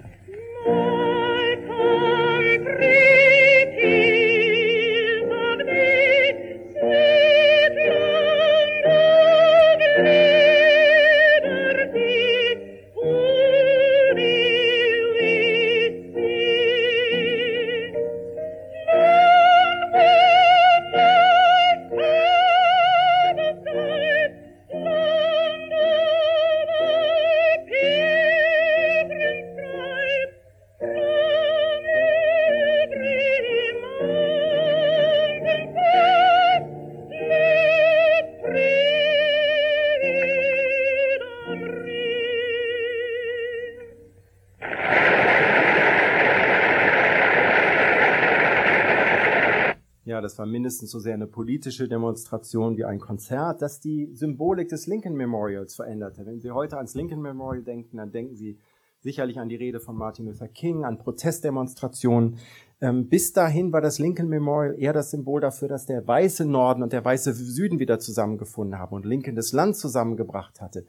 Das 50.37 50.41
war 50.41 50.47
mindestens 50.47 50.91
so 50.91 50.99
sehr 50.99 51.15
eine 51.15 51.27
politische 51.27 51.89
Demonstration 51.89 52.77
wie 52.77 52.85
ein 52.85 53.01
Konzert, 53.01 53.63
das 53.63 53.81
die 53.81 54.11
Symbolik 54.13 54.69
des 54.69 54.87
Lincoln 54.87 55.15
Memorials 55.15 55.75
veränderte. 55.75 56.27
Wenn 56.27 56.41
Sie 56.41 56.51
heute 56.51 56.77
ans 56.77 56.95
Lincoln 56.95 57.23
Memorial 57.23 57.65
denken, 57.65 57.97
dann 57.97 58.13
denken 58.13 58.37
Sie 58.37 58.59
sicherlich 59.01 59.39
an 59.39 59.49
die 59.49 59.57
Rede 59.57 59.81
von 59.81 59.97
Martin 59.97 60.27
Luther 60.27 60.49
King, 60.49 60.85
an 60.85 60.99
Protestdemonstrationen. 60.99 62.37
Ähm, 62.83 63.09
bis 63.09 63.33
dahin 63.33 63.73
war 63.73 63.81
das 63.81 63.99
Lincoln 63.99 64.29
Memorial 64.29 64.79
eher 64.79 64.93
das 64.93 65.11
Symbol 65.11 65.41
dafür, 65.41 65.69
dass 65.69 65.87
der 65.87 66.07
weiße 66.07 66.45
Norden 66.45 66.83
und 66.83 66.93
der 66.93 67.03
weiße 67.03 67.33
Süden 67.33 67.79
wieder 67.79 67.99
zusammengefunden 67.99 68.79
haben 68.79 68.95
und 68.95 69.07
Lincoln 69.07 69.37
das 69.37 69.53
Land 69.53 69.77
zusammengebracht 69.77 70.61
hatte. 70.61 70.85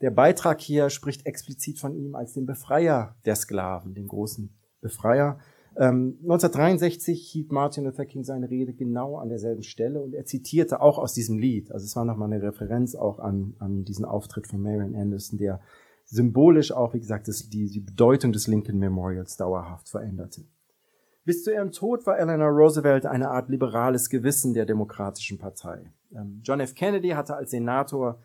Der 0.00 0.12
Beitrag 0.12 0.62
hier 0.62 0.88
spricht 0.88 1.26
explizit 1.26 1.78
von 1.78 1.94
ihm 1.94 2.14
als 2.14 2.32
dem 2.32 2.46
Befreier 2.46 3.16
der 3.26 3.36
Sklaven, 3.36 3.92
dem 3.92 4.08
großen 4.08 4.48
Befreier. 4.80 5.38
1963 5.80 7.18
ähm, 7.18 7.24
hielt 7.24 7.52
Martin 7.52 7.84
Luther 7.84 8.04
King 8.04 8.24
seine 8.24 8.50
Rede 8.50 8.72
genau 8.72 9.16
an 9.16 9.28
derselben 9.28 9.62
Stelle 9.62 10.00
und 10.00 10.12
er 10.12 10.24
zitierte 10.24 10.80
auch 10.80 10.98
aus 10.98 11.14
diesem 11.14 11.38
Lied. 11.38 11.70
Also 11.70 11.84
es 11.84 11.94
war 11.94 12.04
nochmal 12.04 12.32
eine 12.32 12.42
Referenz 12.42 12.96
auch 12.96 13.20
an, 13.20 13.54
an 13.60 13.84
diesen 13.84 14.04
Auftritt 14.04 14.48
von 14.48 14.60
Marian 14.60 14.96
Anderson, 14.96 15.38
der 15.38 15.60
symbolisch 16.04 16.72
auch, 16.72 16.94
wie 16.94 17.00
gesagt, 17.00 17.28
das, 17.28 17.48
die, 17.48 17.70
die 17.70 17.80
Bedeutung 17.80 18.32
des 18.32 18.48
Lincoln 18.48 18.78
Memorials 18.78 19.36
dauerhaft 19.36 19.88
veränderte. 19.88 20.42
Bis 21.24 21.44
zu 21.44 21.52
ihrem 21.52 21.70
Tod 21.70 22.06
war 22.06 22.18
Eleanor 22.18 22.48
Roosevelt 22.48 23.06
eine 23.06 23.30
Art 23.30 23.48
liberales 23.48 24.08
Gewissen 24.08 24.54
der 24.54 24.66
Demokratischen 24.66 25.38
Partei. 25.38 25.92
Ähm, 26.12 26.40
John 26.42 26.58
F. 26.58 26.74
Kennedy 26.74 27.10
hatte 27.10 27.36
als 27.36 27.50
Senator 27.50 28.18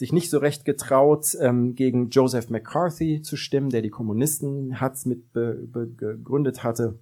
sich 0.00 0.14
nicht 0.14 0.30
so 0.30 0.38
recht 0.38 0.64
getraut, 0.64 1.36
ähm, 1.42 1.74
gegen 1.74 2.08
Joseph 2.08 2.48
McCarthy 2.48 3.20
zu 3.20 3.36
stimmen, 3.36 3.68
der 3.68 3.82
die 3.82 3.90
Kommunisten 3.90 4.80
Hatz 4.80 5.04
mit 5.04 5.30
begründet 5.34 6.64
hatte. 6.64 6.98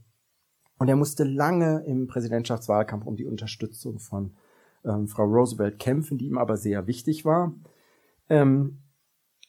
Und 0.78 0.88
er 0.88 0.96
musste 0.96 1.22
lange 1.22 1.84
im 1.86 2.09
Präsidentschaftswahlkampf 2.09 3.07
um 3.07 3.14
die 3.14 3.24
Unterstützung 3.24 4.01
von 4.01 4.34
ähm, 4.84 5.07
Frau 5.07 5.22
Roosevelt 5.22 5.78
kämpfen, 5.78 6.18
die 6.18 6.26
ihm 6.26 6.38
aber 6.38 6.57
sehr 6.57 6.88
wichtig 6.88 7.24
war. 7.24 7.55
Ähm, 8.28 8.78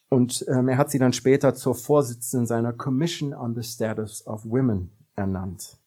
und 0.10 0.46
ähm, 0.48 0.68
er 0.68 0.78
hat 0.78 0.92
sie 0.92 1.00
dann 1.00 1.14
später 1.14 1.56
zur 1.56 1.74
Vorsitzenden 1.74 2.46
seiner 2.46 2.72
Commission 2.72 3.34
on 3.34 3.56
the 3.56 3.64
Status 3.64 4.28
of 4.28 4.46
Women 4.46 4.92
ernannt. 5.16 5.79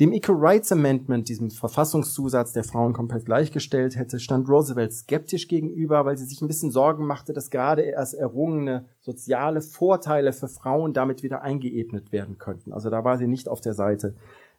Dem 0.00 0.12
Equal 0.12 0.38
Rights 0.38 0.72
Amendment, 0.72 1.28
diesem 1.28 1.50
Verfassungszusatz, 1.50 2.52
der 2.52 2.64
Frauen 2.64 2.94
komplett 2.94 3.26
gleichgestellt 3.26 3.96
hätte, 3.96 4.18
stand 4.20 4.48
Roosevelt 4.48 4.92
skeptisch 4.92 5.48
gegenüber, 5.48 6.06
weil 6.06 6.16
sie 6.16 6.24
sich 6.24 6.40
ein 6.40 6.48
bisschen 6.48 6.70
Sorgen 6.70 7.06
machte, 7.06 7.34
dass 7.34 7.50
gerade 7.50 7.82
erst 7.82 8.14
errungene 8.14 8.86
soziale 9.00 9.60
Vorteile 9.60 10.32
für 10.32 10.48
Frauen 10.48 10.94
damit 10.94 11.22
wieder 11.22 11.42
eingeebnet 11.42 12.10
werden 12.10 12.38
könnten. 12.38 12.72
Also 12.72 12.88
da 12.88 13.04
war 13.04 13.18
sie 13.18 13.26
nicht 13.26 13.48
auf 13.48 13.60
der 13.60 13.74
Seite 13.74 14.14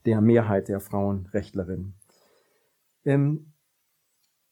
der 0.05 0.21
Mehrheit 0.21 0.67
der 0.67 0.79
Frauenrechtlerinnen. 0.79 1.95
Ähm, 3.05 3.52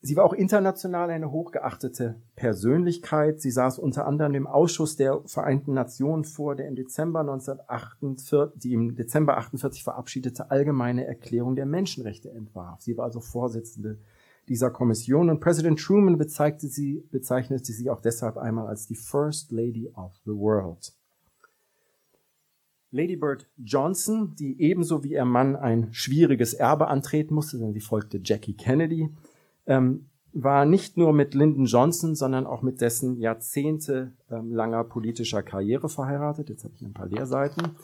Sie 0.04 0.16
war 0.16 0.26
auch 0.26 0.34
international 0.34 1.12
eine 1.12 1.32
hochgeachtete 1.32 2.16
Persönlichkeit. 2.36 3.40
Sie 3.40 3.52
saß 3.52 3.78
unter 3.78 4.08
anderem 4.08 4.34
im 4.34 4.48
Ausschuss 4.48 4.96
der 4.96 5.22
Vereinten 5.26 5.76
Nationen 5.76 6.24
vor, 6.24 6.56
der 6.56 6.68
im 6.68 6.76
Dezember 6.76 7.20
1948, 7.20 8.60
die 8.60 8.74
im 8.74 8.96
Dezember 8.96 9.38
48 9.38 9.84
verabschiedete 9.84 10.50
allgemeine 10.50 11.06
Erklärung 11.06 11.56
der 11.56 11.68
Menschenrechte 11.68 12.32
entwarf. 12.32 12.82
Sie 12.82 12.98
war 12.98 13.06
also 13.06 13.20
Vorsitzende 13.20 14.00
dieser 14.50 14.72
Kommission 14.72 15.30
und 15.30 15.40
Präsident 15.40 15.80
Truman 15.80 16.18
bezeigte 16.18 16.68
sie, 16.68 17.04
bezeichnete 17.12 17.72
sie 17.72 17.92
auch 17.92 18.02
deshalb 18.02 18.38
einmal 18.38 18.66
als 18.66 18.88
die 18.88 18.96
First 18.96 19.52
Lady 19.52 19.88
of 19.94 20.14
the 20.26 20.32
World. 20.32 20.94
Lady 22.90 23.16
Bird 23.16 23.48
Johnson, 23.58 24.36
die 24.36 24.60
ebenso 24.62 25.04
wie 25.04 25.14
ihr 25.14 25.26
Mann 25.26 25.56
ein 25.56 25.94
schwieriges 25.94 26.54
Erbe 26.54 26.88
antreten 26.88 27.36
musste, 27.36 27.60
denn 27.60 27.72
sie 27.72 27.80
folgte 27.80 28.20
Jackie 28.22 28.56
Kennedy, 28.56 29.10
ähm, 29.66 30.08
war 30.34 30.66
nicht 30.66 30.98
nur 30.98 31.14
mit 31.14 31.34
Lyndon 31.34 31.66
Johnson, 31.66 32.16
sondern 32.16 32.46
auch 32.46 32.62
mit 32.62 32.82
dessen 32.82 33.18
jahrzehntelanger 33.18 34.82
ähm, 34.82 34.90
politischer 34.90 35.44
Karriere 35.44 35.90
verheiratet. 35.90 36.50
Jetzt 36.50 36.64
habe 36.64 36.74
ich 36.76 36.82
ein 36.82 36.94
paar 36.94 37.08
Leerseiten. 37.08 37.76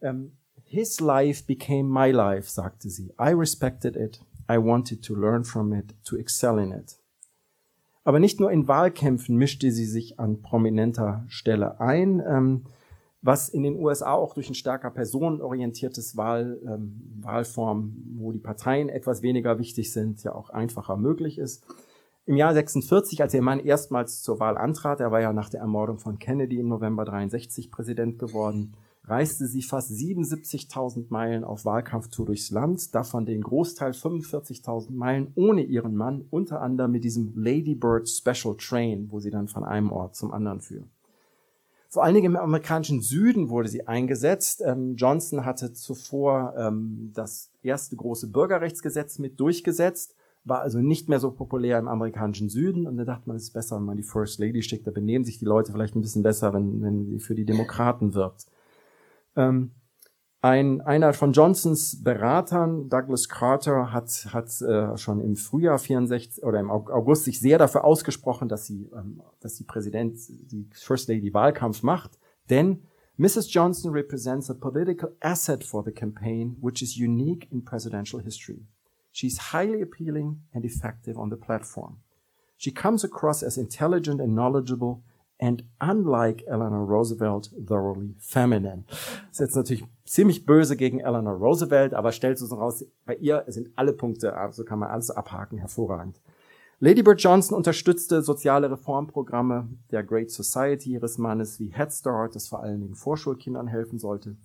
Ähm, 0.00 0.32
His 0.64 1.00
life 1.00 1.44
became 1.46 1.84
my 1.84 2.10
life, 2.10 2.50
sagte 2.50 2.90
sie. 2.90 3.12
I 3.20 3.32
respected 3.32 3.96
it. 3.96 4.20
I 4.50 4.56
wanted 4.56 5.04
to 5.04 5.14
learn 5.14 5.44
from 5.44 5.72
it, 5.72 5.94
to 6.04 6.16
excel 6.16 6.58
in 6.58 6.72
it. 6.72 6.98
Aber 8.02 8.18
nicht 8.18 8.40
nur 8.40 8.50
in 8.50 8.68
Wahlkämpfen 8.68 9.36
mischte 9.36 9.70
sie 9.70 9.86
sich 9.86 10.20
an 10.20 10.42
prominenter 10.42 11.24
Stelle 11.28 11.80
ein, 11.80 12.20
ähm, 12.20 12.64
was 13.24 13.48
in 13.48 13.62
den 13.62 13.78
USA 13.78 14.12
auch 14.12 14.34
durch 14.34 14.50
ein 14.50 14.54
stärker 14.54 14.90
personenorientiertes 14.90 16.14
Wahl, 16.18 16.60
ähm, 16.66 17.00
Wahlform, 17.22 17.96
wo 18.18 18.32
die 18.32 18.38
Parteien 18.38 18.90
etwas 18.90 19.22
weniger 19.22 19.58
wichtig 19.58 19.92
sind, 19.92 20.22
ja 20.24 20.34
auch 20.34 20.50
einfacher 20.50 20.98
möglich 20.98 21.38
ist. 21.38 21.64
Im 22.26 22.36
Jahr 22.36 22.52
46, 22.52 23.22
als 23.22 23.32
ihr 23.32 23.40
Mann 23.40 23.60
erstmals 23.60 24.22
zur 24.22 24.40
Wahl 24.40 24.58
antrat, 24.58 25.00
er 25.00 25.10
war 25.10 25.22
ja 25.22 25.32
nach 25.32 25.48
der 25.48 25.60
Ermordung 25.60 25.98
von 25.98 26.18
Kennedy 26.18 26.58
im 26.58 26.68
November 26.68 27.06
63 27.06 27.70
Präsident 27.70 28.18
geworden, 28.18 28.74
reiste 29.04 29.46
sie 29.46 29.62
fast 29.62 29.90
77.000 29.90 31.06
Meilen 31.08 31.44
auf 31.44 31.64
Wahlkampftour 31.64 32.26
durchs 32.26 32.50
Land, 32.50 32.94
davon 32.94 33.24
den 33.24 33.40
Großteil 33.40 33.92
45.000 33.92 34.92
Meilen 34.92 35.32
ohne 35.34 35.62
ihren 35.62 35.96
Mann, 35.96 36.26
unter 36.28 36.60
anderem 36.60 36.92
mit 36.92 37.04
diesem 37.04 37.32
Lady 37.34 37.74
Bird 37.74 38.06
Special 38.06 38.54
Train, 38.58 39.10
wo 39.10 39.18
sie 39.18 39.30
dann 39.30 39.48
von 39.48 39.64
einem 39.64 39.92
Ort 39.92 40.14
zum 40.14 40.32
anderen 40.32 40.60
führen. 40.60 40.93
Vor 41.94 42.02
allen 42.02 42.16
Dingen 42.16 42.34
im 42.34 42.36
amerikanischen 42.36 43.02
Süden 43.02 43.50
wurde 43.50 43.68
sie 43.68 43.86
eingesetzt. 43.86 44.60
Ähm, 44.66 44.96
Johnson 44.96 45.44
hatte 45.44 45.72
zuvor 45.72 46.52
ähm, 46.58 47.12
das 47.14 47.52
erste 47.62 47.94
große 47.94 48.32
Bürgerrechtsgesetz 48.32 49.20
mit 49.20 49.38
durchgesetzt, 49.38 50.16
war 50.42 50.60
also 50.60 50.80
nicht 50.80 51.08
mehr 51.08 51.20
so 51.20 51.30
populär 51.30 51.78
im 51.78 51.86
amerikanischen 51.86 52.48
Süden. 52.48 52.88
Und 52.88 52.96
da 52.96 53.04
dachte 53.04 53.28
man, 53.28 53.36
es 53.36 53.44
ist 53.44 53.52
besser, 53.52 53.76
wenn 53.76 53.84
man 53.84 53.96
die 53.96 54.02
First 54.02 54.40
Lady 54.40 54.60
schickt. 54.60 54.88
Da 54.88 54.90
benehmen 54.90 55.24
sich 55.24 55.38
die 55.38 55.44
Leute 55.44 55.70
vielleicht 55.70 55.94
ein 55.94 56.00
bisschen 56.00 56.24
besser, 56.24 56.52
wenn, 56.52 56.82
wenn 56.82 57.06
sie 57.06 57.20
für 57.20 57.36
die 57.36 57.44
Demokraten 57.44 58.12
wirbt. 58.12 58.46
Ähm, 59.36 59.70
ein, 60.44 60.82
einer 60.82 61.14
von 61.14 61.32
Johnsons 61.32 62.04
Beratern, 62.04 62.90
Douglas 62.90 63.30
Carter, 63.30 63.92
hat, 63.92 64.28
hat 64.30 64.60
äh, 64.60 64.94
schon 64.98 65.22
im 65.22 65.36
Frühjahr 65.36 65.78
64 65.78 66.44
oder 66.44 66.60
im 66.60 66.70
August 66.70 67.24
sich 67.24 67.40
sehr 67.40 67.56
dafür 67.56 67.84
ausgesprochen, 67.84 68.50
dass 68.50 68.66
sie, 68.66 68.90
ähm, 68.94 69.22
dass 69.40 69.54
die 69.54 69.64
Präsident, 69.64 70.18
die 70.28 70.68
First 70.74 71.08
Lady 71.08 71.32
Wahlkampf 71.32 71.82
macht, 71.82 72.18
denn 72.50 72.82
Mrs. 73.16 73.54
Johnson 73.54 73.92
represents 73.92 74.50
a 74.50 74.54
political 74.54 75.16
asset 75.20 75.64
for 75.64 75.82
the 75.82 75.92
campaign, 75.92 76.58
which 76.60 76.82
is 76.82 76.94
unique 76.94 77.50
in 77.50 77.64
presidential 77.64 78.20
history. 78.20 78.66
She's 79.12 79.54
highly 79.54 79.80
appealing 79.80 80.42
and 80.52 80.66
effective 80.66 81.18
on 81.18 81.30
the 81.30 81.36
platform. 81.36 82.00
She 82.58 82.70
comes 82.70 83.02
across 83.02 83.42
as 83.42 83.56
intelligent 83.56 84.20
and 84.20 84.34
knowledgeable 84.34 85.00
and 85.44 85.62
unlike 85.78 86.42
Eleanor 86.46 86.86
Roosevelt, 86.86 87.50
thoroughly 87.66 88.14
feminine. 88.18 88.84
Das 88.88 89.32
ist 89.32 89.40
jetzt 89.40 89.56
natürlich 89.56 89.84
ziemlich 90.06 90.46
böse 90.46 90.74
gegen 90.74 91.00
Eleanor 91.00 91.34
Roosevelt, 91.34 91.92
aber 91.92 92.12
stellt 92.12 92.38
so 92.38 92.54
raus, 92.54 92.84
bei 93.04 93.16
ihr 93.16 93.44
sind 93.48 93.68
alle 93.76 93.92
Punkte, 93.92 94.34
also 94.34 94.64
kann 94.64 94.78
man 94.78 94.90
alles 94.90 95.10
abhaken, 95.10 95.58
hervorragend. 95.58 96.22
Lady 96.80 97.02
Bird 97.02 97.20
Johnson 97.20 97.56
unterstützte 97.56 98.22
soziale 98.22 98.70
Reformprogramme 98.70 99.68
der 99.90 100.02
Great 100.02 100.30
Society 100.30 100.92
ihres 100.92 101.18
Mannes 101.18 101.60
wie 101.60 101.72
Head 101.74 101.92
Start, 101.92 102.34
das 102.34 102.48
vor 102.48 102.62
allen 102.62 102.80
Dingen 102.80 102.94
Vorschulkindern 102.94 103.68
helfen 103.68 103.98
sollte. 103.98 104.36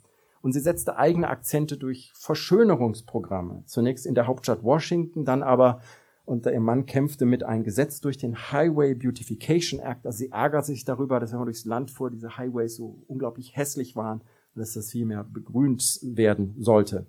Und 0.42 0.52
sie 0.52 0.60
setzte 0.60 0.98
eigene 0.98 1.30
Akzente 1.30 1.78
durch 1.78 2.12
Verschönerungsprogramme. 2.16 3.64
Zunächst 3.66 4.06
in 4.06 4.16
der 4.16 4.28
Hauptstadt 4.28 4.64
Washington, 4.64 5.26
dann 5.26 5.44
aber 5.44 5.82
und 6.30 6.46
ihr 6.46 6.60
Mann 6.60 6.86
kämpfte 6.86 7.26
mit 7.26 7.44
einem 7.44 7.64
Gesetz 7.64 8.02
durch 8.02 8.18
den 8.18 8.38
Highway 8.52 8.94
Beautification 8.94 9.80
Act. 9.80 10.06
Also 10.06 10.20
sie 10.20 10.32
ärgert 10.32 10.64
sich 10.64 10.86
darüber, 10.86 11.20
dass 11.20 11.32
wenn 11.32 11.40
man 11.40 11.48
durchs 11.48 11.66
Land 11.66 11.90
fuhr, 11.90 12.12
diese 12.12 12.38
Highways 12.38 12.76
so 12.76 13.02
unglaublich 13.08 13.58
hässlich 13.58 13.96
waren 13.96 14.20
und 14.54 14.60
dass 14.60 14.74
das 14.74 14.92
viel 14.92 15.08
mehr 15.08 15.24
begrünt 15.24 16.00
werden 16.04 16.54
sollte. 16.60 17.08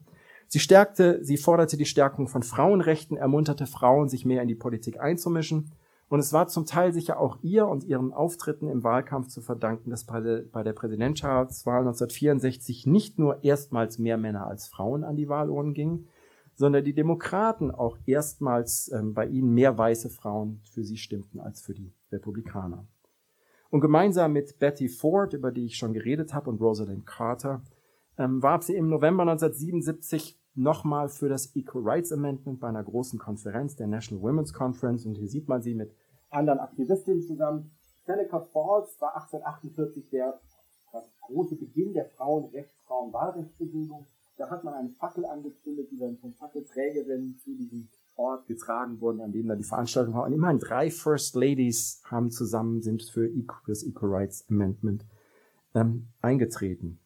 Sie 0.48 0.58
stärkte, 0.58 1.22
sie 1.22 1.36
forderte 1.36 1.76
die 1.76 1.84
Stärkung 1.84 2.28
von 2.28 2.42
Frauenrechten, 2.42 3.18
ermunterte 3.18 3.66
Frauen, 3.66 4.08
sich 4.08 4.24
mehr 4.24 4.40
in 4.40 4.48
die 4.48 4.54
Politik 4.54 4.98
einzumischen. 4.98 5.70
Und 6.08 6.18
es 6.18 6.32
war 6.32 6.48
zum 6.48 6.64
Teil 6.64 6.94
sicher 6.94 7.20
auch 7.20 7.38
ihr 7.42 7.68
und 7.68 7.84
ihren 7.84 8.14
Auftritten 8.14 8.68
im 8.68 8.82
Wahlkampf 8.82 9.28
zu 9.28 9.42
verdanken, 9.42 9.90
dass 9.90 10.04
bei 10.04 10.20
der, 10.20 10.44
bei 10.50 10.62
der 10.62 10.72
Präsidentschaftswahl 10.72 11.80
1964 11.80 12.86
nicht 12.86 13.18
nur 13.18 13.44
erstmals 13.44 13.98
mehr 13.98 14.16
Männer 14.16 14.46
als 14.46 14.66
Frauen 14.66 15.04
an 15.04 15.16
die 15.16 15.28
Wahlurnen 15.28 15.74
gingen, 15.74 16.08
sondern 16.60 16.84
die 16.84 16.92
Demokraten 16.92 17.70
auch 17.70 17.96
erstmals 18.04 18.92
ähm, 18.92 19.14
bei 19.14 19.24
ihnen 19.24 19.54
mehr 19.54 19.78
weiße 19.78 20.10
Frauen 20.10 20.60
für 20.70 20.84
sie 20.84 20.98
stimmten 20.98 21.40
als 21.40 21.62
für 21.62 21.72
die 21.72 21.90
Republikaner. 22.12 22.86
Und 23.70 23.80
gemeinsam 23.80 24.34
mit 24.34 24.58
Betty 24.58 24.90
Ford, 24.90 25.32
über 25.32 25.52
die 25.52 25.64
ich 25.64 25.78
schon 25.78 25.94
geredet 25.94 26.34
habe, 26.34 26.50
und 26.50 26.60
Rosalind 26.60 27.06
Carter, 27.06 27.62
ähm, 28.18 28.42
warb 28.42 28.62
sie 28.62 28.74
im 28.74 28.90
November 28.90 29.22
1977 29.22 30.38
nochmal 30.54 31.08
für 31.08 31.30
das 31.30 31.56
Equal 31.56 31.82
Rights 31.82 32.12
Amendment 32.12 32.60
bei 32.60 32.68
einer 32.68 32.84
großen 32.84 33.18
Konferenz, 33.18 33.76
der 33.76 33.86
National 33.86 34.22
Women's 34.22 34.52
Conference. 34.52 35.06
Und 35.06 35.14
hier 35.14 35.28
sieht 35.28 35.48
man 35.48 35.62
sie 35.62 35.74
mit 35.74 35.96
anderen 36.28 36.58
Aktivistinnen 36.58 37.22
zusammen. 37.22 37.70
Seneca 38.04 38.38
Falls 38.38 39.00
war 39.00 39.14
1848 39.14 40.10
der 40.10 40.38
das 40.92 41.04
große 41.22 41.56
Beginn 41.56 41.94
der 41.94 42.04
Frauenrechts, 42.04 42.76
Frauenwahlrechtsbewegung. 42.86 44.06
Da 44.40 44.48
hat 44.48 44.64
man 44.64 44.72
eine 44.72 44.88
Fackel 44.88 45.26
angezündet, 45.26 45.88
die 45.90 45.98
dann 45.98 46.16
von 46.16 46.32
Fackelträgerinnen 46.32 47.36
zu 47.44 47.54
diesem 47.54 47.90
Ort 48.16 48.46
getragen 48.46 48.98
wurden, 48.98 49.20
an 49.20 49.32
dem 49.32 49.46
da 49.46 49.54
die 49.54 49.64
Veranstaltung 49.64 50.14
war. 50.14 50.24
Und 50.24 50.32
immerhin 50.32 50.58
drei 50.58 50.90
First 50.90 51.34
Ladies 51.34 52.00
haben 52.06 52.30
zusammen, 52.30 52.80
sind 52.80 53.02
für 53.02 53.28
das 53.66 53.84
Equal 53.84 54.10
Rights 54.10 54.46
Amendment 54.48 55.04
ähm, 55.74 56.08
eingetreten. 56.22 56.98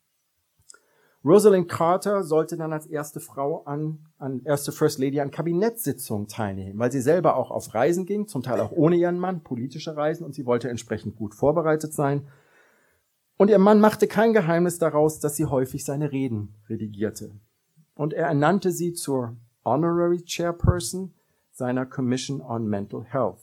Rosalind 1.25 1.69
Carter 1.69 2.23
sollte 2.23 2.57
dann 2.57 2.73
als 2.73 2.87
erste 2.87 3.19
Frau 3.19 3.65
an, 3.65 4.07
an 4.19 4.43
erste 4.45 4.71
First 4.71 5.01
Lady 5.01 5.19
an 5.19 5.33
Kabinettssitzungen 5.33 6.29
teilnehmen, 6.29 6.79
weil 6.79 6.93
sie 6.93 7.01
selber 7.01 7.35
auch 7.35 7.51
auf 7.51 7.75
Reisen 7.75 8.07
ging, 8.07 8.29
zum 8.29 8.45
Teil 8.45 8.61
auch 8.61 8.71
ohne 8.71 8.95
ihren 8.95 9.19
Mann, 9.19 9.43
politische 9.43 9.97
Reisen, 9.97 10.25
und 10.25 10.37
sie 10.37 10.47
wollte 10.47 10.69
entsprechend 10.69 11.17
gut 11.17 11.35
vorbereitet 11.35 11.93
sein. 11.93 12.29
Und 13.37 13.51
ihr 13.51 13.59
Mann 13.59 13.81
machte 13.81 14.07
kein 14.07 14.33
Geheimnis 14.33 14.79
daraus, 14.79 15.19
dass 15.19 15.37
sie 15.37 15.47
häufig 15.47 15.85
seine 15.85 16.13
Reden 16.13 16.55
redigierte. 16.69 17.33
Und 17.95 18.13
er 18.13 18.27
ernannte 18.29 18.71
sie 18.71 18.93
zur 18.93 19.37
Honorary 19.65 20.23
Chairperson 20.25 21.13
seiner 21.51 21.87
Commission 21.87 22.41
on 22.41 22.69
Mental 22.69 23.05
Health. 23.05 23.41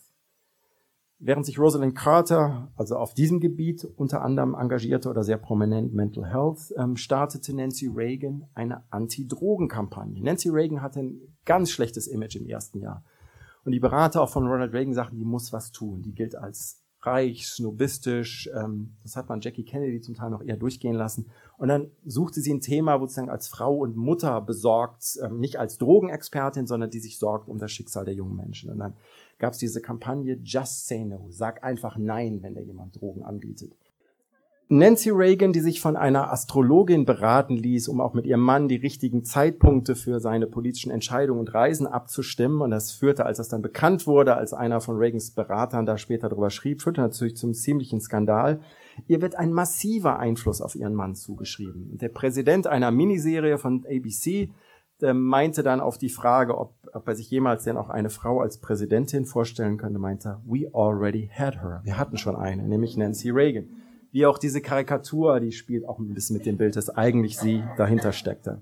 Während 1.24 1.46
sich 1.46 1.60
Rosalind 1.60 1.96
Carter 1.96 2.72
also 2.76 2.96
auf 2.96 3.14
diesem 3.14 3.39
Gebiet 3.39 3.86
unter 3.96 4.24
anderem 4.24 4.56
engagierte 4.56 5.08
oder 5.08 5.24
sehr 5.24 5.38
prominent 5.38 5.94
Mental 5.94 6.26
Health, 6.26 6.74
ähm, 6.78 6.98
startete 6.98 7.56
Nancy 7.56 7.88
Reagan 7.88 8.48
eine 8.56 8.84
Anti-Drogen-Kampagne. 8.89 10.24
Nancy 10.24 10.50
Reagan 10.50 10.82
hatte 10.82 11.02
ein 11.02 11.22
ganz 11.46 11.70
schlechtes 11.70 12.08
Image 12.08 12.38
im 12.38 12.48
ersten 12.48 12.80
Jahr. 12.80 13.04
Und 13.64 13.74
die 13.74 13.80
Berater 13.80 14.22
auch 14.22 14.30
von 14.30 14.48
Ronald 14.48 14.74
Reagan 14.74 14.96
sagten, 14.96 15.18
die 15.18 15.26
muss 15.26 15.54
was 15.54 15.72
tun. 15.72 16.02
Die 16.02 16.16
gilt 16.16 16.36
als 16.36 16.81
reich, 17.06 17.47
snobistisch. 17.47 18.49
Ähm, 18.56 18.95
das 19.04 19.16
hat 19.16 19.30
man 19.30 19.41
Jackie 19.41 19.64
Kennedy 19.64 20.02
zum 20.02 20.16
Teil 20.16 20.30
noch 20.30 20.41
eher 20.41 20.58
durchgehen 20.58 20.95
lasen. 20.95 21.28
Und 21.58 21.68
dann 21.68 21.91
suchte 22.06 22.41
sie 22.41 22.54
ein 22.54 22.62
Thema, 22.62 22.99
wo 22.99 23.06
sozusagen 23.06 23.30
als 23.30 23.47
Frau 23.47 23.76
und 23.76 23.95
Mutter 23.95 24.41
besorgt, 24.41 25.20
ähm, 25.24 25.39
nicht 25.39 25.58
als 25.58 25.78
Drogenexpertin, 25.78 26.68
sondern 26.68 26.89
die 26.89 26.99
sich 26.99 27.18
sorgt 27.18 27.47
um 27.47 27.60
das 27.60 27.72
Schicksal 27.72 28.06
der 28.06 28.14
jungen 28.14 28.36
Menschen. 28.36 28.70
Und 28.72 28.80
dann 28.80 28.93
gab 29.38 29.54
es 29.54 29.60
diese 29.60 29.82
Kampagne 29.82 30.39
Just 30.43 30.88
Say 30.88 31.04
No. 31.06 31.28
Sag 31.30 31.64
einfach 31.64 31.97
Nein, 31.97 32.39
wenn 32.41 32.56
dir 32.56 32.64
jemand 32.64 32.99
Drogen 32.99 33.24
anbietet. 33.24 33.74
Nancy 34.70 35.09
Reagan, 35.09 35.51
die 35.51 35.59
sich 35.59 35.82
von 35.82 35.97
einer 35.97 36.32
Astrologin 36.32 37.03
beraten 37.03 37.57
ließ, 37.57 37.89
um 37.89 37.99
auch 37.99 38.14
mit 38.14 38.26
ihrem 38.26 38.39
Mann 38.39 38.70
die 38.70 38.78
richtigen 38.78 39.26
Zeitpunkte 39.26 39.95
für 39.95 40.22
seine 40.22 40.47
politischen 40.47 40.91
Entscheidungen 40.91 41.41
und 41.41 41.53
Reisen 41.53 41.88
abzustimmen. 41.88 42.62
Und 42.62 42.72
das 42.72 42.93
führte, 42.93 43.26
als 43.26 43.38
das 43.38 43.49
dann 43.49 43.62
bekannt 43.62 44.07
wurde, 44.07 44.38
als 44.38 44.53
einer 44.53 44.80
von 44.80 44.95
Reagans 44.95 45.32
Beratern 45.32 45.86
da 45.86 45.97
später 45.97 46.30
darüber 46.30 46.49
schrieb, 46.49 46.82
führte 46.82 47.01
natürlich 47.01 47.36
zum 47.36 47.53
ziemlichen 47.53 47.99
Skandal. 47.99 48.62
Ihr 49.07 49.22
wird 49.22 49.36
ein 49.36 49.51
massiver 49.51 50.20
Einfluss 50.20 50.62
auf 50.62 50.76
ihren 50.76 50.95
Mann 50.95 51.16
zugeschrieben. 51.16 51.89
Und 51.91 52.01
der 52.01 52.09
Präsident 52.09 52.68
einer 52.68 52.91
Miniserie 52.91 53.57
von 53.57 53.86
ABC 53.86 54.51
meinte 55.14 55.64
dann 55.64 55.82
auf 55.82 55.97
die 55.97 56.09
Frage, 56.09 56.57
ob, 56.57 56.76
ob 56.93 57.07
er 57.07 57.16
sich 57.16 57.30
jemals 57.30 57.64
denn 57.64 57.76
auch 57.76 57.89
eine 57.89 58.09
Frau 58.09 58.39
als 58.39 58.59
Präsidentin 58.59 59.26
vorstellen 59.26 59.78
könnte, 59.78 59.99
meinte 59.99 60.39
we 60.45 60.70
already 60.74 61.30
had 61.34 61.55
her. 61.55 61.82
Wir 61.84 61.97
hatten 61.97 62.18
schon 62.18 62.36
eine, 62.36 62.64
nämlich 62.64 62.95
Nancy 62.95 63.32
Reagan 63.32 63.81
wie 64.12 64.26
auch 64.26 64.38
diese 64.38 64.62
Karikatur, 64.62 65.39
die 65.39 65.51
spielt 65.51 65.88
auch 65.88 65.99
ein 65.99 66.14
bisschen 66.14 66.38
mit 66.38 66.45
dem 66.45 66.57
Bild, 66.57 66.76
dass 66.76 66.89
eigentlich 66.89 67.38
sie 67.38 67.64
dahinter 67.78 68.12
steckte. 68.12 68.62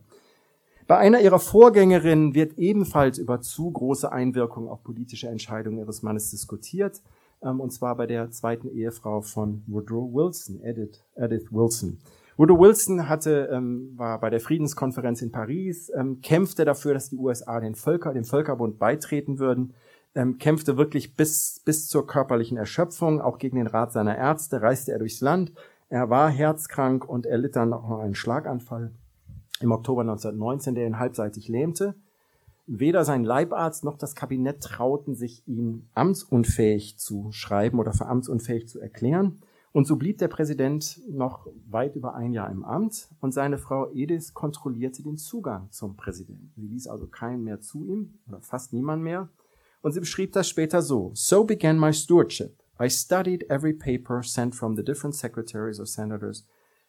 Bei 0.87 0.97
einer 0.97 1.21
ihrer 1.21 1.39
Vorgängerinnen 1.39 2.33
wird 2.33 2.57
ebenfalls 2.57 3.19
über 3.19 3.41
zu 3.41 3.69
große 3.69 4.11
Einwirkung 4.11 4.67
auf 4.67 4.83
politische 4.83 5.27
Entscheidungen 5.27 5.77
ihres 5.77 6.01
Mannes 6.01 6.31
diskutiert, 6.31 7.01
ähm, 7.43 7.59
und 7.59 7.71
zwar 7.71 7.95
bei 7.95 8.07
der 8.07 8.31
zweiten 8.31 8.69
Ehefrau 8.69 9.21
von 9.21 9.61
Woodrow 9.67 10.11
Wilson, 10.11 10.61
Edith, 10.63 11.03
Edith 11.15 11.51
Wilson. 11.51 11.99
Woodrow 12.37 12.59
Wilson 12.59 13.07
hatte, 13.07 13.49
ähm, 13.51 13.93
war 13.97 14.19
bei 14.19 14.29
der 14.29 14.39
Friedenskonferenz 14.39 15.21
in 15.21 15.31
Paris, 15.31 15.91
ähm, 15.95 16.21
kämpfte 16.21 16.65
dafür, 16.65 16.93
dass 16.93 17.09
die 17.09 17.17
USA 17.17 17.59
den 17.59 17.75
Völker, 17.75 18.13
dem 18.13 18.23
Völkerbund 18.23 18.79
beitreten 18.79 19.39
würden 19.39 19.73
ähm, 20.16 20.38
kämpfte 20.38 20.78
wirklich 20.78 21.16
bis, 21.16 21.62
bis 21.66 21.88
zur 21.88 22.07
körperlichen 22.07 22.57
Erschöpfung, 22.57 23.22
auch 23.22 23.38
gegen 23.38 23.57
den 23.57 23.68
Rat 23.68 23.91
seiner 23.91 24.18
Ärzte, 24.18 24.62
reiste 24.62 24.91
er 24.91 24.99
durchs 24.99 25.22
Land. 25.22 25.53
Er 25.89 26.10
war 26.10 26.30
herzkrank 26.30 27.07
und 27.07 27.26
er 27.26 27.38
litt 27.38 27.55
dann 27.55 27.74
auch 27.74 27.88
noch 27.88 27.99
einen 27.99 28.16
Schlaganfall 28.16 28.91
im 29.62 29.72
Oktober 29.72 30.01
1919, 30.01 30.76
der 30.76 30.88
ihn 30.88 30.99
halbseitig 30.99 31.47
lähmte. 31.47 31.95
Weder 32.72 33.03
sein 33.03 33.24
Leibarzt 33.24 33.84
noch 33.84 33.97
das 33.97 34.14
Kabinett 34.14 34.62
trauten 34.62 35.16
sich, 35.16 35.47
ihn 35.47 35.89
amtsunfähig 35.95 36.99
zu 36.99 37.32
schreiben 37.32 37.80
oder 37.80 37.93
für 37.93 38.05
amtsunfähig 38.05 38.68
zu 38.68 38.80
erklären. 38.80 39.41
Und 39.72 39.86
so 39.86 39.95
blieb 39.95 40.18
der 40.18 40.28
Präsident 40.28 40.99
noch 41.10 41.47
weit 41.68 41.95
über 41.95 42.16
ein 42.16 42.34
Jahr 42.34 42.49
im 42.51 42.64
Amt 42.64 43.10
und 43.22 43.34
seine 43.34 43.57
Frau 43.57 43.91
Edith 43.91 44.34
kontrollierte 44.34 45.03
den 45.03 45.18
Zugang 45.18 45.72
zum 45.72 45.95
Präsidenten. 45.95 46.51
Sie 46.55 46.68
ließ 46.68 46.88
also 46.88 47.07
keinen 47.07 47.43
mehr 47.43 47.60
zu 47.60 47.86
ihm 47.86 48.20
oder 48.28 48.41
fast 48.41 48.74
niemand 48.74 49.03
mehr. 49.03 49.30
Und 49.82 49.93
sie 49.93 49.99
beschrieb 49.99 50.34
das 50.34 50.49
später 50.49 50.82
so. 50.82 51.11
So 51.13 51.43
began 51.43 51.80
my 51.80 51.93
stewardship. 51.93 52.61
I 52.80 52.89
studied 52.89 53.49
every 53.49 53.73
paper 53.73 54.23
sent 54.23 54.55
from 54.55 54.75
the 54.75 54.84
different 54.84 55.15
secretaries 55.15 55.80
or 55.80 55.86
senators 55.86 56.45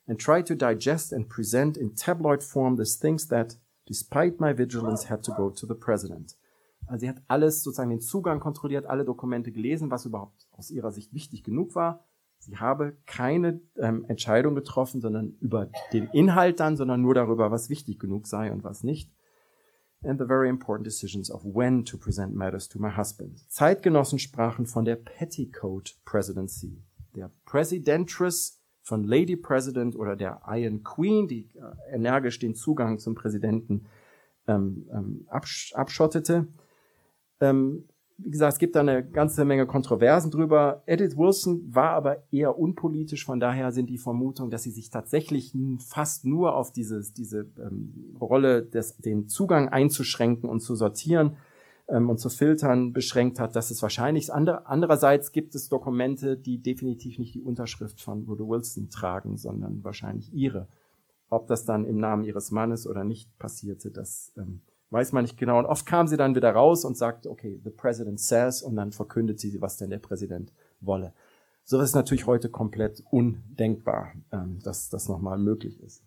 and 0.06 0.20
tried 0.20 0.46
to 0.46 0.54
digest 0.54 1.12
and 1.12 1.28
present 1.28 1.76
in 1.76 1.94
tabloid 1.94 2.42
form 2.42 2.76
the 2.76 2.84
things 2.84 3.28
that 3.28 3.56
despite 3.90 4.38
my 4.38 4.56
vigilance, 4.56 5.10
had 5.10 5.22
to 5.24 5.32
go 5.32 5.50
to 5.50 5.66
the 5.66 5.74
president. 5.74 6.36
Also 6.86 7.00
sie 7.00 7.08
hat 7.08 7.22
alles, 7.26 7.62
sozusagen 7.62 7.90
den 7.90 8.00
Zugang 8.00 8.38
kontrolliert, 8.38 8.86
alle 8.86 9.04
Dokumente 9.04 9.50
gelesen, 9.50 9.90
was 9.90 10.06
überhaupt 10.06 10.48
aus 10.52 10.70
ihrer 10.70 10.92
Sicht 10.92 11.12
wichtig 11.12 11.42
genug 11.42 11.74
war. 11.74 12.04
Sie 12.38 12.56
habe 12.56 12.96
keine 13.04 13.60
ähm, 13.76 14.04
Entscheidung 14.06 14.54
getroffen, 14.54 15.00
sondern 15.00 15.36
über 15.40 15.70
den 15.92 16.08
Inhalt 16.12 16.60
dann, 16.60 16.76
sondern 16.76 17.02
nur 17.02 17.14
darüber, 17.14 17.50
was 17.50 17.68
wichtig 17.68 17.98
genug 17.98 18.26
sei 18.28 18.50
und 18.50 18.64
was 18.64 18.82
nicht. 18.82 19.10
And 20.02 20.18
the 20.18 20.26
very 20.26 20.48
important 20.48 20.86
decisions 20.86 21.30
of 21.30 21.44
when 21.44 21.84
to 21.84 21.98
present 21.98 22.34
matters 22.34 22.66
to 22.68 22.78
my 22.78 22.88
husband. 22.88 23.40
Zeitgenossen 23.48 24.18
sprachen 24.18 24.66
von 24.66 24.84
der 24.84 24.96
Petticoat 24.96 25.94
Presidency, 26.06 26.82
der 27.14 27.30
Presidentress 27.44 28.60
von 28.82 29.04
Lady 29.04 29.36
President 29.36 29.94
oder 29.94 30.16
der 30.16 30.40
Iron 30.46 30.82
Queen, 30.82 31.28
die 31.28 31.50
äh, 31.54 31.94
energisch 31.94 32.38
den 32.38 32.54
Zugang 32.54 32.98
zum 32.98 33.14
Präsidenten 33.14 33.86
ähm, 34.48 34.88
ähm, 34.90 35.26
absch 35.28 35.74
abschottete. 35.74 36.48
Ähm, 37.40 37.84
wie 38.22 38.30
gesagt, 38.30 38.54
es 38.54 38.58
gibt 38.58 38.76
da 38.76 38.80
eine 38.80 39.04
ganze 39.04 39.44
Menge 39.44 39.66
Kontroversen 39.66 40.30
drüber. 40.30 40.82
Edith 40.86 41.16
Wilson 41.16 41.62
war 41.74 41.90
aber 41.90 42.22
eher 42.30 42.58
unpolitisch, 42.58 43.24
von 43.24 43.40
daher 43.40 43.72
sind 43.72 43.88
die 43.88 43.98
Vermutungen, 43.98 44.50
dass 44.50 44.62
sie 44.62 44.70
sich 44.70 44.90
tatsächlich 44.90 45.54
fast 45.78 46.24
nur 46.24 46.54
auf 46.54 46.72
dieses, 46.72 47.12
diese 47.12 47.46
ähm, 47.58 48.16
Rolle, 48.20 48.62
des, 48.62 48.96
den 48.98 49.28
Zugang 49.28 49.68
einzuschränken 49.68 50.48
und 50.48 50.60
zu 50.60 50.74
sortieren, 50.74 51.36
ähm, 51.90 52.08
und 52.08 52.18
zu 52.18 52.28
filtern 52.28 52.92
beschränkt 52.92 53.40
hat, 53.40 53.56
dass 53.56 53.70
es 53.70 53.82
wahrscheinlich. 53.82 54.32
Ander, 54.32 54.68
andererseits 54.68 55.32
gibt 55.32 55.54
es 55.54 55.68
Dokumente, 55.68 56.36
die 56.36 56.62
definitiv 56.62 57.18
nicht 57.18 57.34
die 57.34 57.42
Unterschrift 57.42 58.00
von 58.00 58.26
Woodrow 58.28 58.48
Wilson 58.48 58.90
tragen, 58.90 59.36
sondern 59.36 59.82
wahrscheinlich 59.82 60.32
ihre. 60.32 60.68
Ob 61.28 61.46
das 61.48 61.64
dann 61.64 61.84
im 61.84 61.98
Namen 61.98 62.24
ihres 62.24 62.50
Mannes 62.50 62.86
oder 62.86 63.04
nicht 63.04 63.36
passierte, 63.38 63.90
das 63.90 64.32
ähm, 64.36 64.60
weiß 64.90 65.12
man 65.12 65.24
nicht 65.24 65.38
genau. 65.38 65.58
Und 65.58 65.66
oft 65.66 65.86
kam 65.86 66.06
sie 66.06 66.16
dann 66.16 66.34
wieder 66.34 66.52
raus 66.52 66.84
und 66.84 66.96
sagte, 66.96 67.30
okay, 67.30 67.60
the 67.64 67.70
president 67.70 68.20
says, 68.20 68.62
und 68.62 68.76
dann 68.76 68.92
verkündet 68.92 69.40
sie, 69.40 69.60
was 69.60 69.76
denn 69.76 69.90
der 69.90 69.98
Präsident 69.98 70.52
wolle. 70.80 71.12
So 71.64 71.80
ist 71.80 71.94
natürlich 71.94 72.26
heute 72.26 72.48
komplett 72.48 73.02
undenkbar, 73.10 74.12
ähm, 74.32 74.58
dass 74.62 74.88
das 74.88 75.08
nochmal 75.08 75.38
möglich 75.38 75.80
ist. 75.82 76.02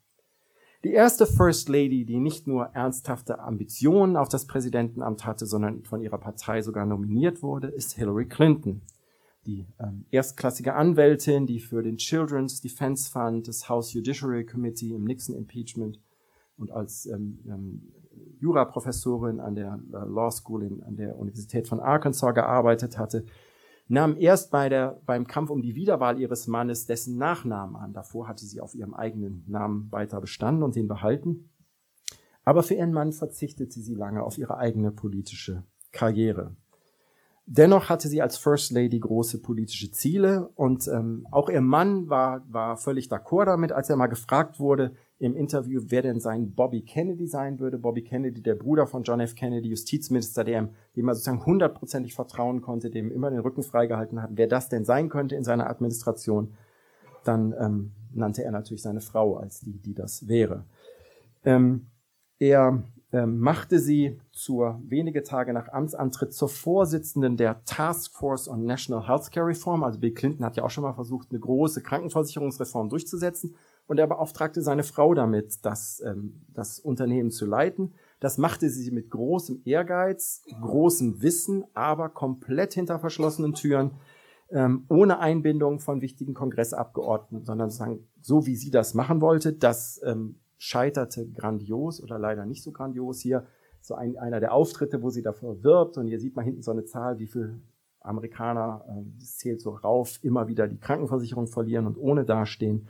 Die 0.83 0.91
erste 0.91 1.25
First 1.25 1.69
Lady, 1.69 2.03
die 2.03 2.19
nicht 2.19 2.45
nur 2.45 2.65
ernsthafte 2.73 3.39
Ambitionen 3.39 4.17
auf 4.17 4.27
das 4.27 4.45
Präsidentenamt 4.45 5.25
hatte, 5.25 5.45
sondern 5.45 5.83
von 5.85 6.01
ihrer 6.01 6.17
Partei 6.17 6.61
sogar 6.61 6.85
nominiert 6.85 7.41
wurde, 7.41 7.67
ist 7.67 7.93
Hillary 7.93 8.25
Clinton. 8.25 8.81
Die 9.45 9.65
ähm, 9.79 10.05
erstklassige 10.11 10.73
Anwältin, 10.73 11.47
die 11.47 11.61
für 11.61 11.83
den 11.83 11.97
Children's 11.97 12.59
Defense 12.59 13.09
Fund, 13.09 13.47
das 13.47 13.69
House 13.69 13.93
Judiciary 13.93 14.45
Committee 14.45 14.93
im 14.93 15.05
Nixon 15.05 15.35
Impeachment 15.35 16.01
und 16.57 16.71
als 16.71 17.05
ähm, 17.05 17.39
ähm, 17.47 17.93
Juraprofessorin 18.39 19.39
an 19.39 19.55
der 19.55 19.79
äh, 19.91 19.97
Law 20.07 20.31
School 20.31 20.63
in, 20.63 20.83
an 20.83 20.95
der 20.95 21.17
Universität 21.17 21.67
von 21.67 21.79
Arkansas 21.79 22.33
gearbeitet 22.33 22.97
hatte, 22.97 23.25
nahm 23.87 24.15
erst 24.17 24.51
bei 24.51 24.69
der, 24.69 25.01
beim 25.05 25.27
Kampf 25.27 25.49
um 25.49 25.61
die 25.61 25.75
Wiederwahl 25.75 26.19
ihres 26.19 26.47
Mannes 26.47 26.85
dessen 26.85 27.17
Nachnamen 27.17 27.75
an. 27.75 27.93
Davor 27.93 28.27
hatte 28.27 28.45
sie 28.45 28.61
auf 28.61 28.75
ihrem 28.75 28.93
eigenen 28.93 29.45
Namen 29.47 29.91
weiter 29.91 30.19
bestanden 30.21 30.63
und 30.63 30.75
den 30.75 30.87
behalten. 30.87 31.49
Aber 32.45 32.63
für 32.63 32.73
ihren 32.73 32.91
Mann 32.91 33.13
verzichtete 33.13 33.79
sie 33.79 33.95
lange 33.95 34.23
auf 34.23 34.37
ihre 34.37 34.57
eigene 34.57 34.91
politische 34.91 35.63
Karriere. 35.91 36.55
Dennoch 37.45 37.89
hatte 37.89 38.07
sie 38.07 38.21
als 38.21 38.37
First 38.37 38.71
Lady 38.71 38.99
große 38.99 39.41
politische 39.41 39.91
Ziele 39.91 40.49
und 40.55 40.87
ähm, 40.87 41.27
auch 41.29 41.49
ihr 41.49 41.61
Mann 41.61 42.09
war, 42.09 42.45
war 42.49 42.77
völlig 42.77 43.07
d'accord 43.07 43.45
damit, 43.45 43.73
als 43.73 43.89
er 43.89 43.97
mal 43.97 44.07
gefragt 44.07 44.59
wurde 44.59 44.95
im 45.19 45.35
Interview, 45.35 45.81
wer 45.85 46.01
denn 46.01 46.19
sein 46.19 46.53
Bobby 46.53 46.81
Kennedy 46.81 47.27
sein 47.27 47.59
würde. 47.59 47.77
Bobby 47.77 48.03
Kennedy, 48.03 48.41
der 48.41 48.55
Bruder 48.55 48.87
von 48.87 49.03
John 49.03 49.19
F. 49.19 49.35
Kennedy, 49.35 49.69
Justizminister, 49.69 50.43
der, 50.43 50.69
dem 50.95 51.07
er 51.07 51.15
sozusagen 51.15 51.45
hundertprozentig 51.45 52.13
vertrauen 52.13 52.61
konnte, 52.61 52.89
dem 52.89 53.11
immer 53.11 53.29
den 53.29 53.39
Rücken 53.39 53.63
freigehalten 53.63 54.21
hat, 54.21 54.31
wer 54.33 54.47
das 54.47 54.69
denn 54.69 54.85
sein 54.85 55.09
könnte 55.09 55.35
in 55.35 55.43
seiner 55.43 55.69
Administration. 55.69 56.53
Dann 57.23 57.53
ähm, 57.57 57.91
nannte 58.13 58.43
er 58.43 58.51
natürlich 58.51 58.81
seine 58.81 59.01
Frau 59.01 59.37
als 59.37 59.61
die, 59.61 59.79
die 59.79 59.93
das 59.93 60.27
wäre. 60.27 60.65
Ähm, 61.45 61.87
er 62.39 62.83
ähm, 63.13 63.37
machte 63.37 63.79
sie 63.79 64.19
zur 64.31 64.81
wenige 64.83 65.23
Tage 65.23 65.53
nach 65.53 65.69
Amtsantritt 65.69 66.33
zur 66.33 66.49
Vorsitzenden 66.49 67.37
der 67.37 67.63
Task 67.63 68.11
Force 68.13 68.47
on 68.47 68.65
National 68.65 69.07
Healthcare 69.07 69.45
Reform. 69.45 69.83
Also 69.83 69.99
Bill 69.99 70.13
Clinton 70.13 70.43
hat 70.43 70.57
ja 70.57 70.63
auch 70.63 70.71
schon 70.71 70.83
mal 70.83 70.93
versucht, 70.93 71.27
eine 71.29 71.39
große 71.39 71.81
Krankenversicherungsreform 71.83 72.89
durchzusetzen. 72.89 73.55
Und 73.93 73.99
er 73.99 74.07
beauftragte 74.07 74.63
seine 74.63 74.81
Frau 74.81 75.13
damit, 75.13 75.63
das, 75.63 76.01
ähm, 76.03 76.41
das 76.47 76.79
Unternehmen 76.79 77.29
zu 77.29 77.45
leiten. 77.45 77.93
Das 78.19 78.39
machte 78.39 78.67
sie 78.71 78.89
mit 78.89 79.11
großem 79.11 79.61
Ehrgeiz, 79.65 80.41
großem 80.61 81.21
Wissen, 81.21 81.63
aber 81.75 82.09
komplett 82.09 82.73
hinter 82.73 82.97
verschlossenen 82.97 83.53
Türen, 83.53 83.91
ähm, 84.49 84.85
ohne 84.89 85.19
Einbindung 85.19 85.79
von 85.79 86.01
wichtigen 86.01 86.33
Kongressabgeordneten, 86.33 87.45
sondern 87.45 87.69
sozusagen 87.69 88.07
so, 88.19 88.47
wie 88.47 88.55
sie 88.55 88.71
das 88.71 88.95
machen 88.95 89.21
wollte. 89.21 89.53
Das 89.53 90.01
ähm, 90.03 90.39
scheiterte 90.57 91.29
grandios 91.29 92.01
oder 92.01 92.17
leider 92.17 92.47
nicht 92.47 92.63
so 92.63 92.71
grandios. 92.71 93.19
Hier 93.19 93.45
so 93.79 93.93
ein, 93.93 94.17
einer 94.17 94.39
der 94.39 94.53
Auftritte, 94.53 95.03
wo 95.03 95.11
sie 95.11 95.21
dafür 95.21 95.61
wirbt 95.61 95.99
und 95.99 96.07
hier 96.07 96.19
sieht 96.19 96.35
man 96.35 96.45
hinten 96.45 96.63
so 96.63 96.71
eine 96.71 96.85
Zahl, 96.85 97.19
wie 97.19 97.27
viel 97.27 97.61
Amerikaner, 97.99 98.85
äh, 98.89 99.03
das 99.19 99.37
zählt 99.37 99.61
so 99.61 99.69
rauf, 99.69 100.17
immer 100.23 100.47
wieder 100.47 100.67
die 100.67 100.79
Krankenversicherung 100.79 101.45
verlieren 101.45 101.85
und 101.85 101.99
ohne 101.99 102.25
dastehen. 102.25 102.87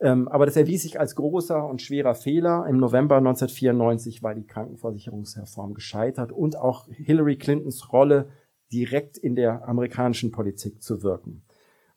Ähm, 0.00 0.28
aber 0.28 0.46
das 0.46 0.56
erwies 0.56 0.82
sich 0.82 1.00
als 1.00 1.16
großer 1.16 1.66
und 1.66 1.82
schwerer 1.82 2.14
Fehler. 2.14 2.66
Im 2.68 2.78
November 2.78 3.16
1994 3.16 4.22
war 4.22 4.32
die 4.34 4.46
Krankenversicherungsreform 4.46 5.74
gescheitert 5.74 6.30
und 6.30 6.56
auch 6.56 6.86
Hillary 6.88 7.36
Clintons 7.36 7.92
Rolle 7.92 8.28
direkt 8.72 9.18
in 9.18 9.34
der 9.34 9.66
amerikanischen 9.66 10.30
Politik 10.30 10.80
zu 10.82 11.02
wirken. 11.02 11.42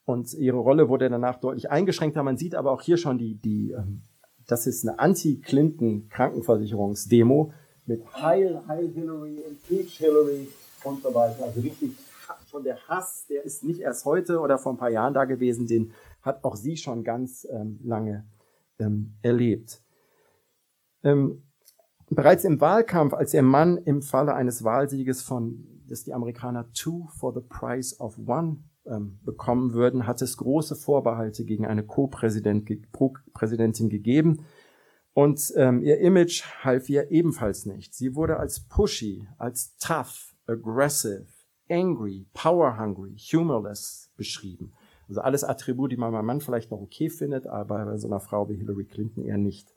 Und 0.03 0.33
ihre 0.33 0.57
Rolle 0.57 0.89
wurde 0.89 1.09
danach 1.09 1.39
deutlich 1.39 1.69
eingeschränkter. 1.69 2.23
Man 2.23 2.37
sieht 2.37 2.55
aber 2.55 2.71
auch 2.71 2.81
hier 2.81 2.97
schon 2.97 3.19
die, 3.19 3.35
die 3.35 3.69
ähm, 3.71 4.01
das 4.47 4.65
ist 4.65 4.87
eine 4.87 4.97
Anti-Clinton-Krankenversicherungsdemo 4.99 7.53
mit 7.85 8.01
Heil, 8.21 8.61
Heil 8.67 8.89
Hillary, 8.93 9.43
Impeach 9.47 9.97
Hillary 9.97 10.47
und 10.83 11.03
so 11.03 11.13
weiter. 11.13 11.45
Also 11.45 11.61
richtig 11.61 11.91
schon 12.49 12.63
der 12.63 12.77
Hass, 12.87 13.25
der 13.29 13.43
ist 13.43 13.63
nicht 13.63 13.79
erst 13.79 14.05
heute 14.05 14.39
oder 14.39 14.57
vor 14.57 14.73
ein 14.73 14.77
paar 14.77 14.89
Jahren 14.89 15.13
da 15.13 15.25
gewesen, 15.25 15.67
den 15.67 15.93
hat 16.21 16.43
auch 16.43 16.55
sie 16.55 16.77
schon 16.77 17.03
ganz 17.03 17.47
ähm, 17.51 17.79
lange 17.83 18.25
ähm, 18.79 19.15
erlebt. 19.21 19.81
Ähm, 21.03 21.43
bereits 22.09 22.43
im 22.43 22.61
Wahlkampf, 22.61 23.13
als 23.13 23.33
ihr 23.33 23.41
Mann 23.41 23.77
im 23.77 24.01
Falle 24.01 24.33
eines 24.33 24.63
Wahlsieges 24.63 25.21
von, 25.21 25.67
dass 25.87 26.03
die 26.03 26.13
Amerikaner 26.13 26.71
Two 26.73 27.07
for 27.17 27.33
the 27.33 27.41
Price 27.41 27.99
of 27.99 28.17
One 28.25 28.57
ähm, 28.85 29.19
bekommen 29.23 29.73
würden, 29.73 30.07
hat 30.07 30.21
es 30.21 30.37
große 30.37 30.75
Vorbehalte 30.75 31.45
gegen 31.45 31.65
eine 31.65 31.83
Co-Präsidentin 31.83 33.89
gegeben. 33.89 34.45
Und 35.13 35.51
ähm, 35.57 35.83
ihr 35.83 35.99
Image 35.99 36.43
half 36.63 36.89
ihr 36.89 37.11
ebenfalls 37.11 37.65
nicht. 37.65 37.93
Sie 37.93 38.15
wurde 38.15 38.37
als 38.37 38.61
pushy, 38.61 39.27
als 39.37 39.75
tough, 39.77 40.33
aggressive, 40.47 41.27
angry, 41.69 42.25
power 42.33 42.79
hungry, 42.79 43.17
humorless 43.17 44.09
beschrieben. 44.15 44.71
Also 45.11 45.23
alles 45.23 45.43
Attribute, 45.43 45.91
die 45.91 45.97
man 45.97 46.13
beim 46.13 46.25
Mann 46.25 46.39
vielleicht 46.39 46.71
noch 46.71 46.79
okay 46.79 47.09
findet, 47.09 47.45
aber 47.45 47.83
bei 47.83 47.97
so 47.97 48.07
einer 48.07 48.21
Frau 48.21 48.47
wie 48.47 48.55
Hillary 48.55 48.85
Clinton 48.85 49.25
eher 49.25 49.37
nicht. 49.37 49.75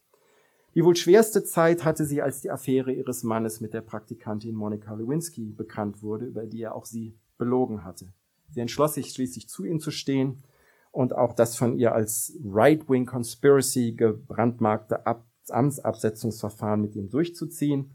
Die 0.77 0.85
wohl 0.85 0.95
schwerste 0.95 1.43
Zeit 1.43 1.85
hatte 1.85 2.05
sie, 2.05 2.23
als 2.23 2.41
die 2.41 2.53
Affäre 2.53 2.93
ihres 2.93 3.25
Mannes 3.25 3.61
mit 3.61 3.75
der 3.75 3.81
Praktikantin 3.81 4.55
Monica 4.55 4.95
Lewinsky 4.95 5.51
bekannt 5.51 6.05
wurde, 6.05 6.27
über 6.27 6.47
die 6.47 6.63
er 6.63 6.77
auch 6.77 6.85
sie 6.85 7.19
belogen 7.37 7.83
hatte. 7.83 8.13
Sie 8.53 8.61
entschloss 8.61 8.95
sich 8.95 9.11
schließlich 9.11 9.49
zu 9.49 9.65
ihm 9.65 9.81
zu 9.81 9.91
stehen 9.91 10.45
und 10.93 11.17
auch 11.17 11.33
das 11.33 11.57
von 11.57 11.77
ihr 11.77 11.93
als 11.93 12.39
Right-Wing 12.45 13.05
Conspiracy 13.05 13.91
gebrandmarkte 13.91 15.05
Ab 15.05 15.27
Amtsabsetzungsverfahren 15.49 16.81
mit 16.81 16.95
ihm 16.95 17.11
durchzuziehen. 17.11 17.93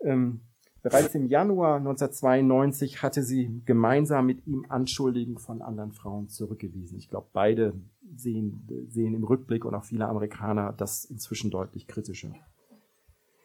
Ähm, 0.00 0.42
bereits 0.82 1.14
im 1.14 1.26
Januar 1.26 1.76
1992 1.76 3.02
hatte 3.02 3.22
sie 3.22 3.62
gemeinsam 3.64 4.26
mit 4.26 4.46
ihm 4.46 4.64
Anschuldigungen 4.68 5.38
von 5.38 5.62
anderen 5.62 5.92
Frauen 5.92 6.28
zurückgewiesen. 6.28 6.98
Ich 6.98 7.08
glaube, 7.08 7.28
beide 7.32 7.74
sehen, 8.16 8.66
sehen 8.88 9.14
im 9.14 9.24
Rückblick 9.24 9.64
und 9.64 9.74
auch 9.74 9.84
viele 9.84 10.06
Amerikaner 10.06 10.72
das 10.76 11.04
inzwischen 11.04 11.50
deutlich 11.50 11.86
kritischer. 11.86 12.30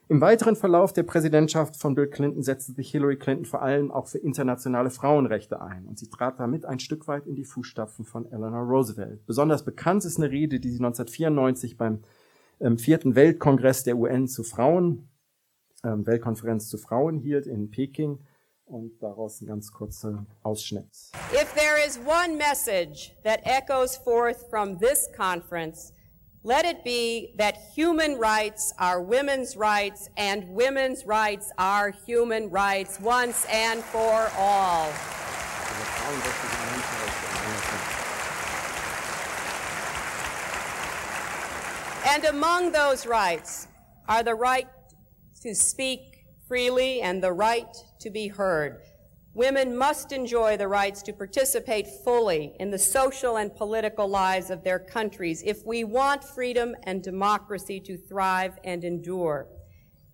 Im 0.09 0.19
weiteren 0.19 0.55
Verlauf 0.55 0.91
der 0.91 1.03
Präsidentschaft 1.03 1.77
von 1.77 1.95
Bill 1.95 2.07
Clinton 2.07 2.43
setzte 2.43 2.73
sich 2.73 2.91
Hillary 2.91 3.17
Clinton 3.17 3.45
vor 3.45 3.61
allem 3.61 3.89
auch 3.89 4.07
für 4.07 4.17
internationale 4.17 4.89
Frauenrechte 4.89 5.61
ein 5.61 5.85
und 5.85 5.97
sie 5.97 6.09
trat 6.09 6.39
damit 6.39 6.65
ein 6.65 6.79
Stück 6.79 7.07
weit 7.07 7.25
in 7.25 7.35
die 7.35 7.45
Fußstapfen 7.45 8.03
von 8.03 8.31
Eleanor 8.31 8.63
Roosevelt. 8.63 9.25
Besonders 9.25 9.63
bekannt 9.63 10.03
ist 10.03 10.17
eine 10.17 10.29
Rede, 10.29 10.59
die 10.59 10.69
sie 10.69 10.79
1994 10.79 11.77
beim 11.77 11.99
ähm, 12.59 12.77
vierten 12.77 13.15
Weltkongress 13.15 13.83
der 13.83 13.97
UN 13.97 14.27
zu 14.27 14.43
Frauen, 14.43 15.07
ähm, 15.83 16.05
Weltkonferenz 16.05 16.69
zu 16.69 16.77
Frauen 16.77 17.19
hielt 17.19 17.45
in 17.45 17.69
Peking 17.69 18.19
und 18.65 18.97
daraus 19.01 19.41
ein 19.41 19.47
ganz 19.47 19.71
kurzer 19.71 20.25
Ausschnitt. 20.41 21.11
If 21.33 21.53
there 21.53 21.77
is 21.85 21.99
one 21.99 22.37
message 22.37 23.15
that 23.23 23.41
echoes 23.45 23.97
forth 23.97 24.49
from 24.49 24.77
this 24.79 25.09
conference, 25.15 25.93
let 26.43 26.65
it 26.65 26.83
be 26.83 27.33
that 27.37 27.55
human 27.73 28.17
rights 28.17 28.73
are 28.77 29.01
women's 29.01 29.55
rights 29.55 30.09
and 30.17 30.49
women's 30.49 31.05
rights 31.05 31.51
are 31.57 31.91
human 32.05 32.49
rights 32.49 32.99
once 32.99 33.45
and 33.49 33.81
for 33.83 34.29
all. 34.37 34.89
And 42.05 42.25
among 42.25 42.71
those 42.73 43.07
rights 43.07 43.67
are 44.09 44.23
the 44.23 44.35
right 44.35 44.67
to 45.43 45.53
speak 45.53 46.25
freely 46.47 47.01
and 47.01 47.21
the 47.21 47.33
right 47.33 47.75
to 47.99 48.09
be 48.09 48.29
heard. 48.29 48.81
Women 49.33 49.75
must 49.75 50.13
enjoy 50.13 50.55
the 50.55 50.69
rights 50.69 51.01
to 51.03 51.11
participate 51.11 51.85
fully 52.05 52.55
in 52.61 52.71
the 52.71 52.79
social 52.79 53.35
and 53.35 53.53
political 53.53 54.07
lives 54.07 54.49
of 54.49 54.63
their 54.63 54.79
countries 54.79 55.43
if 55.45 55.65
we 55.65 55.83
want 55.83 56.23
freedom 56.23 56.75
and 56.83 57.03
democracy 57.03 57.81
to 57.81 57.97
thrive 57.97 58.53
and 58.63 58.85
endure. 58.85 59.47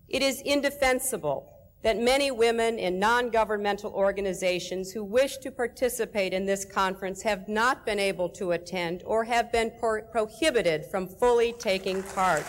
It 0.08 0.22
is 0.22 0.40
indefensible 0.40 1.48
that 1.82 1.96
many 1.96 2.32
women 2.32 2.80
in 2.80 2.98
non-governmental 2.98 3.92
organizations 3.92 4.90
who 4.90 5.04
wish 5.04 5.36
to 5.38 5.52
participate 5.52 6.32
in 6.32 6.44
this 6.44 6.64
conference 6.64 7.22
have 7.22 7.48
not 7.48 7.86
been 7.86 8.00
able 8.00 8.28
to 8.30 8.50
attend 8.50 9.04
or 9.06 9.24
have 9.24 9.52
been 9.52 9.70
pro 9.78 10.02
prohibited 10.02 10.86
from 10.86 11.06
fully 11.06 11.52
taking 11.52 12.02
part. 12.02 12.44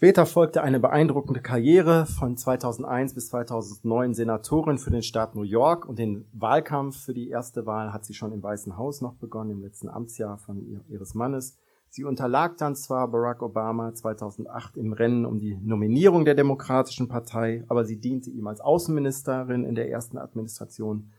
Später 0.00 0.24
folgte 0.24 0.62
eine 0.62 0.80
beeindruckende 0.80 1.42
Karriere 1.42 2.06
von 2.06 2.34
2001 2.34 3.12
bis 3.12 3.28
2009 3.28 4.14
Senatorin 4.14 4.78
für 4.78 4.90
den 4.90 5.02
Staat 5.02 5.34
New 5.36 5.42
York 5.42 5.86
und 5.86 5.98
den 5.98 6.24
Wahlkampf 6.32 7.04
für 7.04 7.12
die 7.12 7.28
erste 7.28 7.66
Wahl 7.66 7.92
hat 7.92 8.06
sie 8.06 8.14
schon 8.14 8.32
im 8.32 8.42
Weißen 8.42 8.78
Haus 8.78 9.02
noch 9.02 9.16
begonnen, 9.16 9.50
im 9.50 9.60
letzten 9.60 9.90
Amtsjahr 9.90 10.38
von 10.38 10.86
ihres 10.88 11.12
Mannes. 11.12 11.58
Sie 11.90 12.04
unterlag 12.04 12.56
dann 12.56 12.76
zwar 12.76 13.08
Barack 13.08 13.42
Obama 13.42 13.92
2008 13.92 14.78
im 14.78 14.94
Rennen 14.94 15.26
um 15.26 15.38
die 15.38 15.58
Nominierung 15.62 16.24
der 16.24 16.34
Demokratischen 16.34 17.08
Partei, 17.08 17.66
aber 17.68 17.84
sie 17.84 18.00
diente 18.00 18.30
ihm 18.30 18.46
als 18.46 18.62
Außenministerin 18.62 19.64
in 19.64 19.74
der 19.74 19.90
ersten 19.90 20.16
Administration. 20.16 21.12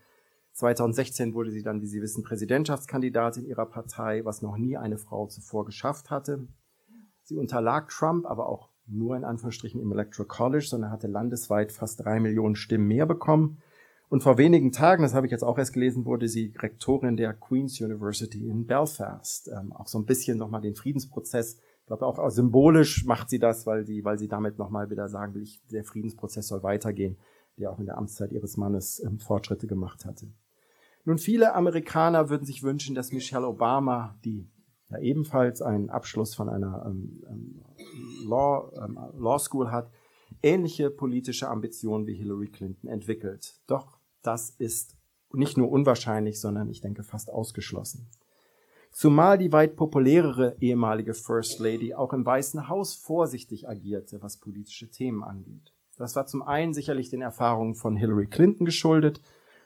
2016 0.54 1.36
wurde 1.36 1.52
sie 1.52 1.62
dann, 1.62 1.84
wie 1.84 1.88
Sie 1.88 2.02
wissen, 2.02 2.24
Präsidentschaftskandidatin 2.24 3.46
ihrer 3.46 3.68
Partei, 3.68 4.26
was 4.26 4.42
noch 4.42 4.58
nie 4.58 4.76
eine 4.76 4.98
Frau 4.98 5.28
zuvor 5.28 5.66
geschafft 5.66 6.10
hatte. 6.10 6.48
Sie 7.22 7.38
unterlag 7.38 7.88
Trump 7.90 8.26
aber 8.26 8.50
auch 8.50 8.71
nur 8.92 9.16
in 9.16 9.24
Anführungsstrichen 9.24 9.82
im 9.82 9.92
Electoral 9.92 10.28
College, 10.28 10.66
sondern 10.68 10.92
hatte 10.92 11.08
landesweit 11.08 11.72
fast 11.72 12.04
drei 12.04 12.20
Millionen 12.20 12.56
Stimmen 12.56 12.88
mehr 12.88 13.06
bekommen. 13.06 13.58
Und 14.10 14.24
vor 14.24 14.38
wenigen 14.38 14.74
Tagen, 14.74 15.04
das 15.04 15.14
habe 15.14 15.26
ich 15.26 15.32
jetzt 15.32 15.44
auch 15.44 15.58
erst 15.58 15.72
gelesen, 15.72 16.06
wurde 16.06 16.28
sie 16.28 16.54
Rektorin 16.58 17.16
der 17.16 17.34
Queen's 17.34 17.80
University 17.80 18.46
in 18.46 18.68
Belfast. 18.68 19.50
Ähm, 19.58 19.72
auch 19.72 19.88
so 19.88 20.00
ein 20.00 20.06
bisschen 20.06 20.38
nochmal 20.38 20.60
den 20.60 20.76
Friedensprozess. 20.76 21.60
Ich 21.80 21.86
glaube 21.88 22.06
auch 22.06 22.30
symbolisch 22.30 23.06
macht 23.06 23.30
sie 23.30 23.40
das, 23.40 23.66
weil 23.66 23.86
sie, 23.86 24.04
weil 24.04 24.20
sie 24.20 24.28
damit 24.28 24.58
nochmal 24.58 24.90
wieder 24.90 25.08
sagen 25.08 25.34
will, 25.34 25.44
ich, 25.44 25.62
der 25.72 25.86
Friedensprozess 25.86 26.50
soll 26.50 26.62
weitergehen, 26.62 27.18
der 27.58 27.72
auch 27.72 27.80
in 27.80 27.86
der 27.86 27.98
Amtszeit 27.98 28.34
ihres 28.34 28.58
Mannes 28.58 29.02
ähm, 29.06 29.20
Fortschritte 29.20 29.68
gemacht 29.68 30.04
hatte. 30.04 30.28
Nun, 31.06 31.18
viele 31.18 31.56
Amerikaner 31.56 32.30
würden 32.30 32.46
sich 32.46 32.64
wünschen, 32.64 32.96
dass 32.96 33.12
Michelle 33.14 33.48
Obama, 33.48 34.20
die 34.24 34.48
ja 34.92 35.00
ebenfalls 35.00 35.62
einen 35.62 35.90
Abschluss 35.90 36.36
von 36.36 36.50
einer 36.50 36.86
ähm, 36.86 37.24
ähm, 37.30 37.62
Law, 38.28 38.72
ähm, 38.84 39.00
Law 39.18 39.40
School 39.40 39.72
hat, 39.72 39.90
ähnliche 40.44 40.90
politische 40.90 41.50
Ambitionen 41.50 42.08
wie 42.08 42.14
Hillary 42.14 42.48
Clinton 42.48 42.90
entwickelt. 42.90 43.56
Doch 43.68 43.98
das 44.22 44.50
ist 44.50 44.96
nicht 45.34 45.58
nur 45.58 45.72
unwahrscheinlich, 45.72 46.40
sondern 46.40 46.70
ich 46.70 46.82
denke 46.82 47.04
fast 47.04 47.30
ausgeschlossen. 47.32 48.08
Zumal 48.92 49.38
die 49.38 49.54
weit 49.54 49.78
populärere 49.78 50.58
ehemalige 50.60 51.14
First 51.14 51.60
Lady 51.60 51.94
auch 51.94 52.12
im 52.12 52.26
Weißen 52.26 52.68
Haus 52.68 52.94
vorsichtig 52.94 53.70
agierte, 53.70 54.22
was 54.22 54.38
politische 54.38 54.90
Themen 54.90 55.24
angeht. 55.24 55.74
Das 55.98 56.16
war 56.16 56.26
zum 56.26 56.42
einen 56.42 56.74
sicherlich 56.74 57.10
den 57.10 57.22
Erfahrungen 57.22 57.76
von 57.76 57.96
Hillary 57.96 58.28
Clinton 58.28 58.66
geschuldet, 58.66 59.22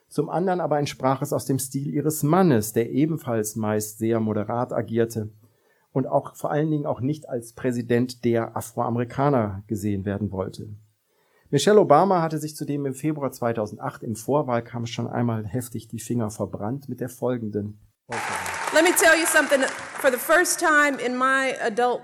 zum 0.08 0.30
anderen 0.30 0.62
aber 0.62 0.80
entsprach 0.80 1.22
es 1.22 1.34
aus 1.34 1.46
dem 1.46 1.60
Stil 1.60 1.94
ihres 1.94 2.24
Mannes, 2.24 2.74
der 2.74 2.92
ebenfalls 2.92 3.56
meist 3.56 3.98
sehr 3.98 4.20
moderat 4.20 4.72
agierte 4.72 5.30
und 5.92 6.08
auch 6.08 6.36
vor 6.36 6.52
allen 6.52 6.70
Dingen 6.70 6.86
auch 6.86 7.02
nicht 7.02 7.30
als 7.30 7.54
Präsident 7.54 8.26
der 8.26 8.56
Afroamerikaner 8.56 9.64
gesehen 9.68 10.06
werden 10.06 10.32
wollte. 10.32 10.70
Michelle 11.52 11.80
Obama 11.80 12.22
hatte 12.22 12.38
sich 12.38 12.56
zudem 12.56 12.86
im 12.86 12.94
Februar 12.94 13.32
2008 13.32 14.04
im 14.04 14.16
Vorwahlkampf 14.16 14.90
schon 14.90 15.08
einmal 15.08 15.46
heftig 15.46 15.88
die 15.88 16.00
Finger 16.00 16.30
verbrannt 16.32 16.90
mit 16.90 17.00
der 17.00 17.10
folgenden. 17.10 17.80
Let 18.74 18.84
me 18.84 18.92
tell 18.92 19.18
you 19.18 19.26
something. 19.26 19.62
For 20.02 20.12
the 20.12 20.18
first 20.18 20.60
time 20.60 21.00
in 21.00 21.18
my 21.18 21.54
adult 21.62 22.02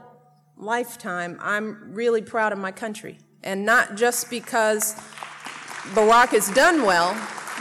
lifetime, 0.57 1.37
I'm 1.39 1.93
really 1.93 2.21
proud 2.21 2.53
of 2.53 2.59
my 2.59 2.71
country. 2.71 3.17
And 3.43 3.65
not 3.65 3.97
just 3.97 4.29
because 4.29 4.95
Barack 5.95 6.29
has 6.29 6.49
done 6.53 6.85
well, 6.85 7.13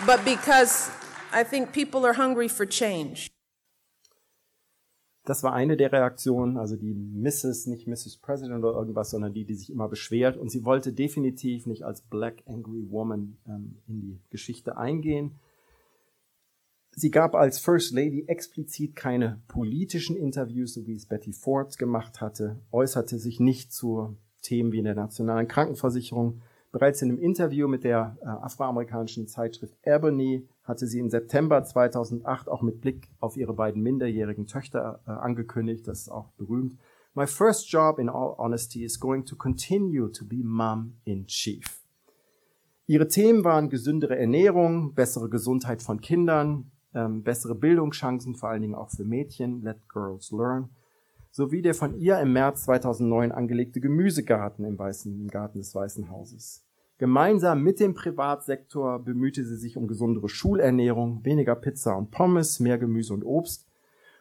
but 0.07 0.25
because 0.25 0.91
I 1.33 1.45
think 1.45 1.73
people 1.73 2.05
are 2.07 2.17
hungry 2.17 2.49
for 2.49 2.67
change. 2.67 3.31
Das 5.25 5.43
war 5.43 5.53
eine 5.53 5.77
der 5.77 5.93
Reaktionen, 5.93 6.57
also 6.57 6.77
die 6.77 6.95
Mrs., 6.95 7.67
nicht 7.67 7.87
Mrs. 7.87 8.17
President 8.17 8.65
oder 8.65 8.77
irgendwas, 8.77 9.11
sondern 9.11 9.33
die, 9.33 9.45
die 9.45 9.55
sich 9.55 9.71
immer 9.71 9.89
beschwert. 9.89 10.37
Und 10.37 10.51
sie 10.51 10.65
wollte 10.65 10.93
definitiv 10.93 11.67
nicht 11.67 11.85
als 11.85 12.01
Black 12.01 12.43
Angry 12.47 12.91
Woman 12.91 13.37
ähm, 13.47 13.77
in 13.87 14.01
die 14.01 14.21
Geschichte 14.31 14.77
eingehen. 14.77 15.39
Sie 16.93 17.11
gab 17.11 17.35
als 17.35 17.59
First 17.59 17.93
Lady 17.93 18.25
explizit 18.27 18.97
keine 18.97 19.41
politischen 19.47 20.17
Interviews, 20.17 20.75
so 20.75 20.87
wie 20.87 20.95
es 20.95 21.07
Betty 21.07 21.33
Ford 21.33 21.79
gemacht 21.79 22.21
hatte, 22.21 22.59
äußerte 22.73 23.19
sich 23.19 23.39
nicht 23.39 23.73
zu 23.73 24.17
Themen 24.43 24.73
wie 24.73 24.79
in 24.79 24.85
der 24.85 24.95
nationalen 24.95 25.47
Krankenversicherung, 25.47 26.41
Bereits 26.73 27.03
in 27.03 27.11
einem 27.11 27.19
Interview 27.19 27.67
mit 27.67 27.83
der 27.83 28.17
äh, 28.23 28.27
afroamerikanischen 28.27 29.27
Zeitschrift 29.27 29.77
Ebony 29.83 30.49
hatte 30.63 30.87
sie 30.87 31.01
im 31.01 31.11
September 31.11 31.65
2008 31.65 32.49
auch 32.49 32.63
mit 32.63 32.81
Blick 32.81 33.09
auf 33.19 33.37
ihre 33.37 33.55
beiden 33.55 33.83
minderjährigen 33.83 34.47
Töchter 34.47 35.01
äh, 35.07 35.11
angekündigt, 35.11 35.89
das 35.89 36.03
ist 36.03 36.09
auch 36.11 36.31
berühmt. 36.37 36.79
My 37.15 37.27
first 37.27 37.73
job 37.73 37.99
in 37.99 38.09
all 38.09 38.37
honesty 38.39 38.85
is 38.85 39.01
going 39.01 39.25
to 39.25 39.35
continue 39.35 40.13
to 40.13 40.25
be 40.25 40.45
mom 40.45 40.95
in 41.05 41.27
chief. 41.27 41.83
Ihre 42.87 43.09
Themen 43.09 43.43
waren 43.43 43.69
gesündere 43.69 44.17
Ernährung, 44.17 44.95
bessere 44.95 45.29
Gesundheit 45.29 45.83
von 45.83 46.01
Kindern, 46.01 46.71
ähm, 46.95 47.25
bessere 47.25 47.57
Bildungschancen, 47.57 48.37
vor 48.37 48.51
allen 48.51 48.63
Dingen 48.63 48.75
auch 48.77 48.91
für 48.91 49.05
Mädchen, 49.05 49.63
let 49.63 49.89
girls 49.89 50.31
learn, 50.31 50.71
sowie 51.31 51.63
der 51.63 51.75
von 51.75 51.97
ihr 51.99 52.19
im 52.21 52.33
März 52.33 52.65
2009 52.65 53.33
angelegte 53.33 53.81
Gemüsegarten 53.81 54.65
im, 54.65 54.79
Weißen, 54.79 55.21
im 55.21 55.29
Garten 55.29 55.59
des 55.59 55.75
Weißen 55.75 56.11
Hauses. 56.11 56.67
Gemeinsam 56.99 57.63
mit 57.63 57.81
dem 57.81 57.95
Privatsektor 57.95 58.99
bemühte 58.99 59.43
sie 59.45 59.57
sich 59.57 59.77
um 59.79 59.87
gesundere 59.87 60.29
Schulernährung, 60.29 61.25
weniger 61.25 61.55
Pizza 61.55 61.97
und 61.97 62.11
Pommes, 62.11 62.61
mehr 62.61 62.77
Gemüse 62.77 63.15
und 63.15 63.25
Obst. 63.25 63.67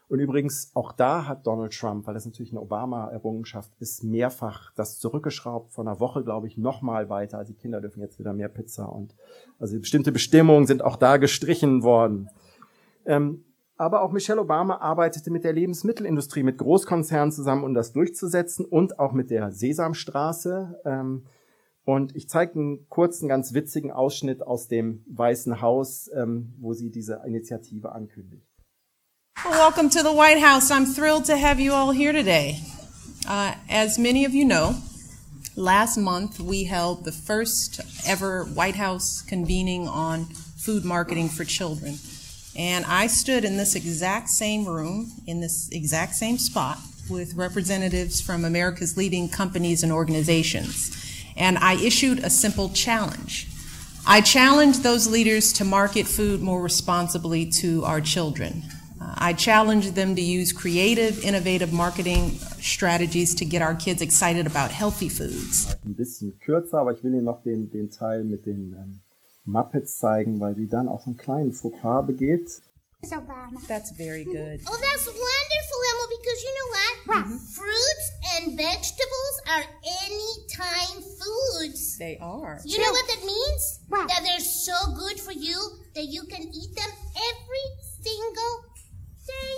Und 0.07 0.19
übrigens, 0.19 0.71
auch 0.73 0.91
da 0.91 1.27
hat 1.27 1.45
Donald 1.45 1.77
Trump, 1.77 2.07
weil 2.07 2.13
das 2.13 2.25
natürlich 2.25 2.51
eine 2.51 2.61
Obama-Errungenschaft 2.61 3.71
ist, 3.79 4.03
mehrfach 4.03 4.73
das 4.75 4.97
zurückgeschraubt. 4.97 5.71
Vor 5.71 5.85
einer 5.85 5.99
Woche, 5.99 6.23
glaube 6.23 6.47
ich, 6.47 6.57
noch 6.57 6.81
mal 6.81 7.09
weiter. 7.09 7.37
Also 7.37 7.53
die 7.53 7.59
Kinder 7.59 7.81
dürfen 7.81 8.01
jetzt 8.01 8.17
wieder 8.17 8.33
mehr 8.33 8.49
Pizza 8.49 8.85
und 8.85 9.13
also 9.59 9.77
bestimmte 9.79 10.11
Bestimmungen 10.11 10.65
sind 10.65 10.81
auch 10.81 10.95
da 10.95 11.17
gestrichen 11.17 11.83
worden. 11.83 12.29
Ähm, 13.05 13.43
aber 13.79 14.01
auch 14.01 14.11
Michelle 14.11 14.41
Obama 14.41 14.77
arbeitete 14.77 15.31
mit 15.31 15.45
der 15.45 15.53
Lebensmittelindustrie, 15.53 16.43
mit 16.43 16.57
Großkonzernen 16.57 17.31
zusammen, 17.31 17.63
um 17.63 17.73
das 17.73 17.93
durchzusetzen 17.93 18.65
und 18.65 18.99
auch 18.99 19.13
mit 19.13 19.29
der 19.29 19.51
Sesamstraße. 19.51 20.81
Ähm, 20.83 21.23
und 21.85 22.13
ich 22.13 22.27
zeige 22.27 22.55
einen 22.55 22.89
kurzen, 22.89 23.29
ganz 23.29 23.53
witzigen 23.53 23.91
Ausschnitt 23.91 24.45
aus 24.45 24.67
dem 24.67 25.05
Weißen 25.07 25.61
Haus, 25.61 26.11
ähm, 26.13 26.53
wo 26.59 26.73
sie 26.73 26.91
diese 26.91 27.21
Initiative 27.25 27.93
ankündigt. 27.93 28.45
welcome 29.45 29.89
to 29.89 29.99
the 29.99 30.13
White 30.13 30.41
House. 30.41 30.69
I'm 30.69 30.85
thrilled 30.85 31.25
to 31.27 31.37
have 31.37 31.61
you 31.61 31.71
all 31.71 31.93
here 31.93 32.11
today. 32.11 32.59
Uh, 33.25 33.53
as 33.69 33.97
many 33.97 34.25
of 34.25 34.33
you 34.33 34.45
know, 34.45 34.75
last 35.55 35.97
month 35.97 36.41
we 36.41 36.65
held 36.65 37.05
the 37.05 37.13
first 37.13 37.79
ever 38.05 38.43
White 38.43 38.75
House 38.75 39.21
convening 39.21 39.87
on 39.87 40.25
food 40.57 40.83
marketing 40.83 41.29
for 41.29 41.45
children. 41.45 41.97
And 42.59 42.83
I 42.87 43.07
stood 43.07 43.45
in 43.45 43.55
this 43.55 43.73
exact 43.73 44.27
same 44.27 44.65
room, 44.65 45.13
in 45.25 45.39
this 45.39 45.69
exact 45.71 46.13
same 46.15 46.37
spot, 46.37 46.77
with 47.09 47.35
representatives 47.35 48.19
from 48.19 48.43
America's 48.43 48.97
leading 48.97 49.29
companies 49.29 49.81
and 49.81 49.93
organizations. 49.93 50.91
And 51.37 51.57
I 51.57 51.75
issued 51.75 52.19
a 52.19 52.29
simple 52.29 52.67
challenge. 52.67 53.47
I 54.05 54.19
challenged 54.19 54.83
those 54.83 55.07
leaders 55.07 55.53
to 55.53 55.63
market 55.63 56.05
food 56.05 56.41
more 56.41 56.61
responsibly 56.61 57.45
to 57.61 57.85
our 57.85 58.01
children. 58.01 58.63
Uh, 58.99 59.15
I 59.17 59.31
challenged 59.31 59.95
them 59.95 60.13
to 60.17 60.21
use 60.21 60.51
creative, 60.51 61.23
innovative 61.23 61.71
marketing 61.71 62.31
strategies 62.59 63.33
to 63.35 63.45
get 63.45 63.61
our 63.61 63.73
kids 63.73 64.01
excited 64.01 64.45
about 64.45 64.71
healthy 64.71 65.07
foods. 65.07 65.73
Ein 65.85 65.93
bisschen 65.93 66.33
kürzer, 66.45 66.81
aber 66.81 66.91
ich 66.91 67.01
will 67.05 67.13
Ihnen 67.13 67.23
noch 67.23 67.41
den, 67.41 67.71
den 67.71 67.89
Teil 67.89 68.25
mit 68.25 68.45
den 68.45 68.75
ähm, 68.77 68.99
Muppets 69.45 69.97
zeigen, 69.97 70.39
weil 70.39 70.55
sie 70.55 70.67
dann 70.67 70.87
auch 70.87 71.01
so 71.01 71.07
einen 71.07 71.17
kleinen 71.17 71.53
Fauxpas 71.53 72.05
begeht. 72.05 72.61
Obama. 73.03 73.59
That's 73.67 73.91
very 73.91 74.25
good. 74.25 74.59
Oh, 74.67 74.77
that's 74.77 75.07
wonderful, 75.07 75.79
Emma, 75.89 76.05
because 76.19 76.43
you 76.43 76.53
know 76.57 76.69
what? 76.75 76.95
Mm-hmm. 76.99 77.33
Mm-hmm. 77.33 77.37
Fruits 77.55 78.11
and 78.35 78.57
vegetables 78.57 79.35
are 79.47 79.65
anytime 80.03 81.01
foods. 81.01 81.97
They 81.97 82.17
are. 82.19 82.59
You 82.65 82.79
know 82.79 82.91
what 82.91 83.07
that 83.07 83.23
means? 83.23 83.79
That 83.89 84.21
they're 84.23 84.39
so 84.39 84.75
good 84.95 85.19
for 85.19 85.31
you 85.31 85.57
that 85.95 86.05
you 86.05 86.23
can 86.23 86.43
eat 86.43 86.75
them 86.75 86.91
every 87.15 87.65
single 88.03 88.65
day. 89.25 89.53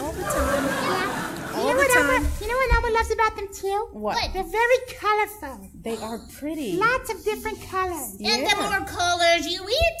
All 0.00 0.12
the 0.12 0.22
time. 0.22 0.64
Yeah. 0.64 1.43
All 1.64 1.70
you 1.70 1.76
know 1.76 1.82
the 1.82 1.88
what 1.88 1.94
time. 2.06 2.14
Elma, 2.24 2.28
you 2.40 2.48
know 2.48 2.54
what 2.54 2.74
Elma 2.74 2.94
loves 2.94 3.10
about 3.12 3.36
them 3.36 3.48
too? 3.52 3.88
What? 3.92 4.32
They're 4.32 4.42
very 4.44 4.78
colorful. 4.98 5.70
They 5.80 5.96
are 5.96 6.18
pretty. 6.38 6.76
Lots 6.76 7.10
of 7.12 7.24
different 7.24 7.62
colors. 7.62 8.16
Yeah. 8.18 8.34
And 8.36 8.46
the 8.46 8.56
more 8.56 8.86
colors 8.86 9.46
you 9.46 9.62
eat, 9.66 10.00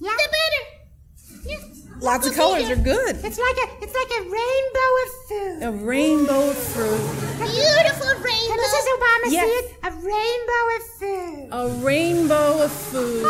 Yeah. 0.00 0.10
the 0.16 0.28
better. 0.36 0.64
Yeah. 1.48 1.77
Lots 2.00 2.26
of 2.26 2.32
Look 2.32 2.36
colors 2.36 2.66
here. 2.66 2.76
are 2.78 2.82
good. 2.82 3.16
It's 3.24 3.38
like 3.38 3.56
a 3.64 3.84
it's 3.84 3.94
like 3.94 4.12
a 4.20 4.22
rainbow 4.30 4.90
of 5.04 5.10
food. 5.28 5.62
A 5.62 5.72
rainbow 5.84 6.50
of 6.50 6.56
fruit. 6.56 7.00
Beautiful 7.38 8.08
rainbow. 8.22 8.54
Can 8.54 8.58
Mrs. 8.58 8.86
Obama 8.96 9.26
Yes. 9.30 9.44
see 9.44 9.56
it? 9.58 9.76
A 9.82 9.90
rainbow 10.12 10.64
of 10.76 10.82
food. 10.98 11.48
A 11.50 11.84
rainbow 11.84 12.62
of 12.64 12.72
food. 12.72 13.24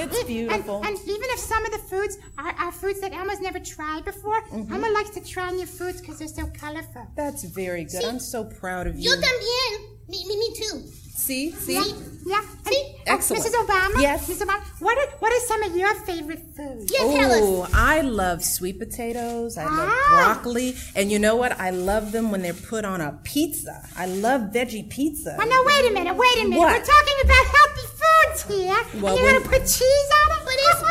It's 0.00 0.22
beautiful. 0.24 0.76
And, 0.84 0.96
and 0.96 1.08
even 1.08 1.28
if 1.30 1.38
some 1.40 1.64
of 1.64 1.72
the 1.72 1.78
foods 1.78 2.18
are, 2.38 2.52
are 2.52 2.70
foods 2.72 3.00
that 3.00 3.12
Elma's 3.12 3.40
never 3.40 3.58
tried 3.58 4.04
before, 4.04 4.40
Mm-hmm. 4.48 4.72
Elma 4.72 4.88
likes 4.90 5.10
to 5.10 5.20
try 5.24 5.50
new 5.50 5.66
foods 5.66 6.00
because 6.00 6.18
they're 6.20 6.28
so 6.28 6.46
colorful. 6.58 7.06
That's 7.16 7.42
very 7.44 7.84
good. 7.84 8.04
I'm 8.04 8.20
so 8.20 8.44
proud 8.44 8.86
of 8.86 8.96
you. 8.96 9.10
Yo 9.10 9.16
también. 9.16 9.88
Me, 10.08 10.24
me, 10.26 10.36
me 10.38 10.54
too. 10.54 10.84
See, 11.18 11.50
see. 11.50 11.74
Yeah. 11.74 11.82
yeah. 12.24 12.40
And, 12.66 12.74
oh, 12.74 12.94
Excellent. 13.06 13.44
Mrs. 13.44 13.54
Obama. 13.66 14.00
Yes. 14.00 14.28
Mrs. 14.30 14.46
Obama. 14.46 14.62
What 14.80 14.96
are, 14.96 15.10
what 15.18 15.32
are 15.32 15.40
some 15.46 15.62
of 15.64 15.74
your 15.76 15.92
favorite 16.06 16.40
foods? 16.56 16.92
Yeah, 16.92 17.00
tell 17.00 17.32
us. 17.32 17.40
Oh, 17.42 17.68
I 17.74 18.02
love 18.02 18.44
sweet 18.44 18.78
potatoes. 18.78 19.58
I 19.58 19.64
love 19.64 19.90
Ah. 19.92 20.08
broccoli. 20.34 20.76
And 20.94 21.10
you 21.10 21.18
know 21.18 21.34
what? 21.34 21.58
I 21.58 21.70
love 21.70 22.12
them 22.12 22.30
when 22.30 22.42
they're 22.42 22.54
put 22.54 22.84
on 22.84 23.00
a 23.00 23.18
pizza. 23.24 23.84
I 23.96 24.06
love 24.06 24.52
veggie 24.52 24.88
pizza. 24.88 25.34
Well, 25.36 25.48
now 25.48 25.62
wait 25.66 25.90
a 25.90 25.92
minute, 25.92 26.14
wait 26.16 26.38
a 26.38 26.44
minute. 26.44 26.58
What? 26.58 26.78
We're 26.80 26.86
talking 26.86 27.18
about 27.24 27.44
healthy 27.56 27.86
foods 28.00 28.42
here. 28.54 29.02
Well, 29.02 29.16
and 29.16 29.20
you're 29.24 29.32
going 29.32 29.42
to 29.42 29.48
put 29.48 29.62
cheese 29.62 30.10
on 30.20 30.30
it? 30.36 30.42
But 30.46 30.56
it's 30.68 30.82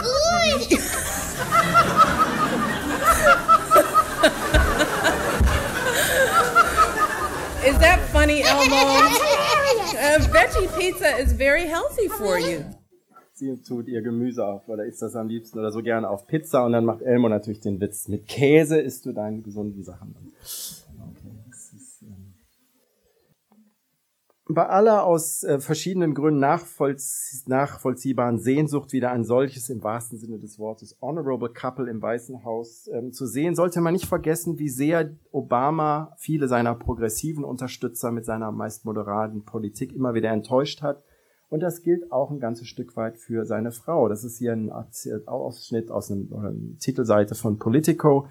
good. 0.78 2.14
Is 7.68 7.78
that 7.80 8.00
funny, 8.14 8.44
Elmo? 8.52 8.76
Uh, 10.00 10.20
veggie 10.32 10.68
pizza 10.80 11.18
is 11.18 11.34
very 11.34 11.66
healthy 11.68 12.08
for 12.08 12.40
you. 12.40 12.64
Sie 13.34 13.62
tut 13.62 13.90
ihr 13.90 14.02
Gemüse 14.02 14.46
auf 14.46 14.70
oder 14.70 14.86
isst 14.86 15.02
das 15.02 15.18
am 15.18 15.28
liebsten 15.28 15.60
oder 15.60 15.72
so 15.74 15.82
gerne 15.82 16.10
auf 16.10 16.28
Pizza 16.28 16.64
und 16.64 16.72
dann 16.72 16.86
macht 16.86 17.02
Elmo 17.02 17.28
natürlich 17.28 17.60
den 17.60 17.82
Witz. 17.82 18.08
Mit 18.08 18.26
Käse 18.26 18.80
isst 18.80 19.06
du 19.06 19.12
deine 19.12 19.42
gesunden 19.42 19.84
Sachen. 19.84 20.16
Okay, 20.16 21.34
das 21.50 21.74
ist, 21.74 22.04
ähm 22.04 22.36
bei 24.58 24.70
aller 24.70 25.06
aus 25.06 25.44
äh, 25.44 25.60
verschiedenen 25.60 26.16
Gründen 26.16 26.40
nachvollzie 26.40 27.44
nachvollziehbaren 27.46 28.40
Sehnsucht, 28.40 28.92
wieder 28.92 29.12
ein 29.12 29.24
solches 29.24 29.70
im 29.70 29.84
wahrsten 29.84 30.18
Sinne 30.18 30.40
des 30.40 30.58
Wortes 30.58 30.98
Honorable 31.00 31.50
Couple 31.54 31.88
im 31.88 32.02
Weißen 32.02 32.44
Haus 32.44 32.90
ähm, 32.92 33.14
zu 33.14 33.28
sehen, 33.28 33.54
sollte 33.54 33.82
man 33.82 33.94
nicht 33.94 34.08
vergessen, 34.08 34.58
wie 34.58 34.70
sehr 34.70 35.12
Obama 35.32 36.16
viele 36.18 36.48
seiner 36.48 36.74
progressiven 36.74 37.44
Unterstützer 37.44 38.12
mit 38.12 38.26
seiner 38.26 38.52
meist 38.52 38.84
moderaten 38.84 39.46
Politik 39.46 39.94
immer 39.94 40.16
wieder 40.16 40.32
enttäuscht 40.32 40.82
hat. 40.82 41.04
Und 41.50 41.60
das 41.60 41.84
gilt 41.84 42.12
auch 42.12 42.32
ein 42.32 42.40
ganzes 42.40 42.68
Stück 42.68 42.98
weit 42.98 43.20
für 43.20 43.46
seine 43.46 43.72
Frau. 43.72 44.10
Das 44.10 44.24
ist 44.24 44.40
hier 44.40 44.54
ein 44.54 44.70
Erzähl- 44.70 45.22
Ausschnitt 45.28 45.92
aus 45.92 46.12
einer 46.12 46.52
Titelseite 46.80 47.36
von 47.36 47.60
Politico, 47.60 48.26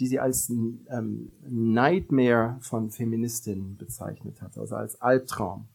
die 0.00 0.06
sie 0.06 0.18
als 0.18 0.50
ähm, 0.50 1.32
Nightmare 1.48 2.56
von 2.60 2.90
Feministinnen 2.90 3.76
bezeichnet 3.76 4.40
hat, 4.40 4.58
also 4.58 4.74
als 4.74 5.00
Albtraum. 5.00 5.68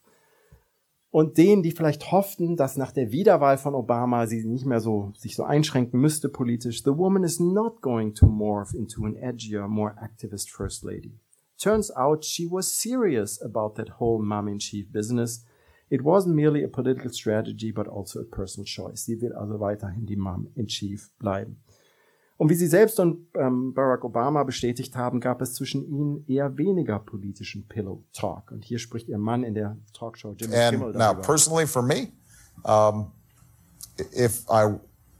Und 1.09 1.37
denen, 1.37 1.63
die 1.63 1.71
vielleicht 1.71 2.11
hofften, 2.11 2.57
dass 2.57 2.77
nach 2.77 2.91
der 2.91 3.11
Wiederwahl 3.11 3.57
von 3.57 3.73
Obama 3.73 4.27
sie 4.27 4.43
nicht 4.43 4.65
mehr 4.65 4.81
so, 4.81 5.13
sich 5.17 5.35
so 5.35 5.43
einschränken 5.43 5.99
müsste 5.99 6.29
politisch, 6.29 6.83
the 6.83 6.95
woman 6.95 7.23
is 7.23 7.39
not 7.39 7.81
going 7.81 8.13
to 8.13 8.27
morph 8.27 8.73
into 8.73 9.05
an 9.05 9.15
edgier, 9.15 9.67
more 9.67 9.95
activist 10.01 10.51
first 10.51 10.83
lady. 10.83 11.17
Turns 11.57 11.95
out 11.95 12.23
she 12.23 12.47
was 12.47 12.79
serious 12.79 13.41
about 13.41 13.75
that 13.81 13.99
whole 13.99 14.21
mom-in-chief 14.21 14.91
business. 14.91 15.43
It 15.89 16.03
wasn't 16.03 16.35
merely 16.35 16.63
a 16.63 16.67
political 16.67 17.09
strategy, 17.09 17.71
but 17.71 17.87
also 17.87 18.19
a 18.19 18.25
personal 18.25 18.65
choice. 18.65 19.05
Sie 19.05 19.19
will 19.19 19.33
also 19.33 19.59
weiterhin 19.59 20.05
die 20.05 20.17
Mom-in-Chief 20.17 21.09
bleiben. 21.17 21.61
Und 22.37 22.49
wie 22.49 22.55
sie 22.55 22.67
selbst 22.67 22.99
und 22.99 23.27
ähm, 23.35 23.73
Barack 23.73 24.03
Obama 24.03 24.43
bestätigt 24.43 24.95
haben, 24.95 25.19
gab 25.19 25.41
es 25.41 25.55
zwischen 25.55 25.83
ihnen 25.89 26.23
eher 26.27 26.55
weniger 26.57 26.99
politischen 26.99 27.67
Pillow 27.67 28.03
Talk. 28.13 28.51
Und 28.51 28.63
hier 28.63 28.77
spricht 28.77 29.09
ihr 29.09 29.17
Mann 29.17 29.43
in 29.43 29.55
der 29.55 29.75
Talkshow 29.93 30.35
Jimmy 30.37 30.53
Kimmel 30.53 30.89
And 30.89 30.95
now, 30.95 31.13
darüber. 31.13 31.21
personally, 31.23 31.65
for 31.65 31.81
me, 31.81 32.11
um, 32.63 33.11
if 34.13 34.45
I 34.49 34.75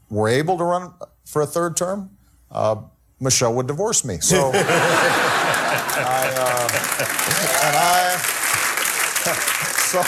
were 0.08 0.28
able 0.28 0.56
to 0.56 0.64
run 0.64 0.92
for 1.24 1.42
a 1.42 1.46
third 1.46 1.76
term, 1.76 2.10
uh, 2.52 2.76
Michelle 3.18 3.52
would 3.54 3.66
divorce 3.66 4.04
me. 4.04 4.20
So, 4.20 4.52
I, 4.54 4.64
uh, 6.36 6.68
and 7.66 7.76
I, 7.76 8.16
so, 9.90 10.02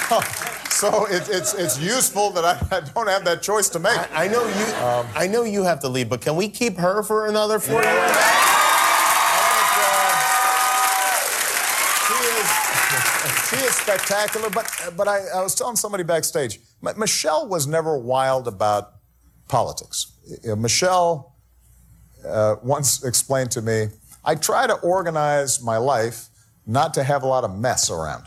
so 0.80 1.06
it, 1.06 1.28
it's 1.28 1.52
it's 1.54 1.78
useful 1.78 2.30
that 2.30 2.44
I, 2.44 2.76
I 2.76 2.80
don't 2.80 3.08
have 3.08 3.24
that 3.26 3.42
choice 3.42 3.68
to 3.70 3.78
make. 3.78 3.98
I, 4.12 4.24
I 4.24 4.28
know 4.28 4.44
you. 4.46 4.64
I 5.14 5.26
know 5.26 5.42
you 5.44 5.62
have 5.64 5.80
to 5.80 5.88
leave, 5.88 6.08
but 6.08 6.20
can 6.22 6.36
we 6.36 6.48
keep 6.48 6.78
her 6.78 7.02
for 7.02 7.26
another 7.26 7.58
four 7.58 7.82
years? 7.82 8.16
She 12.06 12.14
is, 12.14 12.48
she 13.50 13.56
is 13.56 13.74
spectacular, 13.74 14.50
but 14.50 14.66
but 14.96 15.06
I, 15.06 15.18
I 15.36 15.42
was 15.42 15.54
telling 15.54 15.76
somebody 15.76 16.02
backstage, 16.02 16.58
M- 16.86 16.98
Michelle 16.98 17.46
was 17.46 17.66
never 17.66 17.98
wild 17.98 18.48
about 18.48 18.92
politics. 19.48 20.12
Uh, 20.50 20.56
Michelle 20.56 21.34
uh, 22.26 22.56
once 22.62 23.04
explained 23.04 23.50
to 23.52 23.62
me, 23.62 23.88
I 24.24 24.34
try 24.34 24.66
to 24.66 24.74
organize 24.80 25.62
my 25.62 25.76
life 25.76 26.28
not 26.66 26.94
to 26.94 27.02
have 27.02 27.22
a 27.22 27.26
lot 27.26 27.44
of 27.44 27.56
mess 27.58 27.90
around, 27.90 28.24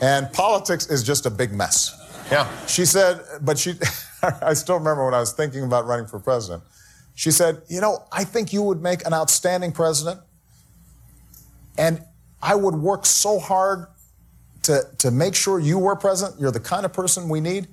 and 0.00 0.32
politics 0.32 0.86
is 0.88 1.02
just 1.02 1.26
a 1.26 1.30
big 1.30 1.52
mess. 1.52 1.92
Yeah. 2.30 2.48
She 2.66 2.84
said, 2.84 3.20
but 3.42 3.58
she, 3.58 3.74
I 4.42 4.54
still 4.54 4.76
remember 4.78 5.04
when 5.04 5.14
I 5.14 5.20
was 5.20 5.32
thinking 5.32 5.62
about 5.64 5.86
running 5.86 6.06
for 6.06 6.18
president. 6.18 6.62
She 7.14 7.30
said, 7.30 7.62
you 7.68 7.80
know, 7.80 8.04
I 8.12 8.24
think 8.24 8.52
you 8.52 8.62
would 8.62 8.82
make 8.82 9.06
an 9.06 9.14
outstanding 9.14 9.72
president. 9.72 10.20
And 11.78 12.02
I 12.42 12.54
would 12.54 12.74
work 12.74 13.06
so 13.06 13.38
hard 13.38 13.86
to, 14.64 14.82
to 14.98 15.10
make 15.10 15.34
sure 15.34 15.58
you 15.58 15.78
were 15.78 15.96
president. 15.96 16.40
You're 16.40 16.50
the 16.50 16.60
kind 16.60 16.84
of 16.84 16.92
person 16.92 17.28
we 17.28 17.40
need 17.40 17.68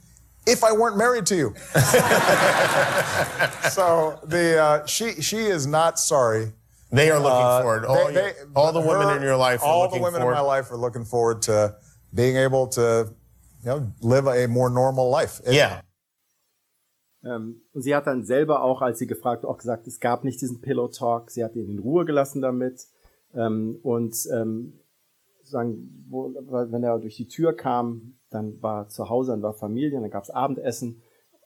if 0.45 0.63
I 0.63 0.71
weren't 0.71 0.97
married 0.97 1.25
to 1.27 1.35
you. 1.35 1.53
so 3.71 4.19
the, 4.23 4.59
uh, 4.61 4.85
she, 4.85 5.13
she 5.21 5.37
is 5.37 5.65
not 5.67 5.99
sorry. 5.99 6.51
They 6.91 7.09
are 7.09 7.17
looking 7.19 7.31
Uh, 7.45 7.61
forward. 7.61 7.85
All, 7.85 8.07
they- 8.07 8.13
they- 8.13 8.33
all 8.55 8.71
the 8.71 8.79
women 8.79 9.07
her- 9.07 9.15
in 9.17 9.23
your 9.23 9.35
life 9.37 9.61
are 9.61 9.65
all 9.65 9.89
the 9.89 9.99
women 9.99 10.21
forward. 10.21 10.33
in 10.33 10.37
my 10.37 10.41
life 10.43 10.71
are 10.71 10.77
looking 10.77 11.05
forward 11.05 11.41
to 11.43 11.75
being 12.13 12.37
able 12.37 12.69
to, 12.69 13.11
you 13.63 13.65
know, 13.65 13.91
live 14.01 14.27
a 14.27 14.47
more 14.47 14.69
normal 14.69 15.09
life. 15.09 15.41
Yeah. 15.45 15.81
Ähm, 17.23 17.61
und 17.73 17.81
sie 17.81 17.95
hat 17.95 18.07
dann 18.07 18.23
selber 18.23 18.63
auch, 18.63 18.81
als 18.81 18.99
sie 18.99 19.07
gefragt, 19.07 19.45
auch 19.45 19.57
gesagt, 19.57 19.87
es 19.87 19.99
gab 19.99 20.23
nicht 20.23 20.41
diesen 20.41 20.61
Pillow 20.61 20.87
Talk. 20.89 21.31
Sie 21.31 21.43
hat 21.43 21.55
ihn 21.55 21.69
in 21.69 21.79
Ruhe 21.79 22.05
gelassen 22.05 22.41
damit. 22.41 22.87
Ähm, 23.33 23.79
und 23.81 24.15
ähm, 24.31 24.79
sagen, 25.43 26.05
wo, 26.09 26.33
wenn 26.33 26.83
er 26.83 26.99
durch 26.99 27.15
die 27.15 27.27
Tür 27.27 27.53
kam, 27.53 28.17
dann 28.29 28.61
war 28.61 28.89
zu 28.89 29.09
Hause, 29.09 29.31
dann 29.31 29.41
war 29.41 29.53
Familie, 29.53 29.99
dann 29.99 30.09
gab 30.09 30.23
es 30.23 30.29
Abendessen. 30.29 31.01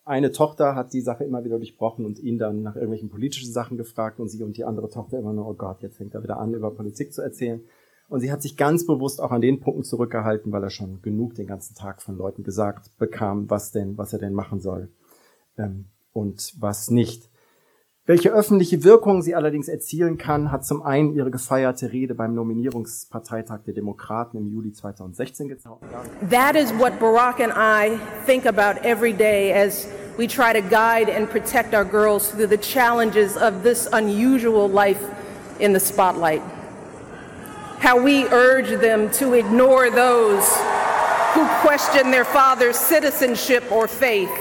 Eine 0.05 0.31
Tochter 0.31 0.75
hat 0.75 0.93
die 0.93 1.01
Sache 1.01 1.25
immer 1.25 1.43
wieder 1.43 1.57
durchbrochen 1.57 2.05
und 2.05 2.19
ihn 2.19 2.37
dann 2.37 2.61
nach 2.61 2.75
irgendwelchen 2.75 3.09
politischen 3.09 3.51
Sachen 3.51 3.77
gefragt 3.77 4.19
und 4.19 4.29
sie 4.29 4.41
und 4.43 4.55
die 4.55 4.63
andere 4.63 4.89
Tochter 4.89 5.19
immer 5.19 5.33
nur, 5.33 5.47
oh 5.47 5.53
Gott, 5.53 5.81
jetzt 5.81 5.97
fängt 5.97 6.13
er 6.13 6.23
wieder 6.23 6.37
an, 6.37 6.53
über 6.53 6.71
Politik 6.71 7.13
zu 7.13 7.21
erzählen. 7.21 7.61
Und 8.09 8.21
sie 8.21 8.31
hat 8.31 8.41
sich 8.41 8.55
ganz 8.55 8.85
bewusst 8.85 9.21
auch 9.21 9.31
an 9.31 9.41
den 9.41 9.59
Punkten 9.59 9.83
zurückgehalten, 9.83 10.51
weil 10.51 10.63
er 10.63 10.69
schon 10.69 11.01
genug 11.01 11.35
den 11.35 11.47
ganzen 11.47 11.75
Tag 11.75 12.01
von 12.01 12.17
Leuten 12.17 12.43
gesagt 12.43 12.97
bekam, 12.97 13.49
was 13.49 13.71
denn, 13.71 13.97
was 13.97 14.13
er 14.13 14.19
denn 14.19 14.33
machen 14.33 14.61
soll 14.61 14.89
ähm, 15.57 15.85
und 16.13 16.53
was 16.59 16.89
nicht. 16.89 17.29
Welche 18.05 18.31
öffentliche 18.31 18.85
Wirkung 18.85 19.21
sie 19.21 19.35
allerdings 19.35 19.67
erzielen 19.67 20.17
kann, 20.17 20.49
hat 20.49 20.65
zum 20.65 20.81
einen 20.81 21.13
ihre 21.13 21.29
gefeierte 21.29 21.91
Rede 21.91 22.15
beim 22.15 22.33
Nominierungsparteitag 22.33 23.63
der 23.65 23.73
Demokraten 23.73 24.37
im 24.37 24.47
Juli 24.47 24.71
2016 24.71 25.49
gezeigt. 25.49 25.83
That 26.29 26.55
is 26.55 26.71
what 26.79 26.97
Barack 27.01 27.41
and 27.41 27.51
I 27.53 27.99
think 28.25 28.45
about 28.45 28.79
every 28.87 29.11
day 29.11 29.51
as 29.51 29.89
we 30.17 30.25
try 30.25 30.53
to 30.53 30.61
guide 30.61 31.13
and 31.13 31.29
protect 31.29 31.73
our 31.73 31.83
girls 31.83 32.31
through 32.31 32.47
the 32.47 32.57
challenges 32.57 33.35
of 33.35 33.63
this 33.63 33.89
unusual 33.91 34.69
life 34.69 35.01
in 35.59 35.73
the 35.73 35.79
spotlight. 35.81 36.41
How 37.79 38.01
we 38.01 38.25
urge 38.25 38.69
them 38.81 39.11
to 39.11 39.33
ignore 39.33 39.89
those 39.91 40.45
who 41.33 41.47
question 41.61 42.09
their 42.09 42.25
father's 42.25 42.75
citizenship 42.75 43.71
or 43.71 43.87
faith. 43.87 44.31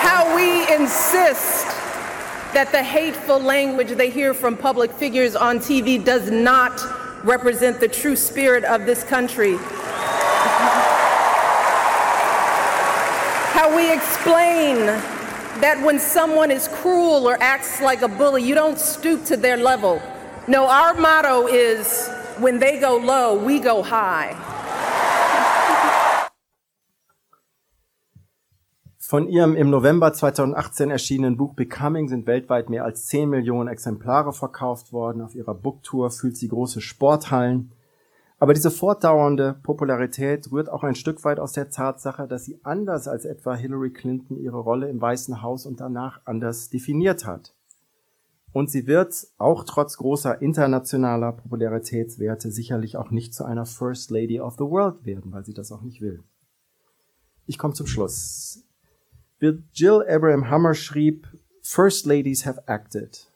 How 0.00 0.34
we 0.34 0.62
insist 0.74 1.66
that 2.54 2.70
the 2.72 2.82
hateful 2.82 3.38
language 3.38 3.90
they 3.90 4.08
hear 4.08 4.32
from 4.32 4.56
public 4.56 4.90
figures 4.90 5.36
on 5.36 5.58
TV 5.58 6.02
does 6.02 6.30
not 6.30 6.80
represent 7.22 7.80
the 7.80 7.88
true 7.88 8.16
spirit 8.16 8.64
of 8.64 8.86
this 8.86 9.04
country. 9.04 9.58
How 13.52 13.76
we 13.76 13.92
explain 13.92 15.15
that 15.60 15.82
when 15.82 15.98
someone 15.98 16.50
is 16.50 16.68
cruel 16.68 17.26
or 17.26 17.36
acts 17.40 17.80
like 17.80 18.02
a 18.02 18.08
bully, 18.08 18.42
you 18.42 18.54
don't 18.54 18.78
stoop 18.78 19.24
to 19.26 19.36
their 19.36 19.56
level. 19.56 20.00
No, 20.48 20.66
our 20.66 20.94
motto 20.94 21.46
is 21.46 22.08
when 22.38 22.58
they 22.58 22.78
go 22.78 22.96
low, 22.96 23.34
we 23.34 23.58
go 23.58 23.82
high. 23.82 24.36
Von 29.08 29.28
ihrem 29.28 29.54
im 29.54 29.70
November 29.70 30.12
2018 30.12 30.90
erschienenen 30.90 31.36
Buch 31.36 31.54
Becoming 31.54 32.08
sind 32.08 32.26
weltweit 32.26 32.68
mehr 32.68 32.84
als 32.84 33.06
10 33.06 33.30
Millionen 33.30 33.68
Exemplare 33.68 34.32
verkauft 34.32 34.92
worden. 34.92 35.22
Auf 35.22 35.36
ihrer 35.36 35.54
Booktour 35.54 36.10
fühlt 36.10 36.36
sie 36.36 36.48
große 36.48 36.80
Sporthallen. 36.80 37.70
Aber 38.38 38.52
diese 38.52 38.70
fortdauernde 38.70 39.58
Popularität 39.62 40.50
rührt 40.52 40.68
auch 40.68 40.82
ein 40.82 40.94
Stück 40.94 41.24
weit 41.24 41.40
aus 41.40 41.52
der 41.52 41.70
Tatsache, 41.70 42.28
dass 42.28 42.44
sie 42.44 42.60
anders 42.64 43.08
als 43.08 43.24
etwa 43.24 43.54
Hillary 43.54 43.92
Clinton 43.92 44.36
ihre 44.36 44.58
Rolle 44.58 44.90
im 44.90 45.00
Weißen 45.00 45.40
Haus 45.42 45.64
und 45.64 45.80
danach 45.80 46.20
anders 46.26 46.68
definiert 46.68 47.24
hat. 47.24 47.54
Und 48.52 48.70
sie 48.70 48.86
wird 48.86 49.26
auch 49.38 49.64
trotz 49.64 49.96
großer 49.96 50.40
internationaler 50.40 51.32
Popularitätswerte 51.32 52.50
sicherlich 52.50 52.96
auch 52.96 53.10
nicht 53.10 53.34
zu 53.34 53.44
einer 53.44 53.66
First 53.66 54.10
Lady 54.10 54.40
of 54.40 54.54
the 54.54 54.64
World 54.64 55.04
werden, 55.04 55.32
weil 55.32 55.44
sie 55.44 55.54
das 55.54 55.72
auch 55.72 55.82
nicht 55.82 56.00
will. 56.00 56.22
Ich 57.46 57.58
komme 57.58 57.74
zum 57.74 57.86
Schluss. 57.86 58.64
Jill 59.40 60.04
Abraham 60.08 60.48
Hammer 60.48 60.74
schrieb, 60.74 61.26
First 61.62 62.06
ladies 62.06 62.46
have 62.46 62.66
acted. 62.66 63.30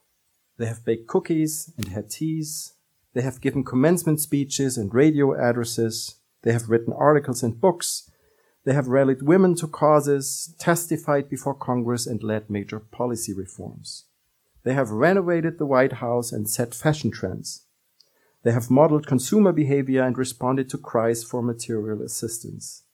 They 0.56 0.68
have 0.68 0.82
baked 0.84 1.12
cookies 1.12 1.72
and 1.76 1.94
had 1.94 2.08
teas. 2.08 2.79
They 3.12 3.22
have 3.22 3.40
given 3.40 3.64
commencement 3.64 4.20
speeches 4.20 4.76
and 4.76 4.94
radio 4.94 5.34
addresses. 5.34 6.16
They 6.42 6.52
have 6.52 6.68
written 6.70 6.92
articles 6.92 7.42
and 7.42 7.60
books. 7.60 8.10
They 8.64 8.74
have 8.74 8.88
rallied 8.88 9.22
women 9.22 9.54
to 9.56 9.66
causes, 9.66 10.54
testified 10.58 11.28
before 11.28 11.54
Congress, 11.54 12.06
and 12.06 12.22
led 12.22 12.50
major 12.50 12.78
policy 12.78 13.32
reforms. 13.32 14.04
They 14.62 14.74
have 14.74 14.90
renovated 14.90 15.58
the 15.58 15.66
White 15.66 15.94
House 15.94 16.30
and 16.32 16.48
set 16.48 16.74
fashion 16.74 17.10
trends. 17.10 17.64
They 18.42 18.52
have 18.52 18.70
modeled 18.70 19.06
consumer 19.06 19.52
behavior 19.52 20.02
and 20.02 20.16
responded 20.16 20.68
to 20.70 20.78
cries 20.78 21.24
for 21.24 21.42
material 21.42 22.02
assistance. 22.02 22.84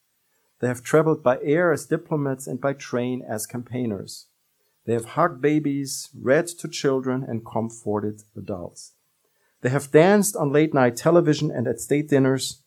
They 0.61 0.69
have 0.69 0.83
traveled 0.83 1.23
by 1.23 1.39
air 1.43 1.73
as 1.73 1.87
diplomats 1.87 2.47
and 2.47 2.61
by 2.61 2.73
train 2.73 3.23
as 3.29 3.47
campaigners. 3.47 4.27
They 4.87 4.95
have 4.95 5.05
hugged 5.05 5.41
babies, 5.41 6.09
read 6.15 6.47
to 6.47 6.69
children, 6.69 7.25
and 7.25 7.45
comforted 7.45 8.23
adults. 8.37 8.93
They 9.63 9.73
have 9.73 9.91
danced 9.91 10.37
on 10.37 10.53
late 10.53 10.75
night 10.75 10.97
television 10.97 11.51
and 11.51 11.67
at 11.67 11.81
state 11.81 12.09
dinners. 12.09 12.65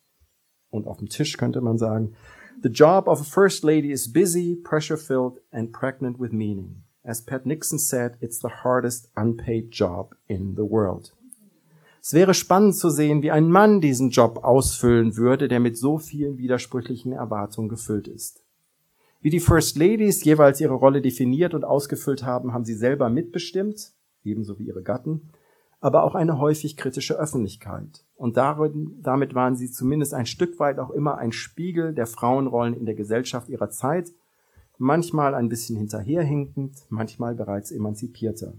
Und 0.70 0.86
auf 0.86 0.98
dem 0.98 1.08
Tisch 1.08 1.36
könnte 1.36 1.60
man 1.60 1.78
sagen. 1.78 2.14
The 2.62 2.68
job 2.68 3.08
of 3.08 3.20
a 3.20 3.24
first 3.24 3.64
lady 3.64 3.90
is 3.90 4.12
busy, 4.12 4.54
pressure 4.54 4.98
filled, 4.98 5.40
and 5.50 5.72
pregnant 5.72 6.18
with 6.20 6.32
meaning. 6.32 6.82
As 7.02 7.24
Pat 7.24 7.46
Nixon 7.46 7.78
said, 7.78 8.16
it's 8.20 8.38
the 8.38 8.62
hardest 8.62 9.08
unpaid 9.16 9.70
job 9.70 10.14
in 10.26 10.54
the 10.56 10.68
world. 10.68 11.14
Es 12.02 12.12
wäre 12.12 12.34
spannend 12.34 12.76
zu 12.76 12.90
sehen, 12.90 13.22
wie 13.22 13.30
ein 13.30 13.50
Mann 13.50 13.80
diesen 13.80 14.10
Job 14.10 14.44
ausfüllen 14.44 15.16
würde, 15.16 15.48
der 15.48 15.60
mit 15.60 15.76
so 15.76 15.98
vielen 15.98 16.38
widersprüchlichen 16.38 17.12
Erwartungen 17.12 17.68
gefüllt 17.68 18.08
ist. 18.08 18.42
Wie 19.20 19.30
die 19.30 19.40
First 19.40 19.76
Ladies 19.76 20.24
jeweils 20.24 20.60
ihre 20.60 20.74
Rolle 20.74 21.02
definiert 21.02 21.52
und 21.52 21.64
ausgefüllt 21.64 22.22
haben, 22.24 22.54
haben 22.54 22.64
sie 22.64 22.74
selber 22.74 23.10
mitbestimmt, 23.10 23.92
ebenso 24.24 24.58
wie 24.58 24.64
ihre 24.64 24.82
Gatten, 24.82 25.30
aber 25.80 26.04
auch 26.04 26.14
eine 26.14 26.38
häufig 26.38 26.76
kritische 26.76 27.18
Öffentlichkeit. 27.18 28.04
Und 28.14 28.36
darin, 28.36 28.98
damit 29.02 29.34
waren 29.34 29.56
sie 29.56 29.70
zumindest 29.70 30.12
ein 30.12 30.26
Stück 30.26 30.58
weit 30.60 30.78
auch 30.78 30.90
immer 30.90 31.16
ein 31.18 31.32
Spiegel 31.32 31.94
der 31.94 32.06
Frauenrollen 32.06 32.74
in 32.74 32.84
der 32.84 32.94
Gesellschaft 32.94 33.48
ihrer 33.48 33.70
Zeit, 33.70 34.12
manchmal 34.76 35.34
ein 35.34 35.48
bisschen 35.48 35.76
hinterherhinkend, 35.76 36.86
manchmal 36.90 37.34
bereits 37.34 37.70
emanzipierter. 37.70 38.54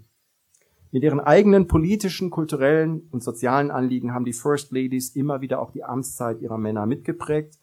Mit 0.91 1.03
ihren 1.03 1.19
eigenen 1.19 1.67
politischen, 1.67 2.31
kulturellen 2.31 3.07
und 3.11 3.23
sozialen 3.23 3.71
Anliegen 3.71 4.13
haben 4.13 4.25
die 4.25 4.33
First 4.33 4.71
Ladies 4.71 5.15
immer 5.15 5.41
wieder 5.41 5.61
auch 5.61 5.71
die 5.71 5.83
Amtszeit 5.83 6.41
ihrer 6.41 6.57
Männer 6.57 6.85
mitgeprägt 6.85 7.59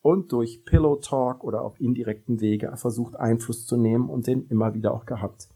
und 0.00 0.32
durch 0.32 0.64
Pillow 0.64 0.96
Talk 0.96 1.44
oder 1.44 1.62
auf 1.62 1.78
indirekten 1.78 2.40
Wege 2.40 2.72
versucht 2.76 3.16
Einfluss 3.16 3.66
zu 3.66 3.76
nehmen 3.76 4.08
und 4.08 4.26
den 4.26 4.46
immer 4.48 4.72
wieder 4.72 4.94
auch 4.94 5.04
gehabt. 5.04 5.48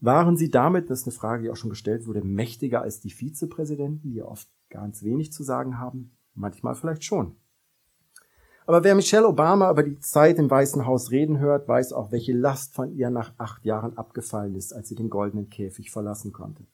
Waren 0.00 0.36
sie 0.36 0.50
damit, 0.50 0.90
das 0.90 1.00
ist 1.00 1.06
eine 1.06 1.16
Frage, 1.16 1.42
die 1.42 1.50
auch 1.50 1.56
schon 1.56 1.70
gestellt 1.70 2.06
wurde, 2.06 2.22
mächtiger 2.22 2.82
als 2.82 3.00
die 3.00 3.10
Vizepräsidenten, 3.10 4.10
die 4.10 4.22
oft 4.22 4.48
ganz 4.70 5.02
wenig 5.02 5.32
zu 5.32 5.42
sagen 5.42 5.78
haben? 5.78 6.16
Manchmal 6.34 6.76
vielleicht 6.76 7.04
schon. 7.04 7.36
Aber 8.66 8.84
wer 8.84 8.94
Michelle 8.94 9.26
Obama 9.26 9.70
über 9.70 9.82
die 9.82 9.98
Zeit 9.98 10.38
im 10.38 10.50
Weißen 10.50 10.86
Haus 10.86 11.10
reden 11.10 11.38
hört, 11.38 11.66
weiß 11.66 11.94
auch, 11.94 12.12
welche 12.12 12.34
Last 12.34 12.74
von 12.74 12.92
ihr 12.92 13.10
nach 13.10 13.32
acht 13.38 13.64
Jahren 13.64 13.96
abgefallen 13.96 14.54
ist, 14.54 14.72
als 14.72 14.88
sie 14.88 14.94
den 14.94 15.08
goldenen 15.08 15.48
Käfig 15.48 15.90
verlassen 15.90 16.32
konnte. 16.32 16.66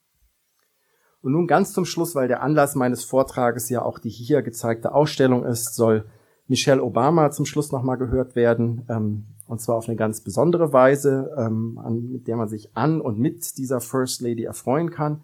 Und 1.23 1.33
nun 1.33 1.47
ganz 1.47 1.73
zum 1.73 1.87
Schluss, 1.87 2.15
weil 2.15 2.29
der 2.29 2.43
Anlass 2.43 2.75
meines 2.75 3.05
Vortrages 3.05 3.71
ja 3.71 3.83
auch 3.83 3.99
die 3.99 4.11
hier 4.11 4.43
gezeigte 4.43 4.93
Ausstellung 4.93 5.45
ist, 5.45 5.75
soll 5.75 6.05
Michelle 6.47 6.83
Obama 6.83 7.31
zum 7.31 7.47
Schluss 7.47 7.73
nochmal 7.73 7.97
gehört 7.97 8.37
werden, 8.37 8.85
ähm, 8.89 9.25
und 9.47 9.61
zwar 9.61 9.77
auf 9.77 9.89
eine 9.89 9.97
ganz 9.97 10.21
besondere 10.21 10.73
Weise, 10.73 11.31
ähm, 11.39 11.79
an, 11.83 12.11
mit 12.11 12.27
der 12.29 12.37
man 12.37 12.49
sich 12.49 12.77
an 12.77 13.01
und 13.01 13.19
mit 13.19 13.59
dieser 13.59 13.81
First 13.81 14.21
Lady 14.21 14.45
erfreuen 14.45 14.91
kann. 14.91 15.23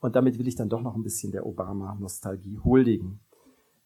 Und 0.00 0.14
damit 0.14 0.38
will 0.38 0.46
ich 0.46 0.54
dann 0.54 0.68
doch 0.68 0.82
noch 0.82 0.94
ein 0.94 1.02
bisschen 1.02 1.32
der 1.32 1.44
Obama-Nostalgie 1.44 2.60
huldigen. 2.64 3.20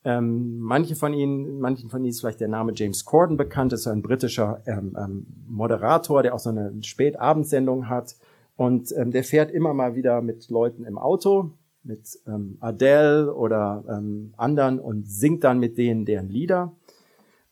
Ähm, 0.05 0.59
manche 0.59 0.97
von 0.97 1.15
Ihnen, 1.15 1.61
manchen 1.61 1.89
von 1.89 2.03
Ihnen 2.03 2.11
ist 2.11 2.21
vielleicht 2.21 2.41
der 2.41 2.49
Name 2.49 2.73
James 2.75 3.05
Corden 3.05 3.37
bekannt, 3.37 3.73
ist 3.73 3.87
ein 3.87 4.03
britischer 4.03 4.61
ähm, 4.67 4.97
ähm, 4.99 5.27
Moderator, 5.49 6.23
der 6.23 6.35
auch 6.35 6.41
so 6.41 6.51
eine 6.51 6.75
Spätabendsendung 6.83 7.89
hat. 7.89 8.17
Und 8.57 8.93
ähm, 8.97 9.11
der 9.11 9.25
fährt 9.25 9.51
immer 9.51 9.75
mal 9.75 9.95
wieder 9.95 10.21
mit 10.21 10.51
Leuten 10.51 10.85
im 10.85 10.99
Auto, 10.99 11.53
mit 11.85 12.19
ähm, 12.27 12.57
Adele 12.61 13.35
oder 13.35 13.85
ähm, 13.89 14.35
anderen 14.37 14.79
und 14.79 15.09
singt 15.09 15.45
dann 15.45 15.59
mit 15.59 15.79
denen 15.79 16.05
deren 16.05 16.29
Lieder. 16.29 16.75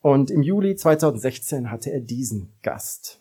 Und 0.00 0.30
im 0.30 0.42
Juli 0.42 0.76
2016 0.76 1.70
hatte 1.70 1.90
er 1.90 2.00
diesen 2.00 2.52
Gast. 2.62 3.20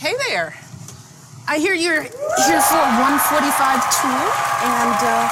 Hey 0.00 0.14
there. 0.28 0.52
I 1.46 1.58
hear 1.58 1.74
you're 1.74 2.02
here 2.02 2.60
for 2.62 2.78
a 2.78 2.94
145 2.94 3.82
tour 4.00 4.22
and 4.62 4.96
uh, 5.02 5.26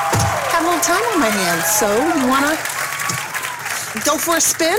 have 0.51 0.65
a 0.65 0.69
little 0.69 0.83
time 0.83 1.05
on 1.15 1.21
my 1.21 1.31
hands. 1.31 1.65
So 1.79 1.87
you 1.87 2.29
wanna 2.29 2.78
go 4.05 4.17
for 4.19 4.37
a 4.37 4.41
spin? 4.41 4.79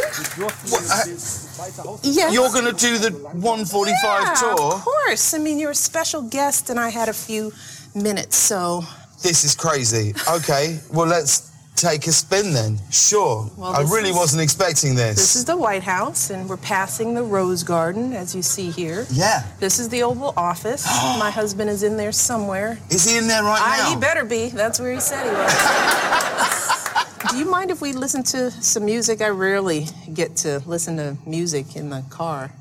Yes. 2.03 2.33
You're 2.33 2.49
going 2.51 2.65
to 2.65 2.73
do 2.73 2.97
the 2.97 3.11
145 3.11 3.93
yeah, 4.23 4.33
tour? 4.35 4.73
Of 4.75 4.81
course. 4.83 5.33
I 5.33 5.37
mean, 5.39 5.59
you're 5.59 5.71
a 5.71 5.75
special 5.75 6.21
guest, 6.21 6.69
and 6.69 6.79
I 6.79 6.89
had 6.89 7.09
a 7.09 7.13
few 7.13 7.51
minutes, 7.95 8.35
so. 8.37 8.83
This 9.21 9.43
is 9.43 9.55
crazy. 9.55 10.13
Okay, 10.29 10.79
well, 10.93 11.07
let's 11.07 11.51
take 11.75 12.07
a 12.07 12.11
spin 12.11 12.53
then. 12.53 12.77
Sure. 12.91 13.49
Well, 13.57 13.73
I 13.75 13.81
really 13.81 14.09
is- 14.11 14.15
wasn't 14.15 14.41
expecting 14.41 14.95
this. 14.95 15.15
This 15.15 15.35
is 15.35 15.45
the 15.45 15.57
White 15.57 15.83
House, 15.83 16.29
and 16.29 16.47
we're 16.49 16.57
passing 16.57 17.13
the 17.13 17.23
Rose 17.23 17.63
Garden, 17.63 18.13
as 18.13 18.33
you 18.35 18.41
see 18.41 18.69
here. 18.71 19.05
Yeah. 19.11 19.43
This 19.59 19.79
is 19.79 19.89
the 19.89 20.03
Oval 20.03 20.33
Office. 20.37 20.85
My 21.19 21.31
husband 21.31 21.69
is 21.69 21.83
in 21.83 21.97
there 21.97 22.11
somewhere. 22.13 22.77
Is 22.89 23.05
he 23.09 23.17
in 23.17 23.27
there 23.27 23.43
right 23.43 23.59
Ah, 23.61 23.83
now? 23.83 23.89
he 23.89 23.95
better 23.99 24.23
be. 24.25 24.49
That's 24.49 24.79
where 24.79 24.93
he 24.93 24.99
said 25.01 25.23
he 25.25 25.31
was. 25.31 26.65
Do 27.31 27.37
you 27.37 27.45
mind 27.49 27.69
if 27.69 27.79
we 27.79 27.93
listen 27.93 28.23
to 28.23 28.49
some 28.49 28.85
music? 28.85 29.21
I 29.21 29.27
rarely 29.29 29.85
get 30.13 30.35
to 30.37 30.63
listen 30.65 30.97
to 30.97 31.15
music 31.27 31.75
in 31.75 31.89
the 31.91 32.03
car. 32.09 32.51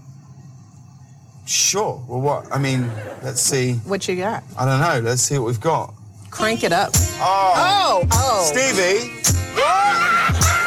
Sure. 1.47 2.03
Well, 2.07 2.21
what? 2.21 2.53
I 2.53 2.59
mean, 2.59 2.91
let's 3.23 3.41
see. 3.41 3.75
What 3.87 4.07
you 4.07 4.17
got? 4.17 4.45
I 4.59 4.67
don't 4.67 4.81
know. 4.81 5.09
Let's 5.09 5.23
see 5.23 5.39
what 5.39 5.47
we've 5.47 5.61
got. 5.61 5.95
Crank 6.31 6.65
it 6.65 6.73
up. 6.73 6.91
Oh. 7.21 7.55
Oh, 7.57 8.09
oh. 8.13 8.45
Stevie. 8.45 9.09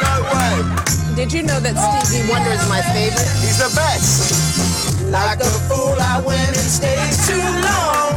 no 0.02 0.14
way. 0.34 1.16
Did 1.16 1.32
you 1.32 1.44
know 1.44 1.60
that 1.60 1.78
Stevie 2.06 2.28
Wonder 2.32 2.50
is 2.50 2.68
my 2.68 2.82
favorite? 2.82 3.30
He's 3.38 3.60
the 3.60 3.72
best. 3.76 5.12
Like 5.12 5.40
a 5.42 5.52
fool, 5.70 5.96
I 6.00 6.24
went 6.26 6.48
and 6.48 6.56
stayed 6.58 7.14
too 7.28 7.38
long. 7.38 8.11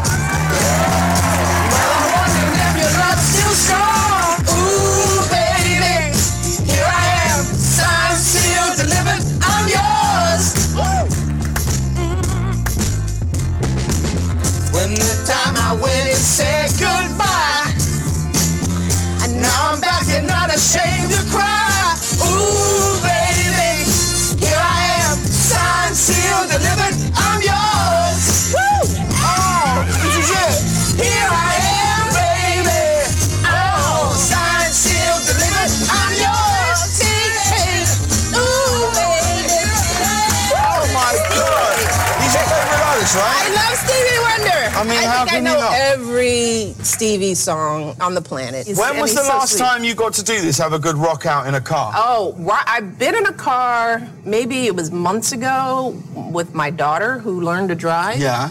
Stevie 46.94 47.34
song 47.34 47.96
on 48.00 48.14
the 48.14 48.22
planet. 48.22 48.66
When 48.76 48.98
was 49.00 49.14
the 49.14 49.22
last 49.22 49.58
time 49.58 49.84
you 49.84 49.94
got 49.94 50.14
to 50.14 50.22
do 50.24 50.40
this? 50.40 50.58
Have 50.58 50.72
a 50.72 50.78
good 50.78 50.96
rock 50.96 51.26
out 51.26 51.46
in 51.46 51.54
a 51.54 51.60
car? 51.60 51.92
Oh, 51.94 52.34
ri- 52.38 52.52
I've 52.66 52.98
been 52.98 53.14
in 53.16 53.26
a 53.26 53.32
car. 53.32 54.00
Maybe 54.24 54.66
it 54.66 54.74
was 54.76 54.90
months 54.90 55.32
ago 55.32 56.00
with 56.14 56.54
my 56.54 56.70
daughter 56.70 57.18
who 57.18 57.40
learned 57.40 57.68
to 57.70 57.74
drive. 57.74 58.18
Yeah. 58.18 58.50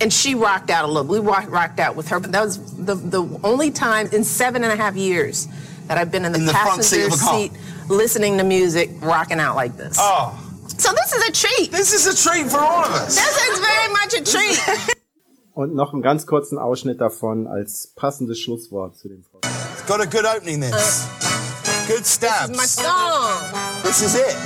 and 0.00 0.12
she 0.12 0.34
rocked 0.34 0.70
out 0.70 0.84
a 0.84 0.88
little. 0.88 1.06
We 1.10 1.20
rock, 1.20 1.50
rocked 1.50 1.80
out 1.80 1.96
with 1.96 2.08
her, 2.08 2.20
but 2.20 2.32
that 2.32 2.42
was 2.44 2.58
the 2.76 2.94
the 2.96 3.22
only 3.44 3.70
time 3.70 4.08
in 4.12 4.24
seven 4.24 4.62
and 4.64 4.72
a 4.72 4.76
half 4.76 4.94
years 4.96 5.48
that 5.86 5.96
I've 5.96 6.10
been 6.10 6.24
in 6.24 6.32
the, 6.32 6.38
In 6.40 6.46
the 6.46 6.52
seat 6.52 6.58
passenger 6.58 7.08
car. 7.16 7.38
seat, 7.38 7.52
listening 7.88 8.36
to 8.38 8.44
music, 8.44 8.90
rocking 9.00 9.38
out 9.40 9.54
like 9.56 9.76
this. 9.76 9.96
Oh. 10.00 10.42
So 10.76 10.92
this 10.92 11.12
is 11.14 11.22
a 11.28 11.32
treat. 11.32 11.70
This 11.72 11.92
is 11.94 12.04
a 12.06 12.14
treat 12.30 12.50
for 12.50 12.58
all 12.58 12.84
of 12.84 12.90
us. 12.92 13.14
This 13.14 13.48
is 13.48 13.58
very 13.60 13.92
much 13.92 14.12
a 14.14 14.22
treat. 14.24 14.94
Und 15.56 15.74
noch 15.74 15.94
einen 15.94 16.02
ganz 16.02 16.26
kurzen 16.26 16.58
Ausschnitt 16.58 17.00
davon 17.00 17.46
als 17.46 17.86
passendes 17.96 18.38
Schlusswort 18.40 18.94
zu 18.98 19.08
dem 19.08 19.24
Vortrag. 19.24 19.50
It's 19.72 19.86
got 19.86 20.02
a 20.02 20.04
good 20.04 20.26
opening, 20.26 20.60
this. 20.60 21.06
Good 21.88 22.04
stabs. 22.04 22.54
My 22.54 22.66
song. 22.66 23.40
This 23.82 24.02
is 24.02 24.16
it. 24.16 24.36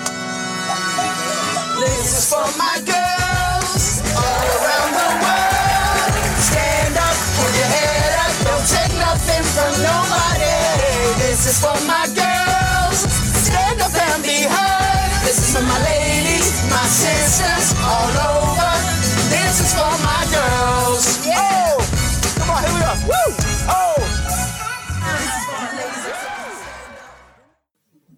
This 1.82 2.16
is 2.16 2.26
for 2.30 2.46
my 2.54 2.78
girls 2.86 4.06
all 4.14 4.46
around 4.54 4.92
the 4.94 5.10
world. 5.18 6.14
Stand 6.46 6.94
up, 6.94 7.16
put 7.42 7.58
your 7.58 7.70
head 7.74 8.14
up, 8.22 8.30
don't 8.46 8.66
take 8.70 8.94
nothing 8.94 9.42
from 9.50 9.72
nobody. 9.82 10.54
This 11.26 11.42
is 11.50 11.58
for 11.58 11.74
my 11.90 12.06
girls. 12.14 13.02
Stand 13.50 13.82
up 13.82 13.90
and 13.98 14.22
be 14.22 14.46
heard. 14.46 15.10
This 15.26 15.42
is 15.42 15.58
for 15.58 15.62
my 15.66 15.82
ladies, 15.82 16.54
my 16.70 16.86
sisters 16.86 17.74
all 17.82 18.14
over. 18.30 18.70
This 19.26 19.58
is 19.58 19.74
for 19.74 19.90
my 20.06 20.22
girls. 20.30 20.99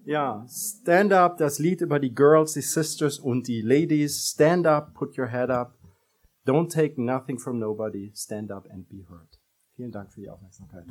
Ja, 0.05 0.45
Stand 0.49 1.13
Up, 1.13 1.37
das 1.37 1.59
Lied 1.59 1.79
über 1.79 1.97
die 1.97 2.13
Girls, 2.13 2.53
die 2.53 2.61
Sisters 2.61 3.19
und 3.19 3.47
die 3.47 3.61
Ladies. 3.61 4.31
Stand 4.33 4.67
up, 4.67 4.93
put 4.93 5.17
your 5.17 5.27
head 5.27 5.49
up. 5.49 5.77
Don't 6.45 6.69
take 6.69 7.01
nothing 7.01 7.39
from 7.39 7.57
nobody. 7.57 8.11
Stand 8.13 8.51
up 8.51 8.67
and 8.69 8.87
be 8.89 9.05
heard. 9.07 9.39
Vielen 9.75 9.91
Dank 9.91 10.11
für 10.11 10.19
die 10.19 10.29
Aufmerksamkeit. 10.29 10.85